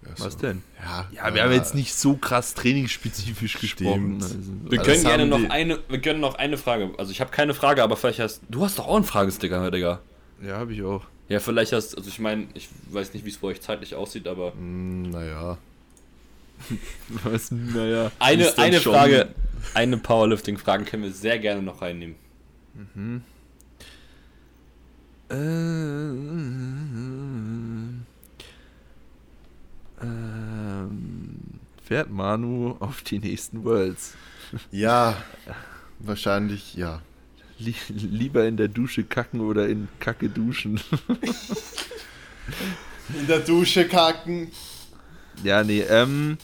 [0.06, 0.40] Ja, Was so.
[0.40, 0.62] denn?
[0.84, 4.22] Ja, Ja, wir haben jetzt nicht so krass trainingsspezifisch gesprochen.
[4.22, 4.24] Stimmt.
[4.24, 6.92] Also, Wir können gerne noch eine, wir können noch eine Frage.
[6.98, 10.00] Also ich habe keine Frage, aber vielleicht hast du hast doch auch einen Fragesticker, Digga.
[10.46, 11.04] ja, habe ich auch.
[11.28, 14.28] Ja, vielleicht hast, also ich meine, ich weiß nicht, wie es bei euch zeitlich aussieht,
[14.28, 15.58] aber Hm, naja.
[17.24, 18.12] Was, naja.
[18.20, 19.30] eine, eine schon- Frage,
[19.74, 22.16] eine Powerlifting-Frage können wir sehr gerne noch reinnehmen.
[27.06, 27.95] Ähm,
[30.02, 31.36] ähm,
[31.84, 34.14] fährt Manu auf die nächsten Worlds?
[34.72, 35.18] Ja,
[36.00, 37.02] wahrscheinlich ja.
[37.58, 40.80] Lie lieber in der Dusche kacken oder in Kacke duschen?
[43.20, 44.52] In der Dusche kacken.
[45.44, 46.38] ja, nee, ähm,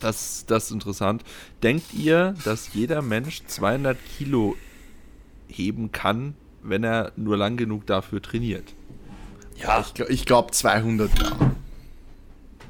[0.00, 1.22] das, das ist interessant.
[1.62, 4.56] Denkt ihr, dass jeder Mensch 200 Kilo
[5.48, 8.64] heben kann, wenn er nur lang genug dafür trainiert?
[9.56, 11.51] Ja, Ich, glaub- ich glaube 200 ja.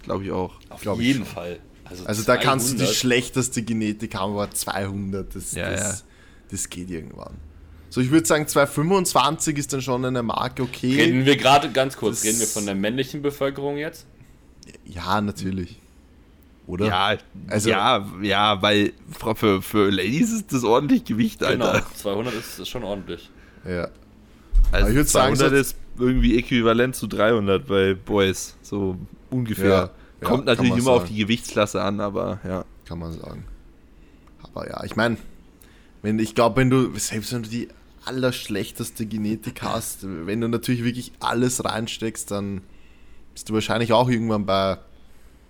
[0.03, 0.55] Glaube ich auch.
[0.70, 1.24] auf glaub jeden.
[1.24, 1.59] Fall.
[2.07, 2.96] Also da kannst du die 200.
[2.96, 6.05] schlechteste Genetik haben, aber 200, das, Ja, das,
[6.50, 7.34] das geht irgendwann.
[7.90, 10.94] So, ich würde sagen, 225 ist dann schon eine Marke okay.
[11.02, 14.06] Reden wir gerade ganz kurz, Das- reden wir von der männlichen Bevölkerung jetzt?
[14.86, 15.78] Ja, natürlich.
[16.66, 16.86] Oder?
[16.86, 17.16] Ja,
[17.48, 18.93] Also- ja, ja, weil
[19.35, 21.72] für- für, Ladies ist das ordentlich Gewicht, Alter.
[21.72, 23.28] Genau, 200 ist, ist schon ordentlich.
[23.68, 23.89] Ja.
[24.70, 28.97] Also ich würd sagen, 200 so- ist irgendwie äquivalent zu 300 bei Boys, so
[29.32, 29.68] ungefähr.
[29.68, 29.90] Ja,
[30.20, 31.14] ja, Kommt kann natürlich immer auf sagen.
[31.14, 32.64] die Gewichtsklasse an, aber ja.
[32.84, 33.44] kann man sagen.
[34.42, 35.16] Aber ja, ich meine,
[36.02, 37.68] wenn ich glaube, wenn du, selbst wenn du die
[38.04, 42.62] allerschlechteste Genetik hast, wenn du natürlich wirklich alles reinsteckst, dann
[43.32, 44.78] bist du wahrscheinlich auch irgendwann bei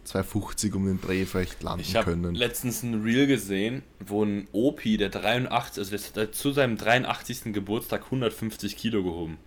[0.05, 2.35] 250 um den Dreh vielleicht landen Ich habe können.
[2.35, 7.53] letztens ein Reel gesehen, wo ein Opi, der 83, also der hat zu seinem 83.
[7.53, 9.39] Geburtstag 150 Kilo gehoben.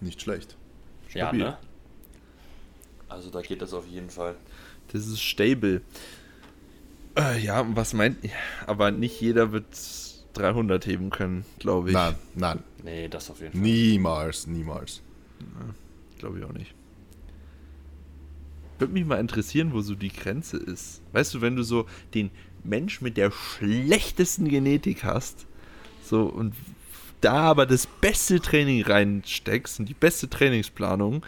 [0.00, 0.56] Nicht schlecht.
[1.14, 1.44] Ja, Stabil.
[1.44, 1.58] ne?
[3.08, 4.34] Also da geht das auf jeden Fall.
[4.92, 5.82] Das ist stable.
[7.16, 8.18] Äh, ja, was meint.
[8.66, 9.66] Aber nicht jeder wird
[10.34, 11.94] 300 heben können, glaube ich.
[11.94, 12.62] Nein, nein.
[12.82, 13.60] Nee, das auf jeden Fall.
[13.60, 15.00] Niemals, niemals.
[16.18, 16.74] Glaube ich auch nicht.
[18.78, 21.00] Würde mich mal interessieren, wo so die Grenze ist.
[21.12, 22.30] Weißt du, wenn du so den
[22.64, 25.46] Mensch mit der schlechtesten Genetik hast,
[26.02, 26.54] so und
[27.24, 31.24] da aber das beste Training reinsteckst und die beste Trainingsplanung,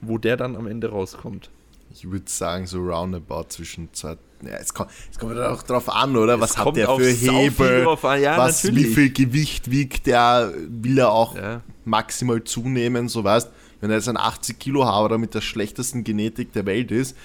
[0.00, 1.50] wo der dann am Ende rauskommt.
[1.92, 4.16] Ich würde sagen, so roundabout zwischen zwei.
[4.42, 6.34] Ja, es kommt, es kommt auch drauf an, oder?
[6.34, 7.86] Es Was hat der für Hebel?
[8.20, 10.52] Ja, was, wie viel Gewicht wiegt der?
[10.68, 11.62] Will er auch Ja.
[11.84, 13.08] maximal zunehmen?
[13.08, 13.50] So weißt
[13.80, 17.16] wenn er jetzt ein 80 Kilo Haber mit der schlechtesten Genetik der Welt ist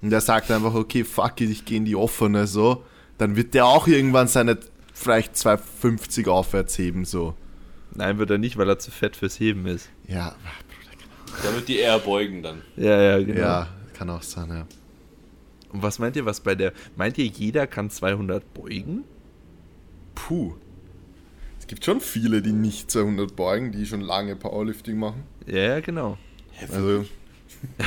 [0.00, 2.82] und der sagt einfach, okay, fuck it, ich gehe in die offene, so,
[3.18, 4.58] dann wird der auch irgendwann seine
[4.98, 7.34] vielleicht 250 aufwärts heben, so.
[7.94, 9.88] Nein, wird er nicht, weil er zu fett fürs Heben ist.
[10.06, 10.34] Ja,
[11.42, 12.62] Da wird die eher beugen dann.
[12.76, 13.40] Ja, ja, genau.
[13.40, 14.66] ja, kann auch sein, ja.
[15.72, 16.72] Und was meint ihr, was bei der.
[16.96, 19.04] Meint ihr, jeder kann 200 beugen?
[20.14, 20.54] Puh.
[21.60, 25.24] Es gibt schon viele, die nicht 200 beugen, die schon lange Powerlifting machen.
[25.46, 26.16] Ja, ja, genau.
[26.72, 27.04] Also,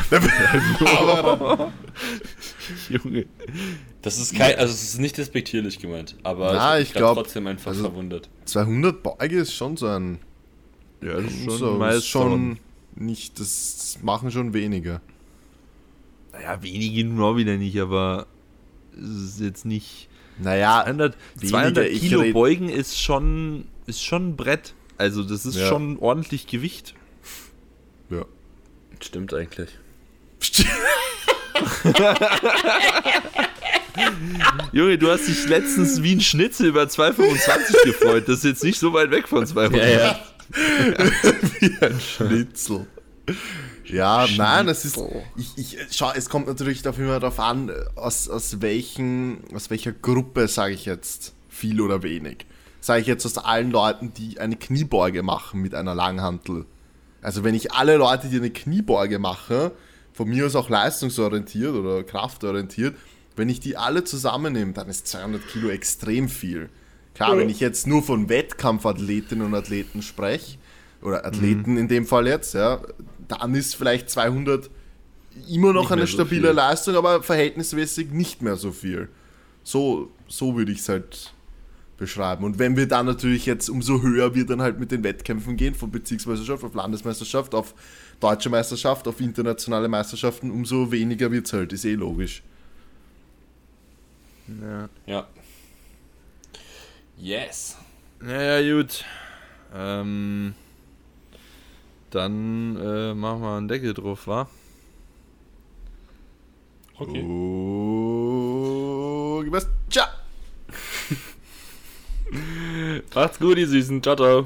[2.90, 3.26] Junge.
[4.02, 7.14] Das ist kein, also es ist nicht despektierlich gemeint, aber Na, ich, ich bin grad
[7.14, 8.30] glaub, trotzdem einfach also- verwundert.
[8.46, 10.20] 200 Beuge ist schon so ein.
[11.02, 12.60] Ja, das ist schon so, ist schon
[12.96, 15.02] nicht, das machen schon wenige.
[16.34, 18.28] Naja, wenige nun auch wieder nicht, aber
[18.94, 20.10] es ist jetzt nicht.
[20.40, 24.74] Naja, 200, weniger, 200 ich Kilo red- Beugen ist schon, ist schon ein Brett.
[24.98, 25.68] Also, das ist Ja.
[25.68, 26.94] schon ordentlich Gewicht.
[28.10, 28.26] ja.
[29.02, 29.70] Stimmt eigentlich.
[34.72, 38.24] Junge, du hast dich letztens wie ein Schnitzel über 225 gefreut.
[38.28, 40.20] Das ist jetzt nicht so weit weg von 200.
[41.60, 42.88] Wie ein Schnitzel.
[43.86, 45.00] Ja, nein, es ist.
[45.38, 50.48] Ich, ich, schau, es kommt natürlich immer darauf an, aus, aus, welchen, aus welcher Gruppe,
[50.48, 52.46] sage ich jetzt, viel oder wenig.
[52.80, 56.66] Sage ich jetzt aus allen Leuten, die eine Kniebeuge machen mit einer Langhantel.
[57.22, 59.72] Also, wenn ich alle Leute, die eine Kniebeuge machen,
[60.14, 62.96] von mir aus auch leistungsorientiert oder kraftorientiert,
[63.36, 66.70] wenn ich die alle zusammennehme, dann ist 200 Kilo extrem viel.
[67.14, 70.58] Klar, wenn ich jetzt nur von Wettkampfathletinnen und Athleten spreche,
[71.02, 72.82] oder Athleten in dem Fall jetzt, ja,
[73.28, 74.70] dann ist vielleicht 200
[75.50, 76.56] immer noch Nicht eine so stabile viel.
[76.56, 79.10] Leistung, aber verhältnismäßig nicht mehr so viel.
[79.64, 81.34] So, so würde ich es halt
[82.02, 82.44] beschreiben.
[82.44, 85.76] Und wenn wir dann natürlich jetzt umso höher wir dann halt mit den Wettkämpfen gehen,
[85.76, 87.76] von Bezirksmeisterschaft auf Landesmeisterschaft, auf
[88.20, 92.42] deutsche Meisterschaft, auf internationale Meisterschaften, umso weniger wird es halt, ist eh logisch.
[94.48, 94.90] Ja.
[95.06, 95.28] Ja.
[97.18, 97.78] Yes.
[98.20, 99.06] Naja, gut.
[99.74, 100.56] Ähm,
[102.10, 104.50] dann äh, machen wir einen Deckel drauf, wa?
[106.98, 107.24] Okay.
[107.24, 108.12] Oh,
[109.52, 109.68] was?
[113.14, 114.02] Macht's gut, die Süßen.
[114.02, 114.46] Ciao, ciao.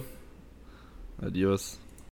[1.22, 1.80] Adios.